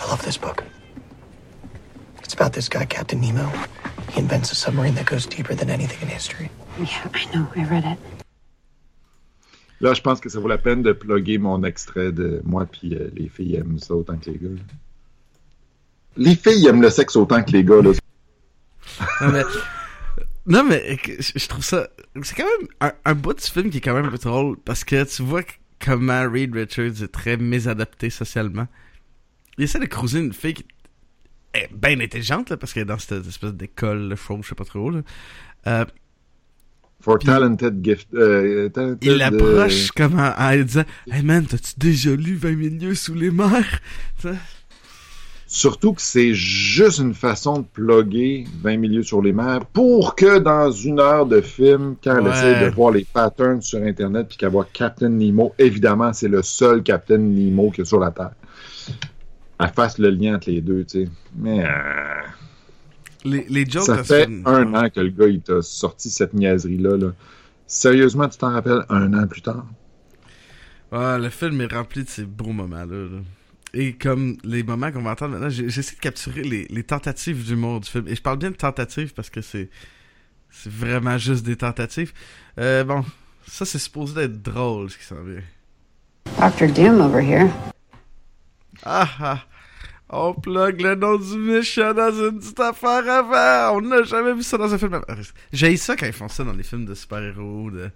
I 0.00 0.10
love 0.10 0.22
this 0.24 0.36
book. 0.36 0.64
It's 2.22 2.34
about 2.34 2.52
this 2.52 2.68
guy, 2.68 2.84
Captain 2.86 3.20
Nemo. 3.20 3.48
He 4.12 4.20
invents 4.20 4.50
a 4.52 4.54
submarine 4.54 4.94
that 4.94 5.06
goes 5.06 5.26
deeper 5.26 5.54
than 5.54 5.70
anything 5.70 6.00
in 6.02 6.08
history. 6.08 6.50
Yeah, 6.78 7.08
I 7.14 7.24
know. 7.34 7.46
I 7.56 7.64
read 7.64 7.84
it. 7.84 7.98
Là, 9.80 9.92
je 9.92 10.00
pense 10.00 10.20
que 10.20 10.28
ça 10.28 10.40
vaut 10.40 10.48
la 10.48 10.58
peine 10.58 10.82
de 10.82 10.92
plugger 10.92 11.38
mon 11.38 11.62
extrait 11.64 12.12
de 12.12 12.40
moi, 12.44 12.64
puis 12.64 12.94
euh, 12.94 13.10
les 13.14 13.28
filles 13.28 13.56
aiment 13.56 13.78
ça 13.78 13.94
autant 13.94 14.16
que 14.16 14.30
les 14.30 14.38
gars. 14.38 14.48
là. 14.48 14.62
Les 16.16 16.36
filles 16.36 16.66
aiment 16.68 16.80
le 16.80 16.90
sexe 16.90 17.16
autant 17.16 17.42
que 17.42 17.50
les 17.50 17.64
gars. 17.64 17.82
Là. 17.82 17.90
Non, 19.20 19.32
mais, 19.32 19.42
non, 20.46 20.64
mais 20.64 20.96
je 21.18 21.48
trouve 21.48 21.64
ça. 21.64 21.88
C'est 22.22 22.36
quand 22.36 22.46
même 22.58 22.68
un, 22.80 22.92
un 23.04 23.14
bout 23.14 23.34
du 23.34 23.42
film 23.42 23.70
qui 23.70 23.78
est 23.78 23.80
quand 23.80 23.94
même 23.94 24.06
un 24.06 24.10
peu 24.10 24.18
drôle 24.18 24.56
parce 24.64 24.84
que 24.84 25.04
tu 25.04 25.22
vois 25.22 25.42
comment 25.84 26.30
Reed 26.30 26.54
Richards 26.54 27.02
est 27.02 27.12
très 27.12 27.36
mésadapté 27.36 28.10
socialement. 28.10 28.68
Il 29.58 29.64
essaie 29.64 29.78
de 29.78 29.86
cruiser 29.86 30.20
une 30.20 30.32
fille 30.32 30.54
qui 30.54 30.64
est 31.54 31.70
bien 31.72 32.00
intelligente 32.00 32.50
là, 32.50 32.56
parce 32.56 32.72
qu'elle 32.72 32.82
est 32.82 32.86
dans 32.86 32.98
cette 32.98 33.26
espèce 33.26 33.52
d'école, 33.54 34.08
de 34.08 34.14
show, 34.16 34.38
je 34.42 34.48
sais 34.48 34.54
pas 34.54 34.64
trop. 34.64 34.90
Là. 34.90 35.00
Euh, 35.66 35.84
For 37.00 37.18
Puis- 37.18 37.26
talented 37.26 37.84
gift. 37.84 38.08
euh, 38.14 38.68
talented, 38.70 38.98
il 39.02 39.16
l'approche 39.18 39.86
euh, 39.88 39.88
comme 39.96 40.18
en, 40.18 40.32
en 40.38 40.56
disant 40.62 40.84
Hey 41.10 41.22
man, 41.22 41.44
t'as-tu 41.46 41.74
déjà 41.76 42.10
lu 42.16 42.34
20 42.34 42.52
milieux 42.56 42.94
sous 42.94 43.14
les 43.14 43.30
mers? 43.30 43.80
Surtout 45.46 45.92
que 45.92 46.00
c'est 46.02 46.34
juste 46.34 46.98
une 46.98 47.14
façon 47.14 47.58
de 47.60 47.64
plugger 47.72 48.44
20 48.62 48.76
milieux 48.78 49.02
sur 49.02 49.22
les 49.22 49.32
mers 49.32 49.64
pour 49.66 50.16
que 50.16 50.38
dans 50.38 50.70
une 50.72 50.98
heure 50.98 51.26
de 51.26 51.40
film, 51.42 51.94
quand 52.02 52.16
elle 52.16 52.24
Ouais. 52.24 52.30
essaie 52.30 52.64
de 52.64 52.70
voir 52.74 52.90
les 52.90 53.04
patterns 53.04 53.60
sur 53.62 53.78
Internet 53.80 54.26
puis 54.28 54.36
qu'elle 54.38 54.48
voit 54.50 54.66
Captain 54.72 55.10
Nemo, 55.10 55.54
évidemment, 55.58 56.12
c'est 56.12 56.28
le 56.28 56.42
seul 56.42 56.82
Captain 56.82 57.18
Nemo 57.18 57.70
qu'il 57.70 57.80
y 57.80 57.82
a 57.82 57.84
sur 57.84 58.00
la 58.00 58.10
Terre. 58.10 58.32
Elle 59.64 59.72
fasse 59.74 59.98
le 59.98 60.10
lien 60.10 60.36
entre 60.36 60.50
les 60.50 60.60
deux, 60.60 60.84
tu 60.84 61.04
sais. 61.04 61.10
Mais 61.36 61.64
euh, 61.64 62.20
Les, 63.24 63.46
les 63.48 63.64
jokes 63.68 63.84
ça 63.86 64.02
fait 64.04 64.24
film- 64.26 64.42
un 64.46 64.74
an 64.74 64.88
que 64.90 65.00
le 65.00 65.10
gars, 65.10 65.26
il 65.26 65.40
t'a 65.40 65.62
sorti 65.62 66.10
cette 66.10 66.34
niaiserie-là. 66.34 66.96
là. 66.96 67.12
Sérieusement, 67.66 68.28
tu 68.28 68.38
t'en 68.38 68.50
rappelles 68.52 68.84
un 68.88 69.12
an 69.14 69.26
plus 69.26 69.42
tard? 69.42 69.66
Ouais, 70.92 71.18
le 71.18 71.28
film 71.30 71.60
est 71.60 71.72
rempli 71.72 72.04
de 72.04 72.08
ces 72.08 72.24
beaux 72.24 72.52
moments-là. 72.52 72.84
là. 72.86 73.20
Et 73.72 73.94
comme 73.94 74.36
les 74.44 74.62
moments 74.62 74.92
qu'on 74.92 75.02
va 75.02 75.10
entendre 75.12 75.32
maintenant, 75.32 75.48
j'essaie 75.48 75.96
de 75.96 76.00
capturer 76.00 76.42
les, 76.44 76.66
les 76.70 76.84
tentatives 76.84 77.44
d'humour 77.44 77.80
du 77.80 77.90
film. 77.90 78.06
Et 78.06 78.14
je 78.14 78.22
parle 78.22 78.38
bien 78.38 78.50
de 78.52 78.56
tentatives 78.56 79.12
parce 79.14 79.30
que 79.30 79.40
c'est 79.40 79.68
c'est 80.50 80.70
vraiment 80.70 81.18
juste 81.18 81.44
des 81.44 81.56
tentatives. 81.56 82.12
Euh, 82.60 82.84
bon, 82.84 83.04
ça 83.48 83.64
c'est 83.64 83.80
supposé 83.80 84.14
d'être 84.14 84.40
drôle 84.42 84.88
ce 84.90 84.98
qui 84.98 85.02
s'en 85.04 85.24
vient. 85.24 85.42
Dr. 86.38 86.72
Doom 86.72 87.00
over 87.00 87.20
here. 87.20 87.48
Ah 88.84 89.08
ah! 89.18 89.42
On 90.16 90.32
plug 90.32 90.80
le 90.80 90.94
nom 90.94 91.16
du 91.18 91.36
méchant 91.38 91.92
dans 91.92 92.12
une 92.12 92.38
petite 92.38 92.60
affaire 92.60 93.08
avant! 93.08 93.76
On 93.76 93.80
n'a 93.80 94.04
jamais 94.04 94.32
vu 94.32 94.44
ça 94.44 94.56
dans 94.56 94.72
un 94.72 94.78
film 94.78 94.94
avant. 94.94 95.04
J'ai 95.52 95.76
ça 95.76 95.96
quand 95.96 96.06
ils 96.06 96.12
font 96.12 96.28
ça 96.28 96.44
dans 96.44 96.52
les 96.52 96.62
films 96.62 96.84
de 96.84 96.94
super-héros. 96.94 97.72
De... 97.72 97.90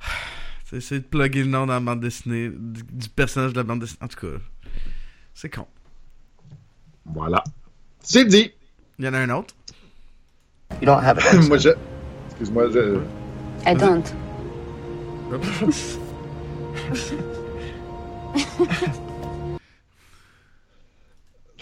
C'est 0.64 0.78
essayer 0.78 1.00
de 1.00 1.06
plugger 1.06 1.44
le 1.44 1.50
nom 1.50 1.66
dans 1.66 1.74
la 1.74 1.80
bande 1.80 2.00
dessinée 2.00 2.48
du, 2.48 2.82
du 2.82 3.08
personnage 3.08 3.52
de 3.52 3.58
la 3.58 3.62
bande 3.62 3.78
dessinée. 3.78 4.00
En 4.02 4.08
tout 4.08 4.18
cas, 4.18 4.38
c'est 5.32 5.48
con. 5.48 5.68
Voilà. 7.06 7.44
C'est 8.00 8.24
dit! 8.24 8.50
Il 8.98 9.04
y 9.04 9.08
en 9.08 9.14
a 9.14 9.18
un 9.18 9.30
autre. 9.30 9.54
You 10.80 10.86
don't 10.86 10.98
have 10.98 11.18
it. 11.18 11.24
Moi, 11.48 11.58
je... 11.58 11.68
Excuse-moi, 12.30 12.68
je... 12.70 12.98
I 13.64 13.76
don't. 13.76 14.12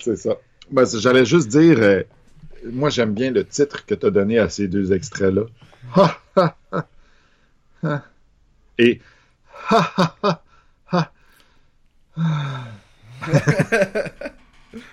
C'est 0.00 0.16
ça. 0.16 0.36
Ben, 0.70 0.84
J'allais 0.86 1.24
juste 1.24 1.48
dire, 1.48 1.78
euh, 1.80 2.02
moi 2.64 2.90
j'aime 2.90 3.12
bien 3.14 3.30
le 3.30 3.44
titre 3.44 3.84
que 3.86 3.94
tu 3.94 4.06
as 4.06 4.10
donné 4.10 4.38
à 4.38 4.48
ces 4.48 4.68
deux 4.68 4.92
extraits-là. 4.92 5.42
Ha, 5.96 6.18
ha, 6.36 6.56
ha, 6.72 6.86
ha. 7.82 8.04
Et. 8.78 9.00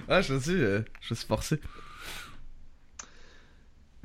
Ah, 0.10 0.22
je 0.22 0.34
te 0.36 0.44
dis, 0.44 0.56
euh, 0.56 0.82
je 1.02 1.14
suis 1.14 1.26
forcé. 1.26 1.60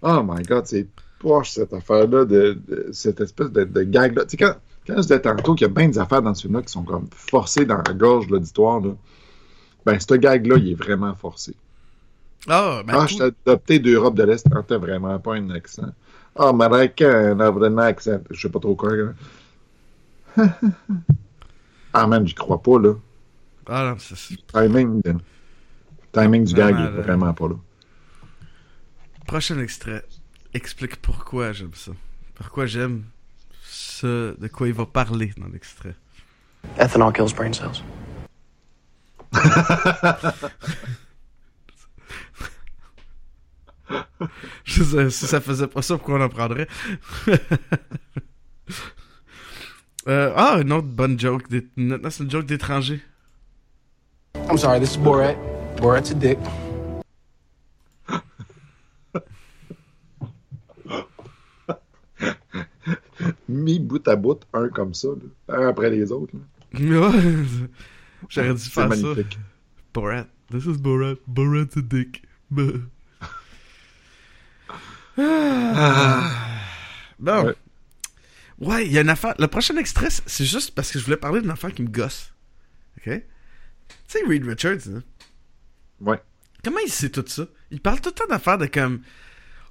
Oh 0.03 0.23
my 0.25 0.43
god, 0.43 0.67
c'est 0.67 0.87
poche 1.19 1.51
cette 1.53 1.73
affaire-là, 1.73 2.25
de, 2.25 2.59
de- 2.69 2.89
cette 2.93 3.21
espèce 3.21 3.51
de, 3.51 3.65
de 3.65 3.83
gag-là. 3.83 4.25
Tu 4.25 4.31
sais, 4.33 4.37
quand, 4.37 4.57
quand 4.87 4.97
je 4.97 5.03
disais 5.03 5.21
tantôt 5.21 5.55
qu'il 5.55 5.67
y 5.67 5.71
a 5.71 5.73
bien 5.73 5.89
des 5.89 5.99
affaires 5.99 6.23
dans 6.23 6.35
ce 6.35 6.43
film-là 6.43 6.63
qui 6.63 6.73
sont 6.73 6.83
comme 6.83 7.09
forcées 7.15 7.65
dans 7.65 7.81
la 7.87 7.95
gorge 7.95 8.27
de 8.27 8.33
l'auditoire, 8.33 8.81
là, 8.81 8.91
ben 9.85 9.99
ce 9.99 10.15
gag-là, 10.15 10.57
il 10.57 10.73
est 10.73 10.75
vraiment 10.75 11.15
forcé. 11.15 11.55
Ah, 12.49 12.83
ben, 12.87 12.95
Ah, 12.97 13.07
je 13.07 13.17
t'ai 13.17 13.23
adopté 13.23 13.79
d'Europe 13.79 14.15
de 14.15 14.25
l'Est. 14.25 14.47
Ah, 14.55 14.63
t'as 14.67 14.79
vraiment 14.79 15.19
pas 15.19 15.35
un 15.37 15.51
accent. 15.51 15.93
Ah, 16.37 16.49
américain, 16.49 17.39
a 17.39 17.51
vraiment 17.51 17.83
un 17.83 17.87
accent. 17.87 18.21
Je 18.31 18.41
sais 18.41 18.49
pas 18.49 18.59
trop 18.61 18.75
quoi. 18.75 18.91
ah, 21.93 22.07
man, 22.07 22.27
j'y 22.27 22.35
crois 22.35 22.61
pas, 22.63 22.79
là. 22.79 22.95
ah 23.67 23.91
non, 23.91 23.97
c'est- 23.99 24.37
Timing, 24.47 25.03
euh, 25.07 25.15
timing 26.13 26.45
du 26.45 26.55
gag, 26.55 26.75
il 26.79 26.81
est 26.81 26.85
là. 26.85 27.03
vraiment 27.03 27.33
pas 27.35 27.49
là. 27.49 27.55
Prochain 29.27 29.59
extrait 29.61 30.05
explique 30.55 30.97
pourquoi 31.01 31.53
j'aime 31.53 31.75
ça. 31.75 31.93
Pourquoi 32.35 32.67
j'aime 32.67 33.05
ce 33.63 34.39
de 34.39 34.49
quoi 34.49 34.69
il 34.69 34.75
va 34.75 34.85
parler 34.87 35.33
dans 35.37 35.49
l'extrait. 35.49 35.95
Ethanol 36.79 37.13
kills 37.13 37.35
brain 37.35 37.53
cells. 37.53 37.83
Je 44.65 44.83
sais, 44.85 45.11
si 45.11 45.27
ça 45.27 45.41
faisait 45.41 45.67
pas 45.67 45.83
ça, 45.83 45.97
pourquoi 45.97 46.19
on 46.19 46.23
en 46.23 46.29
prendrait? 46.29 46.69
Euh, 50.09 50.33
ah, 50.35 50.59
une 50.61 50.73
autre 50.73 50.89
bonne 50.89 51.17
joke. 51.19 51.45
Maintenant, 51.77 52.11
c'est 52.11 52.25
une 52.25 52.31
joke 52.31 52.47
d'étranger. 52.47 53.01
I'm 54.49 54.59
sorry, 54.59 54.81
this 54.81 54.95
is 54.95 54.99
Borat. 54.99 55.37
Borat's 55.77 56.11
a 56.11 56.15
dick. 56.15 56.39
Mis 63.49 63.79
bout 63.79 64.09
à 64.09 64.17
bout, 64.17 64.41
un 64.53 64.69
comme 64.69 64.93
ça, 64.95 65.09
là, 65.09 65.57
un 65.57 65.69
après 65.69 65.91
les 65.91 66.11
autres. 66.11 66.35
là. 66.73 67.13
J'aurais 68.29 68.55
dû 68.55 68.61
faire 68.61 68.71
ça. 68.85 68.89
magnifique. 68.89 69.39
Borat. 69.95 70.27
This 70.51 70.65
is 70.65 70.79
Borat. 70.79 71.17
Borat's 71.27 71.77
a 71.77 71.81
dick. 71.83 72.23
Bah. 72.51 72.63
Ah. 75.19 76.31
Bon. 77.19 77.45
Ouais. 77.45 77.55
Ouais, 78.59 78.87
il 78.87 78.93
y 78.93 78.99
a 78.99 79.03
une 79.03 79.09
affaire. 79.11 79.35
Le 79.39 79.47
prochain 79.49 79.77
extrait, 79.77 80.09
c'est- 80.11 80.45
juste 80.45 80.75
parce 80.75 80.91
que 80.93 80.99
je 80.99 81.05
voulais 81.05 81.17
parler 81.17 81.41
d'une 81.41 81.51
affaire 81.51 81.73
qui 81.73 81.83
me 81.83 81.89
gosse. 81.89 82.33
Ok? 82.99 83.05
Tu 83.13 83.21
sais, 84.07 84.21
Reed 84.27 84.45
Richards, 84.47 84.89
hein? 84.95 85.03
Ouais. 86.01 86.21
Comment 86.65 86.79
il 86.85 86.91
sait 86.91 87.11
tout 87.11 87.25
ça? 87.27 87.45
Il 87.71 87.81
parle 87.81 88.01
tout 88.01 88.11
le 88.11 88.15
temps 88.15 88.27
d'affaires 88.29 88.59
de 88.59 88.67
comme. 88.67 89.01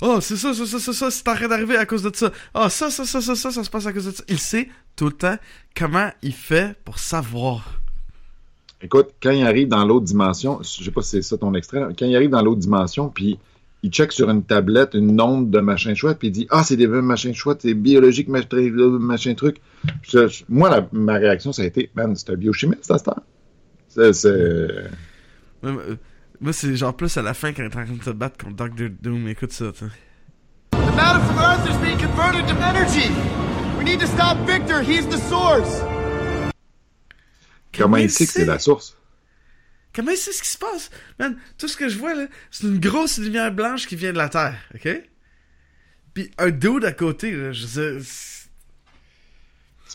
Oh, 0.01 0.19
c'est 0.19 0.35
ça, 0.35 0.53
ça, 0.53 0.65
ça, 0.65 0.79
ça, 0.79 0.93
ça, 0.93 1.11
c'est 1.11 1.27
en 1.27 1.35
train 1.35 1.47
d'arriver 1.47 1.77
à 1.77 1.85
cause 1.85 2.03
de 2.03 2.11
ça. 2.15 2.31
Oh, 2.53 2.67
ça, 2.69 2.89
ça, 2.89 3.05
ça, 3.05 3.21
ça, 3.21 3.35
ça, 3.35 3.51
ça 3.51 3.63
se 3.63 3.69
passe 3.69 3.85
à 3.85 3.93
cause 3.93 4.05
de 4.05 4.11
ça. 4.11 4.23
Il 4.27 4.39
sait 4.39 4.69
tout 4.95 5.05
le 5.05 5.11
temps 5.13 5.37
comment 5.75 6.11
il 6.21 6.33
fait 6.33 6.75
pour 6.83 6.99
savoir. 6.99 7.80
Écoute, 8.83 9.09
quand 9.21 9.31
il 9.31 9.45
arrive 9.45 9.67
dans 9.67 9.85
l'autre 9.85 10.05
dimension, 10.05 10.59
je 10.63 10.83
sais 10.83 10.91
pas 10.91 11.01
si 11.01 11.09
c'est 11.11 11.21
ça 11.21 11.37
ton 11.37 11.53
extrait, 11.53 11.79
là, 11.81 11.89
quand 11.97 12.05
il 12.05 12.15
arrive 12.15 12.31
dans 12.31 12.41
l'autre 12.41 12.59
dimension, 12.59 13.09
puis 13.09 13.37
il 13.83 13.91
check 13.91 14.11
sur 14.11 14.29
une 14.29 14.43
tablette 14.43 14.93
une 14.93 15.19
onde 15.21 15.49
de 15.51 15.59
machin 15.59 15.93
chouette, 15.95 16.17
puis 16.19 16.27
il 16.29 16.31
dit 16.31 16.47
Ah, 16.49 16.63
c'est 16.63 16.77
des 16.77 16.87
machins 16.87 17.33
chouettes, 17.33 17.61
c'est 17.61 17.73
biologique, 17.73 18.27
machin, 18.27 18.47
machin 18.99 19.33
truc. 19.35 19.57
Je- 20.03 20.27
je- 20.27 20.43
moi, 20.49 20.69
la- 20.69 20.87
ma 20.91 21.13
réaction, 21.15 21.51
ça 21.53 21.61
a 21.61 21.65
été 21.65 21.89
Man, 21.95 22.15
c'est 22.15 22.31
un 22.31 22.35
biochimiste, 22.35 22.85
ça, 22.85 22.97
c'est 22.97 23.11
C'est. 23.87 24.13
c'est- 24.13 24.89
Moi, 25.63 25.71
euh, 25.89 25.95
moi, 26.39 26.53
c'est 26.53 26.75
genre 26.75 26.95
plus 26.95 27.15
à 27.17 27.21
la 27.21 27.33
fin 27.33 27.53
quand 27.53 27.61
il 27.63 27.65
est 27.65 27.75
en 27.77 27.85
train 27.85 27.95
de 27.95 28.03
se 28.03 28.09
battre 28.11 28.43
contre 28.43 28.55
Doctor 28.55 28.87
Doom. 29.01 29.27
Écoute 29.27 29.51
ça. 29.51 29.71
The 29.71 30.95
matter 30.95 31.19
from 31.25 31.37
Earth 31.39 31.67
is 31.69 31.77
being 31.85 31.97
converted 31.99 32.47
to 32.47 32.55
energy. 32.63 33.09
We 33.77 33.83
need 33.85 33.99
to 33.99 34.07
stop 34.07 34.37
Victor. 34.47 34.81
He's 34.81 35.07
the 35.07 35.17
source. 35.29 35.81
Comment 37.77 37.97
il 37.97 38.09
sait 38.09 38.25
que 38.25 38.31
c'est 38.33 38.45
la 38.45 38.59
source? 38.59 38.97
Comment 39.93 40.11
il 40.11 40.17
sait 40.17 40.31
ce 40.31 40.41
qui 40.41 40.49
se 40.49 40.57
passe? 40.57 40.89
Man, 41.19 41.37
tout 41.57 41.67
ce 41.67 41.75
que 41.75 41.89
je 41.89 41.97
vois, 41.97 42.13
là, 42.13 42.27
c'est 42.49 42.65
une 42.67 42.79
grosse 42.79 43.17
lumière 43.17 43.51
blanche 43.51 43.87
qui 43.87 43.95
vient 43.95 44.13
de 44.13 44.17
la 44.17 44.29
Terre, 44.29 44.57
ok? 44.73 44.89
Puis 46.13 46.31
un 46.37 46.49
dude 46.49 46.85
à 46.85 46.91
côté, 46.93 47.31
là, 47.31 47.51
je 47.51 47.65
sais... 47.65 47.97
c'est- 48.01 48.49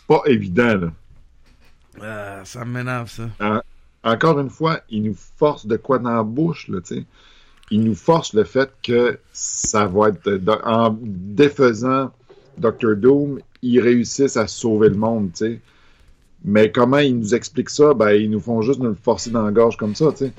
pas 0.07 0.23
évident, 0.27 0.77
là. 0.77 0.93
Ah, 2.01 2.43
ça 2.45 2.65
m'énerve, 2.65 3.11
ça. 3.11 3.29
En- 3.41 3.61
encore 4.05 4.39
une 4.39 4.51
fois, 4.51 4.81
il 4.91 5.03
nous 5.03 5.17
force 5.39 5.67
de 5.67 5.77
quoi 5.77 5.99
dans 5.99 6.15
la 6.15 6.23
bouche, 6.23 6.69
là, 6.69 6.81
tu 6.81 6.97
sais. 6.97 7.05
Il 7.71 7.83
nous 7.83 7.95
force 7.97 8.33
le 8.35 8.45
fait 8.45 8.71
que 8.83 9.19
ça 9.33 9.87
va 9.87 10.11
être. 10.11 10.29
de- 10.31 10.53
en 10.65 10.97
défaisant 11.03 12.13
Dr. 12.59 12.95
Doom, 12.97 13.41
ils 13.63 13.81
réussissent 13.81 14.37
à 14.37 14.47
sauver 14.47 14.91
le 14.91 14.95
monde, 14.97 15.33
tu 15.33 15.39
sais. 15.39 15.61
Mais 16.47 16.71
comment 16.71 16.99
ils 16.99 17.19
nous 17.19 17.35
expliquent 17.35 17.71
ça? 17.71 17.93
Ben, 17.93 18.13
ils 18.13 18.31
nous 18.31 18.39
font 18.41 18.63
juste 18.63 18.79
nous 18.79 18.91
le 18.91 18.95
forcer 18.95 19.31
dans 19.31 19.43
la 19.43 19.51
gorge 19.51 19.77
comme 19.77 19.97
ça, 19.97 20.13
tu 20.13 20.27
sais. 20.27 20.33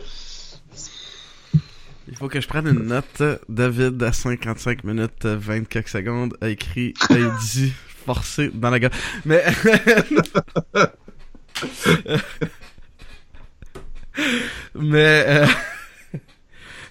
Il 2.08 2.16
faut 2.16 2.30
que 2.30 2.40
je 2.40 2.48
prenne 2.48 2.68
une 2.68 2.86
note. 2.86 3.22
David, 3.50 4.02
à 4.02 4.14
55 4.14 4.86
minutes, 4.86 5.26
euh, 5.26 5.36
24 5.38 5.90
secondes, 5.90 6.38
a 6.40 6.48
écrit, 6.48 6.94
a 7.10 7.16
dit, 7.42 7.74
forcé 8.06 8.50
dans 8.54 8.70
la 8.70 8.80
gueule. 8.80 8.92
Mais... 9.26 9.44
Mais... 14.76 15.26
euh, 15.28 15.46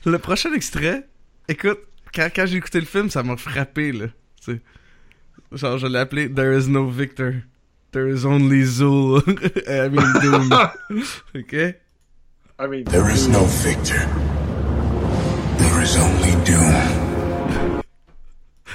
Le 0.04 0.18
prochain 0.18 0.52
extrait, 0.52 1.08
écoute, 1.48 1.78
quand, 2.14 2.28
j'ai 2.44 2.58
écouté 2.58 2.80
le 2.80 2.86
film, 2.86 3.08
ça 3.08 3.22
m'a 3.22 3.38
frappé, 3.38 3.92
là. 3.92 4.06
Tu 4.44 4.52
sais. 4.52 4.60
Genre, 5.52 5.78
je 5.78 5.86
l'ai 5.86 5.98
appelé 5.98 6.28
There 6.30 6.56
is 6.56 6.68
no 6.68 6.88
victor. 6.90 7.32
There 7.97 8.09
is 8.09 8.26
only 8.26 8.61
Zool. 8.61 9.24
I 9.72 9.88
mean, 9.88 10.05
Doom. 10.20 10.53
ok? 11.34 11.76
I 12.59 12.66
mean, 12.66 12.84
There 12.84 13.09
is 13.09 13.26
no 13.26 13.40
victor. 13.64 14.05
There 15.57 15.80
is 15.80 15.97
only 15.97 16.36
doom. 16.44 17.80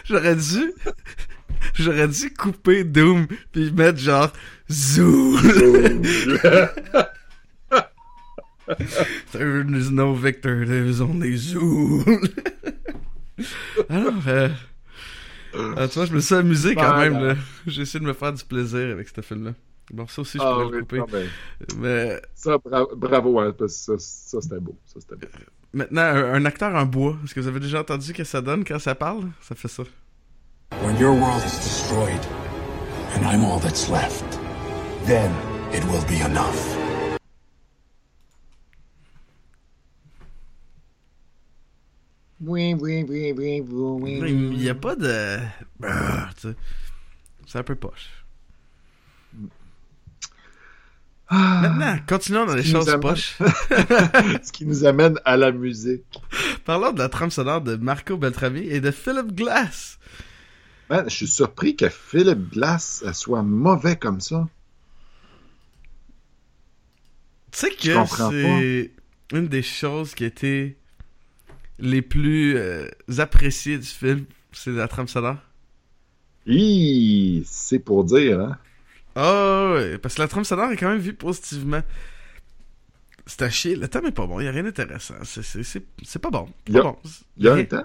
J'aurais 0.05 0.36
dû. 0.38 0.74
J'aurais 1.76 2.07
dû 2.07 2.34
couper 2.34 2.84
Doom 2.84 3.28
puis 3.51 3.72
mettre 3.72 3.99
genre 3.99 4.34
Zool. 4.72 5.38
There 9.34 9.61
is 9.61 9.91
no 9.91 10.15
victor, 10.15 10.65
there 10.65 10.84
is 10.84 10.99
only 10.99 11.38
Zool. 11.38 12.03
Alors, 13.88 14.28
euh, 14.28 14.49
ah, 15.78 15.88
tu 15.88 15.95
vois, 15.95 16.06
je 16.06 16.14
me 16.14 16.20
suis 16.20 16.36
amusé 16.36 16.76
quand 16.76 16.82
Voilà. 16.93 17.10
même, 17.10 17.24
là. 17.24 17.36
J'ai 17.68 17.82
essayé 17.84 17.99
de 17.99 18.06
me 18.06 18.14
faire 18.14 18.34
du 18.34 18.43
plaisir 18.45 18.91
avec 18.91 19.10
ce 19.10 19.22
film-là. 19.22 19.52
Bon, 19.93 20.08
ça 20.08 20.22
aussi, 20.22 20.38
je 20.38 20.43
Ah 20.43 20.52
pourrais 20.54 20.66
oui, 20.66 20.72
le 20.74 20.80
couper. 20.82 20.97
non, 20.99 21.06
ben, 21.12 21.28
Mais 21.78 22.22
ça, 22.34 22.58
bra- 22.58 22.88
bravo, 22.95 23.39
hein, 23.39 23.54
parce 23.58 23.86
que 23.88 23.97
ça, 23.97 24.06
ça 24.38 24.41
c'était 24.41 24.60
beau. 24.60 24.76
Ça, 24.86 24.99
c'était 25.02 25.16
beau. 25.16 25.28
maintenant, 25.74 26.02
un, 26.02 26.34
un 26.36 26.45
acteur 26.45 26.74
en 26.76 26.86
bois, 26.86 27.18
est-ce 27.26 27.34
que 27.36 27.39
vous 27.41 27.47
avez 27.47 27.60
déjà 27.60 27.82
entendu 27.82 28.14
que 28.14 28.24
ça 28.24 28.41
donne 28.41 28.64
quand 28.64 28.80
ça 28.80 28.95
parle? 28.95 29.24
Ça 29.41 29.56
fait 29.56 29.68
ça. 29.68 29.84
When 30.84 30.97
your 30.97 31.14
world 31.14 31.43
is 31.45 31.58
destroyed, 31.58 32.22
and 33.18 33.26
I'm 33.26 33.43
all 33.43 33.60
that's 33.60 33.89
left, 33.89 34.24
then 35.06 35.30
it 35.74 35.84
will 35.86 36.06
be 36.08 36.22
enough. 36.26 36.78
Oui, 42.43 42.73
oui, 42.73 43.05
oui, 43.07 43.33
oui, 43.37 43.61
oui, 43.67 44.19
oui. 44.21 44.31
Il 44.31 44.57
n'y 44.57 44.69
a 44.69 44.75
pas 44.75 44.95
de... 44.95 45.37
C'est 47.45 47.59
un 47.59 47.63
peu 47.63 47.75
poche. 47.75 48.09
Maintenant, 51.29 51.97
continuons 52.07 52.45
dans 52.45 52.55
les 52.55 52.63
choses 52.63 52.89
amène- 52.89 52.99
poches. 53.01 53.37
Ce 54.43 54.51
qui 54.51 54.65
nous 54.65 54.85
amène 54.85 55.17
à 55.23 55.37
la 55.37 55.51
musique. 55.51 56.03
Parlons 56.65 56.91
de 56.91 56.99
la 56.99 57.07
trame 57.09 57.31
sonore 57.31 57.61
de 57.61 57.75
Marco 57.77 58.17
Beltrami 58.17 58.61
et 58.61 58.81
de 58.81 58.91
Philip 58.91 59.33
Glass. 59.33 59.97
Man, 60.89 61.05
je 61.09 61.15
suis 61.15 61.27
surpris 61.27 61.77
que 61.77 61.87
Philip 61.87 62.51
Glass 62.51 63.05
soit 63.13 63.43
mauvais 63.43 63.95
comme 63.95 64.19
ça. 64.19 64.47
Tu 67.51 67.59
sais 67.59 67.69
que 67.71 68.05
c'est 68.29 68.91
une 69.31 69.47
des 69.47 69.61
choses 69.63 70.13
qui 70.13 70.25
a 70.25 70.27
été 70.27 70.77
les 71.82 72.01
plus 72.01 72.55
euh, 72.57 72.88
appréciées 73.17 73.77
du 73.77 73.86
film, 73.88 74.25
c'est 74.53 74.71
la 74.71 74.88
trame 74.88 75.07
sonore? 75.07 75.38
Hi, 76.47 77.43
c'est 77.45 77.79
pour 77.79 78.03
dire, 78.03 78.39
hein. 78.39 78.57
Ah 79.15 79.73
ouais, 79.73 79.97
parce 79.97 80.15
que 80.15 80.21
la 80.21 80.27
trame 80.27 80.45
sonore 80.45 80.71
est 80.71 80.77
quand 80.77 80.89
même 80.89 80.99
vue 80.99 81.13
positivement. 81.13 81.82
C'est 83.25 83.41
à 83.43 83.49
chier, 83.49 83.75
le 83.75 83.88
thème 83.88 84.05
est 84.05 84.11
pas 84.11 84.25
bon, 84.25 84.39
il 84.39 84.45
y 84.45 84.47
a 84.47 84.51
rien 84.51 84.63
d'intéressant. 84.63 85.15
C'est- 85.23 86.19
pas 86.19 86.29
bon. 86.29 86.49
Il 86.67 86.75
y 86.75 86.79
a- 86.79 86.84
bon. 86.84 86.97
Y 87.38 87.47
a 87.47 87.53
un 87.53 87.63
temps. 87.65 87.84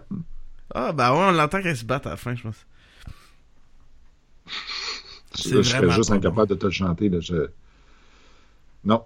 Ah 0.74 0.92
bah 0.92 1.12
ouais, 1.12 1.18
on 1.18 1.32
l'entend 1.32 1.62
qu'elle 1.62 1.76
se 1.76 1.84
batte 1.84 2.07
à 2.07 2.11
la 2.11 2.16
fin, 2.16 2.34
je 2.34 2.42
pense. 2.42 2.66
Je, 5.36 5.62
je 5.62 5.62
serais 5.62 5.90
juste 5.90 6.11
incapable 6.11 6.49
de 6.49 6.55
te 6.55 6.64
le 6.66 6.72
chanter. 6.72 7.09
Là. 7.09 7.20
Je... 7.20 7.49
Non. 8.84 9.05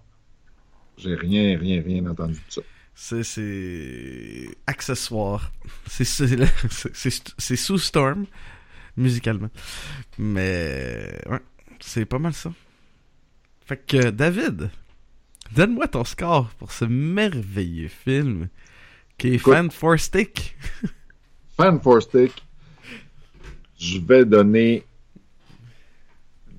J'ai 0.96 1.14
rien, 1.14 1.58
rien, 1.58 1.82
rien 1.82 2.06
entendu 2.06 2.34
de 2.34 2.40
ça. 2.48 2.60
C'est 2.94 4.56
accessoire. 4.66 5.52
C'est 5.88 6.04
sous 7.56 7.78
Storm 7.78 8.26
musicalement. 8.96 9.50
Mais 10.18 11.18
ouais, 11.28 11.40
c'est 11.80 12.04
pas 12.04 12.18
mal 12.18 12.34
ça. 12.34 12.52
Fait 13.64 13.76
que 13.76 14.10
David, 14.10 14.70
donne-moi 15.52 15.88
ton 15.88 16.04
score 16.04 16.48
pour 16.58 16.72
ce 16.72 16.84
merveilleux 16.84 17.88
film 17.88 18.48
qui 19.18 19.34
est. 19.34 19.38
Fan 19.38 19.70
for 19.70 19.98
Stick. 19.98 20.56
Fan 21.56 21.80
for 21.80 22.02
Stick, 22.02 22.32
je 23.78 23.98
vais 23.98 24.24
donner 24.24 24.84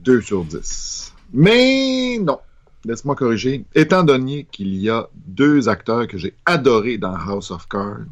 2 0.04 0.22
sur 0.22 0.46
10. 0.46 1.14
Mais 1.34 2.18
non. 2.20 2.40
Laisse-moi 2.86 3.16
corriger. 3.16 3.66
Étant 3.76 4.04
donné 4.04 4.48
qu'il 4.52 4.76
y 4.76 4.90
a 4.90 5.10
deux 5.14 5.70
acteurs 5.70 6.08
que 6.08 6.18
j'ai 6.18 6.36
adorés 6.46 6.98
dans 6.98 7.16
House 7.16 7.52
of 7.52 7.68
Cards, 7.68 8.06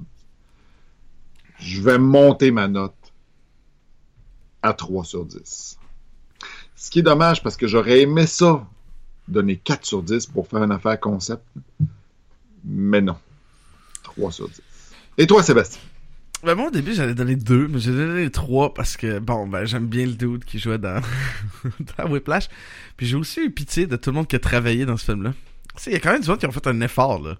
je 1.60 1.82
vais 1.82 1.98
monter 1.98 2.52
ma 2.52 2.68
note 2.68 2.94
à 4.62 4.74
3 4.74 5.04
sur 5.04 5.26
10. 5.26 5.78
Ce 6.76 6.90
qui 6.90 7.00
est 7.00 7.04
dommage 7.04 7.44
parce 7.44 7.58
que 7.58 7.68
j'aurais 7.68 8.02
aimé 8.02 8.28
ça, 8.28 8.66
donner 9.28 9.58
4 9.58 9.86
sur 9.86 10.04
10 10.04 10.28
pour 10.28 10.48
faire 10.48 10.64
une 10.64 10.72
affaire 10.72 11.00
concept. 11.00 11.44
Mais 12.64 13.02
non. 13.02 13.18
3 14.04 14.32
sur 14.32 14.48
10. 14.48 14.62
Et 15.18 15.28
toi, 15.28 15.44
Sébastien? 15.44 15.82
Ben 16.44 16.56
moi 16.56 16.68
au 16.68 16.72
début 16.72 16.94
j'allais 16.94 17.14
donner 17.16 17.36
deux, 17.36 17.68
mais 17.68 17.80
j'ai 17.80 17.92
donné 17.92 18.30
trois 18.30 18.74
parce 18.74 18.96
que 18.96 19.20
bon 19.20 19.46
ben 19.48 19.66
j'aime 19.66 19.88
bien 19.88 20.06
le 20.06 20.14
dude 20.14 20.46
qui 20.46 20.58
jouait 20.58 20.78
dans, 20.78 21.02
dans 21.98 22.10
Whiplash. 22.10 22.48
Puis 22.96 23.08
j'ai 23.08 23.18
aussi 23.18 23.42
eu 23.42 23.52
pitié 23.52 23.88
de 23.88 23.98
tout 23.98 24.12
le 24.12 24.16
monde 24.16 24.28
qui 24.28 24.38
a 24.38 24.40
travaillé 24.40 24.86
dans 24.86 24.96
ce 24.96 25.06
film-là. 25.06 25.34
Il 25.86 25.94
y 25.94 25.96
a 25.96 26.00
quand 26.00 26.12
même 26.14 26.22
du 26.22 26.30
monde 26.30 26.40
qui 26.40 26.46
ont 26.46 26.52
fait 26.52 26.68
un 26.68 26.80
effort 26.82 27.22
là. 27.22 27.38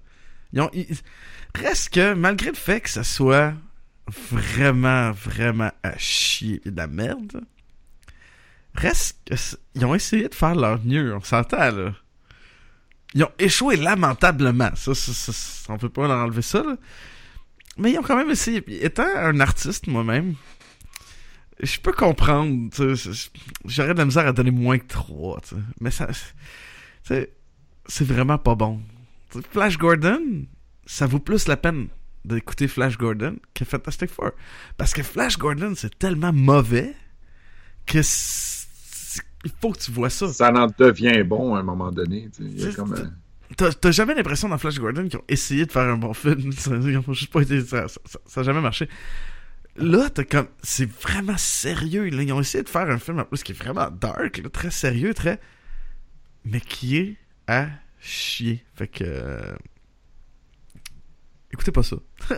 Ils 0.52 0.62
ont, 0.62 0.72
Reste 1.56 1.94
que 1.94 2.14
malgré 2.14 2.50
le 2.50 2.56
fait 2.56 2.82
que 2.82 2.90
ça 2.90 3.04
soit 3.04 3.54
vraiment, 4.32 5.12
vraiment 5.12 5.72
à 5.84 5.98
chier 5.98 6.62
et 6.66 6.72
de 6.72 6.78
la 6.78 6.88
merde, 6.88 7.42
reste 8.76 9.18
ils 9.76 9.86
ont 9.86 9.96
essayé 9.96 10.28
de 10.28 10.36
faire 10.36 10.56
leur 10.56 10.84
mieux, 10.84 11.16
on 11.16 11.22
s'entend 11.22 11.72
là. 11.72 11.94
Ils 13.16 13.24
ont 13.24 13.32
échoué 13.40 13.76
lamentablement. 13.78 14.70
Ça, 14.76 14.94
ça, 14.94 15.14
ça, 15.14 15.34
ça- 15.34 15.74
on 15.74 15.78
peut 15.78 15.90
pas 15.90 16.08
leur 16.08 16.18
enlever 16.18 16.42
ça 16.44 16.62
là. 16.64 16.76
Mais 17.80 17.94
ils 17.94 17.98
ont 17.98 18.04
quand 18.04 18.18
même 18.18 18.30
essayé. 18.30 18.64
Étant 18.84 19.08
un 19.16 19.40
artiste 19.40 19.88
moi-même, 19.88 20.36
je 21.62 21.80
peux 21.80 21.94
comprendre. 21.94 22.70
J'aurais 23.66 23.94
de 23.94 24.00
la 24.00 24.06
misère 24.06 24.28
à 24.28 24.34
donner 24.34 24.52
moins 24.52 24.78
que 24.78 24.88
3. 24.88 25.42
Mais 25.80 25.92
ça. 25.92 26.08
C'est 27.04 28.06
vraiment 28.06 28.38
pas 28.38 28.56
bon. 28.56 28.82
Flash 29.52 29.78
Gordon, 29.78 30.46
ça 30.86 31.06
vaut 31.08 31.20
plus 31.20 31.48
la 31.48 31.58
peine 31.58 31.88
d'écouter 32.26 32.68
Flash 32.68 32.98
Gordon 32.98 33.38
que 33.54 33.64
Fantastic 33.66 34.10
Four. 34.10 34.32
Parce 34.78 34.94
que 34.94 35.02
Flash 35.04 35.38
Gordon, 35.38 35.74
c'est 35.76 35.98
tellement 35.98 36.34
mauvais 36.34 36.94
que. 37.86 38.00
Il 39.46 39.52
faut 39.62 39.72
que 39.72 39.80
tu 39.80 39.92
vois 39.92 40.10
ça. 40.10 40.32
Ça 40.34 40.52
en 40.52 40.68
devient 40.78 41.24
bon 41.24 41.56
à 41.56 41.60
un 41.60 41.64
moment 41.64 41.92
donné. 41.92 42.30
Il 42.40 42.60
y 42.60 42.66
a 42.66 42.74
comme 42.74 42.94
un- 42.94 43.14
T'as 43.58 43.92
jamais 43.92 44.16
l'impression 44.16 44.48
dans 44.48 44.58
Flash 44.58 44.80
Gordon 44.80 45.08
qu'ils 45.08 45.20
ont 45.20 45.24
essayé 45.28 45.66
de 45.66 45.72
faire 45.72 45.84
un 45.84 45.98
bon 45.98 46.14
film? 46.14 46.52
Ça- 46.54 46.72
juste 47.14 47.32
pas 47.32 47.42
été. 47.42 47.62
Ça, 47.62 47.88
ça, 47.88 48.00
ça- 48.26 48.44
jamais 48.44 48.62
marché. 48.62 48.88
Là, 49.76 50.10
t'as 50.10 50.24
comme. 50.24 50.48
C'est 50.62 50.90
vraiment 51.02 51.38
sérieux. 51.38 52.10
Là. 52.10 52.24
Ils 52.24 52.34
ont 52.34 52.42
essayé 52.42 52.64
de 52.64 52.70
faire 52.70 52.90
un 52.90 53.00
film 53.00 53.20
en 53.20 53.26
plus 53.26 53.44
qui 53.44 53.54
est 53.54 53.56
vraiment 53.56 53.90
dark, 53.90 54.38
là, 54.38 54.50
très 54.50 54.72
sérieux, 54.72 55.14
très. 55.14 55.40
Mais 56.46 56.62
qui 56.62 56.98
est 56.98 57.18
à 57.48 57.68
chier. 58.00 58.64
Fait 58.76 58.88
que. 58.88 59.04
euh, 59.06 59.56
Écoutez 61.52 61.72
pas 61.72 61.84
ça. 61.84 61.96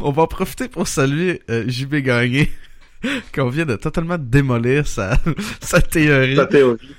On 0.00 0.10
va 0.12 0.22
en 0.22 0.26
profiter 0.26 0.68
pour 0.68 0.88
saluer 0.88 1.42
euh, 1.50 1.68
JB 1.68 1.96
Gagné, 1.96 2.50
qu'on 3.34 3.48
vient 3.50 3.66
de 3.66 3.76
totalement 3.76 4.18
démolir 4.18 4.86
sa, 4.86 5.18
sa 5.60 5.80
théorie 5.80 6.36
Ta 6.36 6.46
théorie. 6.46 6.94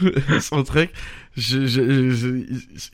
son 0.40 0.62
truc. 0.62 0.90
Je, 1.36 1.66
je, 1.66 2.10
je- 2.10 2.44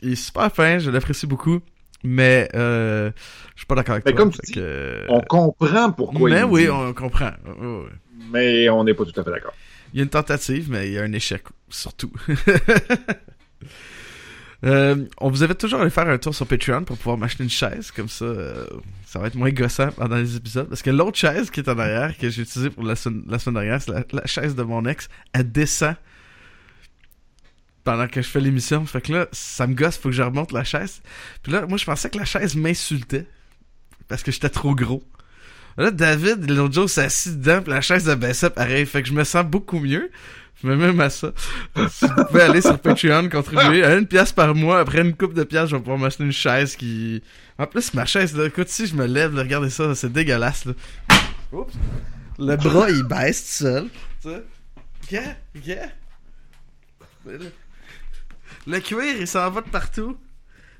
il- 0.03 0.11
est 0.11 0.15
super 0.15 0.51
fin, 0.53 0.79
je 0.79 0.89
l'apprécie 0.91 1.25
beaucoup, 1.27 1.59
mais 2.03 2.47
euh, 2.55 3.11
je 3.55 3.59
suis 3.61 3.65
pas 3.65 3.75
d'accord 3.75 3.93
avec 3.93 4.05
Mais 4.05 4.11
toi. 4.11 4.21
comme 4.21 4.31
tu 4.31 4.37
fait 4.37 4.47
dis, 4.47 4.53
que- 4.53 5.05
On 5.09 5.21
comprend 5.21 5.91
pourquoi 5.91 6.29
mais 6.29 6.39
il 6.39 6.45
oui, 6.45 6.61
dit, 6.63 6.69
on 6.69 6.93
comprend. 6.93 7.31
Mais 8.31 8.69
on 8.69 8.83
n'est 8.83 8.93
pas 8.93 9.05
tout 9.05 9.19
à 9.19 9.23
fait 9.23 9.31
d'accord. 9.31 9.53
Il 9.93 9.97
y 9.97 10.01
a 10.01 10.03
une 10.03 10.09
tentative, 10.09 10.69
mais 10.69 10.87
il 10.87 10.93
y 10.93 10.99
a 10.99 11.03
un 11.03 11.13
échec, 11.13 11.43
surtout. 11.69 12.11
Euh, 14.65 15.05
on 15.19 15.29
vous 15.29 15.43
invite 15.43 15.59
toujours 15.59 15.77
à 15.77 15.81
aller 15.83 15.91
faire 15.91 16.09
un 16.09 16.17
tour 16.17 16.33
sur 16.33 16.47
Patreon 16.47 16.83
pour 16.83 16.97
pouvoir 16.97 17.15
m'acheter 17.15 17.43
une 17.43 17.49
chaise, 17.49 17.91
comme 17.91 18.09
ça, 18.09 18.25
euh, 18.25 18.65
ça 19.05 19.19
va 19.19 19.27
être 19.27 19.35
moins 19.35 19.51
gossant 19.51 19.91
pendant 19.91 20.15
les 20.15 20.35
épisodes. 20.35 20.67
Parce 20.67 20.81
que 20.81 20.89
l'autre 20.89 21.15
chaise 21.15 21.51
qui 21.51 21.59
est 21.59 21.69
en 21.69 21.77
arrière, 21.77 22.17
que 22.17 22.27
j'ai 22.31 22.41
utilisée 22.41 22.71
pour 22.71 22.83
la 22.83 22.95
semaine, 22.95 23.23
la 23.29 23.37
semaine 23.37 23.61
dernière, 23.63 23.81
c'est 23.83 23.91
la, 23.91 24.03
la 24.11 24.25
chaise 24.25 24.55
de 24.55 24.63
mon 24.63 24.83
ex, 24.87 25.09
elle 25.33 25.51
descend 25.51 25.93
pendant 27.87 28.09
que 28.09 28.21
je 28.21 28.27
fais 28.27 28.41
l'émission. 28.41 28.85
Fait 28.85 28.99
que 28.99 29.13
là, 29.13 29.27
ça 29.31 29.65
me 29.65 29.73
gosse, 29.73 29.97
faut 29.97 30.09
que 30.09 30.15
je 30.15 30.21
remonte 30.21 30.51
la 30.51 30.65
chaise. 30.65 31.01
Puis 31.41 31.53
là, 31.53 31.65
moi, 31.65 31.77
je 31.77 31.85
pensais 31.85 32.09
que 32.09 32.17
la 32.17 32.25
chaise 32.25 32.53
m'insultait 32.53 33.25
parce 34.09 34.23
que 34.23 34.31
j'étais 34.33 34.49
trop 34.49 34.75
gros. 34.75 35.01
Là, 35.77 35.89
David, 35.89 36.51
l'autre 36.51 36.73
jour, 36.73 36.89
s'est 36.89 37.07
dedans, 37.27 37.61
pis 37.61 37.69
la 37.69 37.79
chaise 37.79 38.09
a 38.09 38.17
baissé 38.17 38.49
pareil. 38.49 38.85
Fait 38.85 39.03
que 39.03 39.07
je 39.07 39.13
me 39.13 39.23
sens 39.23 39.45
beaucoup 39.45 39.79
mieux. 39.79 40.11
Je 40.61 40.67
me 40.67 40.75
mets 40.75 40.87
même 40.87 40.99
à 40.99 41.09
ça. 41.09 41.31
si 41.89 42.05
vous 42.05 42.25
pouvez 42.25 42.41
aller 42.41 42.59
sur 42.59 42.77
Patreon, 42.77 43.29
contribuer 43.29 43.85
à 43.85 43.95
une 43.95 44.05
pièce 44.05 44.33
par 44.33 44.53
mois, 44.53 44.81
après 44.81 44.99
une 44.99 45.15
coupe 45.15 45.33
de 45.33 45.45
pièces, 45.45 45.69
je 45.69 45.77
vais 45.77 45.81
pouvoir 45.81 45.97
m'acheter 45.97 46.25
une 46.25 46.33
chaise 46.33 46.75
qui... 46.75 47.23
En 47.57 47.67
plus, 47.67 47.93
ma 47.93 48.03
chaise, 48.03 48.35
là, 48.35 48.47
écoute, 48.47 48.67
si 48.67 48.85
je 48.87 48.95
me 48.95 49.05
lève, 49.05 49.33
regardez 49.33 49.69
ça, 49.69 49.95
c'est 49.95 50.11
dégueulasse, 50.11 50.65
là. 50.65 50.73
Oups. 51.53 51.73
Le 52.37 52.57
bras, 52.57 52.89
il 52.89 53.03
baisse 53.03 53.45
tout 53.45 53.63
seul. 53.63 53.87
Tu 54.21 54.29
sais? 54.29 54.43
Yeah, 55.09 55.37
yeah. 55.63 55.87
Le, 58.67 58.79
cuir, 58.79 59.15
il 59.19 59.27
s'en 59.27 59.49
va 59.49 59.61
de 59.61 59.69
partout. 59.69 60.17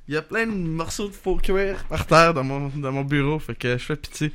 Il 0.08 0.14
y 0.14 0.18
a 0.18 0.22
plein 0.22 0.46
de 0.46 0.52
morceaux 0.52 1.08
de 1.08 1.14
faux 1.14 1.38
cuir 1.38 1.84
par 1.86 2.06
terre 2.06 2.34
dans 2.34 2.44
mon, 2.44 2.70
dans 2.70 2.92
mon 2.92 3.04
bureau, 3.04 3.40
fait 3.40 3.56
que 3.56 3.78
je 3.78 3.84
fais 3.84 3.96
pitié. 3.96 4.32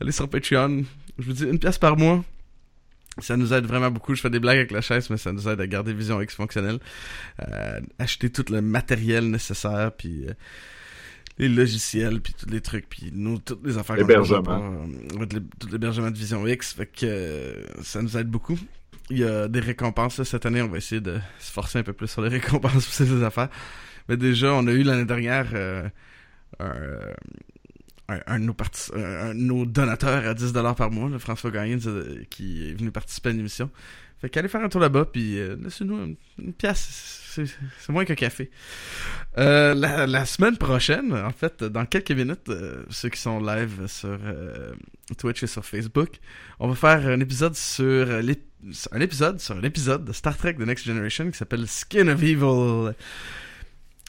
Allez 0.00 0.12
sur 0.12 0.28
Patreon. 0.28 0.84
Je 1.18 1.24
vous 1.26 1.32
dis 1.32 1.44
une 1.44 1.58
pièce 1.58 1.78
par 1.78 1.96
mois. 1.96 2.24
Ça 3.18 3.36
nous 3.36 3.52
aide 3.52 3.66
vraiment 3.66 3.90
beaucoup. 3.90 4.14
Je 4.14 4.22
fais 4.22 4.30
des 4.30 4.40
blagues 4.40 4.56
avec 4.56 4.70
la 4.70 4.80
chaise, 4.80 5.10
mais 5.10 5.18
ça 5.18 5.32
nous 5.32 5.46
aide 5.48 5.60
à 5.60 5.66
garder 5.66 5.92
Vision 5.92 6.20
X 6.22 6.34
fonctionnelle. 6.34 6.78
Euh, 7.46 7.80
acheter 7.98 8.30
tout 8.30 8.44
le 8.50 8.62
matériel 8.62 9.30
nécessaire, 9.30 9.92
puis 9.92 10.26
euh, 10.28 10.32
les 11.38 11.48
logiciels, 11.48 12.20
puis 12.20 12.34
tous 12.34 12.48
les 12.48 12.62
trucs, 12.62 12.88
puis 12.88 13.10
nous, 13.12 13.38
toutes 13.38 13.66
les 13.66 13.76
affaires. 13.76 13.96
qu'on 13.96 14.02
Hébergement. 14.02 14.38
a 14.38 14.42
pas, 14.42 14.60
euh, 14.60 15.26
tout 15.26 15.40
tout 15.58 15.68
l'hébergement 15.70 16.10
de 16.10 16.16
Vision 16.16 16.46
X. 16.46 16.72
Fait 16.72 16.86
que 16.86 17.04
euh, 17.04 17.62
ça 17.82 18.00
nous 18.00 18.16
aide 18.16 18.28
beaucoup. 18.28 18.58
Il 19.12 19.18
y 19.18 19.24
a 19.24 19.46
des 19.46 19.60
récompenses. 19.60 20.22
Cette 20.22 20.46
année, 20.46 20.62
on 20.62 20.68
va 20.68 20.78
essayer 20.78 21.02
de 21.02 21.20
se 21.38 21.52
forcer 21.52 21.78
un 21.78 21.82
peu 21.82 21.92
plus 21.92 22.08
sur 22.08 22.22
les 22.22 22.28
récompenses 22.38 22.72
pour 22.86 22.94
ces 22.94 23.22
affaires. 23.22 23.50
Mais 24.08 24.16
déjà, 24.16 24.54
on 24.54 24.66
a 24.66 24.72
eu 24.72 24.82
l'année 24.82 25.04
dernière 25.04 25.48
euh, 25.52 25.86
un, 26.58 26.72
un, 28.26 28.38
de 28.38 29.32
nos 29.34 29.66
donateurs 29.66 30.26
à 30.26 30.34
10$ 30.34 30.74
par 30.74 30.90
mois, 30.90 31.08
là, 31.08 31.18
François 31.18 31.50
Gagnon, 31.50 31.78
qui 32.30 32.68
est 32.68 32.74
venu 32.74 32.90
participer 32.90 33.30
à 33.30 33.32
l'émission. 33.32 33.70
Fait 34.22 34.28
qu'allez 34.28 34.46
faire 34.46 34.62
un 34.62 34.68
tour 34.68 34.80
là-bas, 34.80 35.06
puis 35.06 35.36
euh, 35.36 35.56
laissez-nous 35.60 36.16
une, 36.38 36.52
pièce. 36.52 37.18
C'est 37.34 37.88
moins 37.88 38.04
qu'un 38.04 38.14
café. 38.14 38.52
Euh, 39.36 39.74
la, 39.74 40.24
semaine 40.26 40.56
prochaine, 40.56 41.12
en 41.12 41.32
fait, 41.32 41.64
dans 41.64 41.84
quelques 41.86 42.12
minutes, 42.12 42.48
euh, 42.48 42.84
ceux 42.88 43.08
qui 43.08 43.18
sont 43.18 43.40
live 43.40 43.88
sur 43.88 44.16
euh, 44.24 44.74
Twitch 45.18 45.42
et 45.42 45.48
sur 45.48 45.64
Facebook, 45.64 46.20
on 46.60 46.68
va 46.68 46.76
faire 46.76 47.10
un 47.10 47.18
épisode 47.18 47.56
sur 47.56 48.08
un 48.10 49.00
épisode 49.00 49.40
sur 49.40 49.56
un 49.56 49.62
épisode 49.62 50.04
de 50.04 50.12
Star 50.12 50.36
Trek 50.36 50.54
The 50.54 50.60
Next 50.60 50.84
Generation 50.84 51.28
qui 51.28 51.36
s'appelle 51.36 51.66
Skin 51.66 52.06
of 52.06 52.22
Evil. 52.22 52.94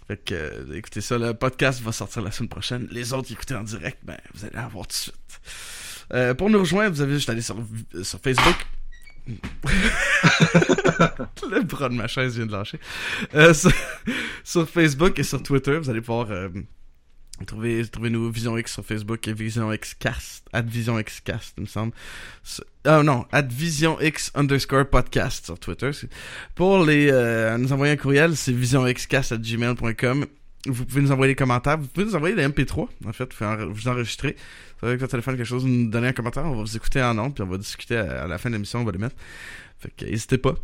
Fait 0.08 0.18
que, 0.18 0.34
euh, 0.34 0.76
écoutez 0.76 1.02
ça, 1.02 1.18
le 1.18 1.34
podcast 1.34 1.82
va 1.82 1.92
sortir 1.92 2.22
la 2.22 2.32
semaine 2.32 2.50
prochaine. 2.50 2.88
Les 2.92 3.14
autres 3.14 3.32
écoutez 3.32 3.56
en 3.56 3.64
direct, 3.64 4.00
ben, 4.04 4.18
vous 4.34 4.46
allez 4.46 4.58
avoir 4.58 4.88
tout 4.88 4.92
de 4.92 4.96
suite. 4.96 5.16
Euh, 6.14 6.34
pour 6.34 6.50
nous 6.50 6.60
rejoindre, 6.60 6.94
vous 6.94 7.02
avez 7.02 7.14
juste 7.14 7.30
à 7.30 7.32
aller 7.32 7.42
sur, 7.42 7.58
sur 8.04 8.20
Facebook. 8.20 8.56
le 9.26 9.38
bras 11.64 11.88
de 11.88 11.94
ma 11.94 12.08
chaise 12.08 12.36
vient 12.36 12.46
de 12.46 12.52
lâcher. 12.52 12.78
Euh, 13.34 13.54
sur, 13.54 13.72
sur 14.44 14.70
Facebook 14.70 15.18
et 15.18 15.24
sur 15.24 15.42
Twitter, 15.42 15.78
vous 15.78 15.90
allez 15.90 16.02
pouvoir 16.02 16.28
trouver, 17.46 17.86
trouver 17.88 18.10
nos 18.10 18.30
Vision 18.30 18.58
X 18.58 18.74
sur 18.74 18.86
Facebook 18.86 19.28
et 19.28 19.34
Vision 19.34 19.72
X 19.72 19.96
at 20.54 20.62
Vision 20.62 21.00
il 21.00 21.62
me 21.62 21.66
semble. 21.66 21.94
Ah 22.86 23.02
non, 23.04 23.26
at 23.32 23.44
Vision 23.44 23.98
underscore 24.36 24.86
podcast 24.86 25.46
sur 25.46 25.60
Twitter. 25.60 25.92
Pour 26.56 26.84
les 26.84 27.10
euh, 27.12 27.58
nous 27.58 27.74
envoyer 27.74 27.94
un 27.94 27.98
courriel, 27.98 28.36
c'est 28.36 28.52
visionxcast 28.52 29.32
at 29.32 29.38
gmail.com. 29.38 30.26
Vous 30.66 30.86
pouvez 30.86 31.02
nous 31.02 31.12
envoyer 31.12 31.34
des 31.34 31.36
commentaires. 31.36 31.78
Vous 31.78 31.88
pouvez 31.88 32.06
nous 32.06 32.16
envoyer 32.16 32.36
des 32.36 32.48
MP3. 32.48 32.88
En 33.06 33.14
fait, 33.14 33.34
vous, 33.34 33.88
enregistrer. 33.88 34.38
Vous 34.80 34.88
avec 34.88 35.00
votre 35.00 35.12
téléphone 35.12 35.36
quelque 35.36 35.46
chose, 35.46 35.66
nous 35.66 35.90
donner 35.90 36.10
un 36.10 36.14
commentaire. 36.14 36.46
On 36.46 36.56
va 36.56 36.62
vous 36.62 36.76
écouter 36.78 37.02
en 37.02 37.18
ondes, 37.18 37.34
puis 37.34 37.44
on 37.44 37.48
va 37.48 37.58
discuter 37.58 37.98
à, 37.98 38.24
à 38.24 38.28
la 38.28 38.38
fin 38.38 38.50
de 38.50 38.56
l'émission. 38.56 38.80
On 38.80 38.86
va 38.86 38.92
les 38.92 38.98
mettre. 38.98 39.16
Fait 39.80 39.92
que 39.96 40.06
n'hésitez 40.06 40.38
pas. 40.38 40.56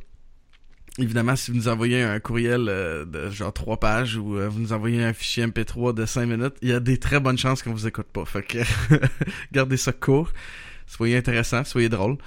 Évidemment, 0.99 1.35
si 1.35 1.51
vous 1.51 1.57
nous 1.57 1.67
envoyez 1.67 2.03
un 2.03 2.19
courriel 2.19 2.67
euh, 2.67 3.05
de 3.05 3.29
genre 3.29 3.53
3 3.53 3.79
pages 3.79 4.17
ou 4.17 4.37
euh, 4.37 4.49
vous 4.49 4.59
nous 4.59 4.73
envoyez 4.73 5.03
un 5.03 5.13
fichier 5.13 5.45
MP3 5.45 5.93
de 5.93 6.05
5 6.05 6.25
minutes, 6.25 6.55
il 6.61 6.69
y 6.69 6.73
a 6.73 6.79
des 6.79 6.97
très 6.97 7.19
bonnes 7.19 7.37
chances 7.37 7.63
qu'on 7.63 7.71
vous 7.71 7.87
écoute 7.87 8.07
pas. 8.11 8.25
Fait 8.25 8.43
que 8.43 8.59
gardez 9.51 9.77
ça 9.77 9.93
court. 9.93 10.31
Soyez 10.87 11.15
intéressant, 11.15 11.63
soyez 11.63 11.89
drôle. 11.89 12.17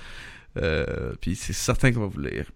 Euh, 0.56 1.12
puis 1.20 1.36
c'est 1.36 1.52
certain 1.52 1.92
qu'on 1.92 2.00
va 2.00 2.06
vous 2.06 2.20
lire. 2.20 2.46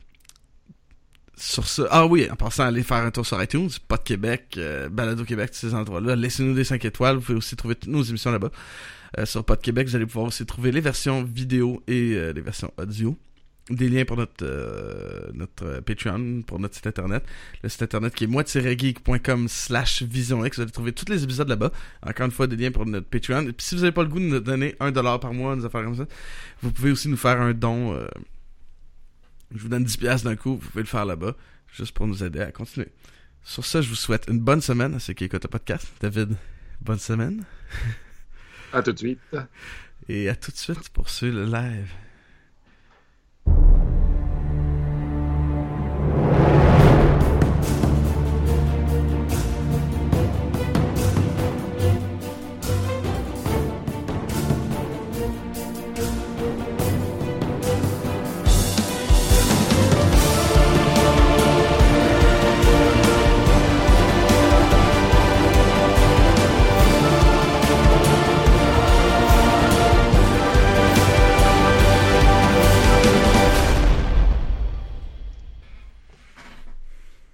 Sur 1.38 1.68
ce, 1.68 1.82
ah 1.90 2.06
oui, 2.06 2.26
en 2.30 2.36
passant, 2.36 2.64
allez 2.64 2.82
faire 2.82 2.98
un 2.98 3.10
tour 3.10 3.26
sur 3.26 3.42
iTunes, 3.42 3.68
de 3.68 3.96
Québec, 3.96 4.54
euh, 4.56 4.88
Balado 4.88 5.22
Québec, 5.24 5.50
tous 5.50 5.58
ces 5.58 5.74
endroits-là. 5.74 6.16
Laissez-nous 6.16 6.54
des 6.54 6.64
5 6.64 6.82
étoiles. 6.86 7.16
Vous 7.16 7.22
pouvez 7.22 7.38
aussi 7.38 7.56
trouver 7.56 7.74
toutes 7.74 7.90
nos 7.90 8.02
émissions 8.02 8.30
là-bas. 8.30 8.50
Euh, 9.18 9.26
sur 9.26 9.44
Pod 9.44 9.60
Québec, 9.60 9.86
vous 9.86 9.96
allez 9.96 10.06
pouvoir 10.06 10.26
aussi 10.26 10.46
trouver 10.46 10.72
les 10.72 10.80
versions 10.80 11.22
vidéo 11.22 11.82
et 11.86 12.14
euh, 12.14 12.32
les 12.32 12.40
versions 12.40 12.72
audio. 12.78 13.18
Des 13.68 13.88
liens 13.88 14.04
pour 14.04 14.16
notre 14.16 14.44
euh, 14.44 15.28
notre 15.34 15.64
euh, 15.66 15.80
Patreon, 15.80 16.42
pour 16.42 16.60
notre 16.60 16.76
site 16.76 16.86
internet. 16.86 17.24
Le 17.64 17.68
site 17.68 17.82
internet 17.82 18.14
qui 18.14 18.24
est 18.24 18.26
moi-geek.com 18.28 19.48
slash 19.48 20.02
vision 20.04 20.44
X. 20.44 20.56
Vous 20.58 20.62
allez 20.62 20.70
trouver 20.70 20.92
tous 20.92 21.10
les 21.10 21.24
épisodes 21.24 21.48
là-bas. 21.48 21.72
Encore 22.02 22.26
une 22.26 22.32
fois, 22.32 22.46
des 22.46 22.54
liens 22.56 22.70
pour 22.70 22.86
notre 22.86 23.08
Patreon. 23.08 23.42
Et 23.48 23.52
puis 23.52 23.66
si 23.66 23.74
vous 23.74 23.80
n'avez 23.80 23.92
pas 23.92 24.04
le 24.04 24.08
goût 24.08 24.20
de 24.20 24.24
nous 24.24 24.38
donner 24.38 24.76
un 24.78 24.92
dollar 24.92 25.18
par 25.18 25.34
mois, 25.34 25.56
des 25.56 25.64
affaires 25.64 25.82
comme 25.82 25.96
ça, 25.96 26.06
vous 26.62 26.70
pouvez 26.70 26.92
aussi 26.92 27.08
nous 27.08 27.16
faire 27.16 27.40
un 27.40 27.52
don. 27.54 27.94
euh, 27.94 28.06
je 29.52 29.58
vous 29.60 29.68
donne 29.68 29.84
10 29.84 29.96
piastres 29.96 30.28
d'un 30.28 30.36
coup, 30.36 30.56
vous 30.56 30.68
pouvez 30.70 30.82
le 30.82 30.88
faire 30.88 31.04
là-bas, 31.04 31.34
juste 31.72 31.92
pour 31.92 32.06
nous 32.06 32.22
aider 32.22 32.40
à 32.40 32.52
continuer. 32.52 32.88
Sur 33.42 33.64
ça, 33.64 33.80
je 33.80 33.88
vous 33.88 33.94
souhaite 33.94 34.26
une 34.28 34.40
bonne 34.40 34.60
semaine 34.60 34.94
à 34.94 34.98
ceux 35.00 35.12
qui 35.12 35.24
écoutent 35.24 35.44
le 35.44 35.50
podcast. 35.50 35.88
David, 36.00 36.36
bonne 36.80 36.98
semaine. 36.98 37.44
À 38.72 38.82
tout 38.82 38.92
de 38.92 38.98
suite. 38.98 39.18
Et 40.08 40.28
à 40.28 40.36
tout 40.36 40.50
de 40.50 40.56
suite 40.56 40.88
pour 40.90 41.08
ceux 41.08 41.30
le 41.30 41.44
live. 41.46 41.90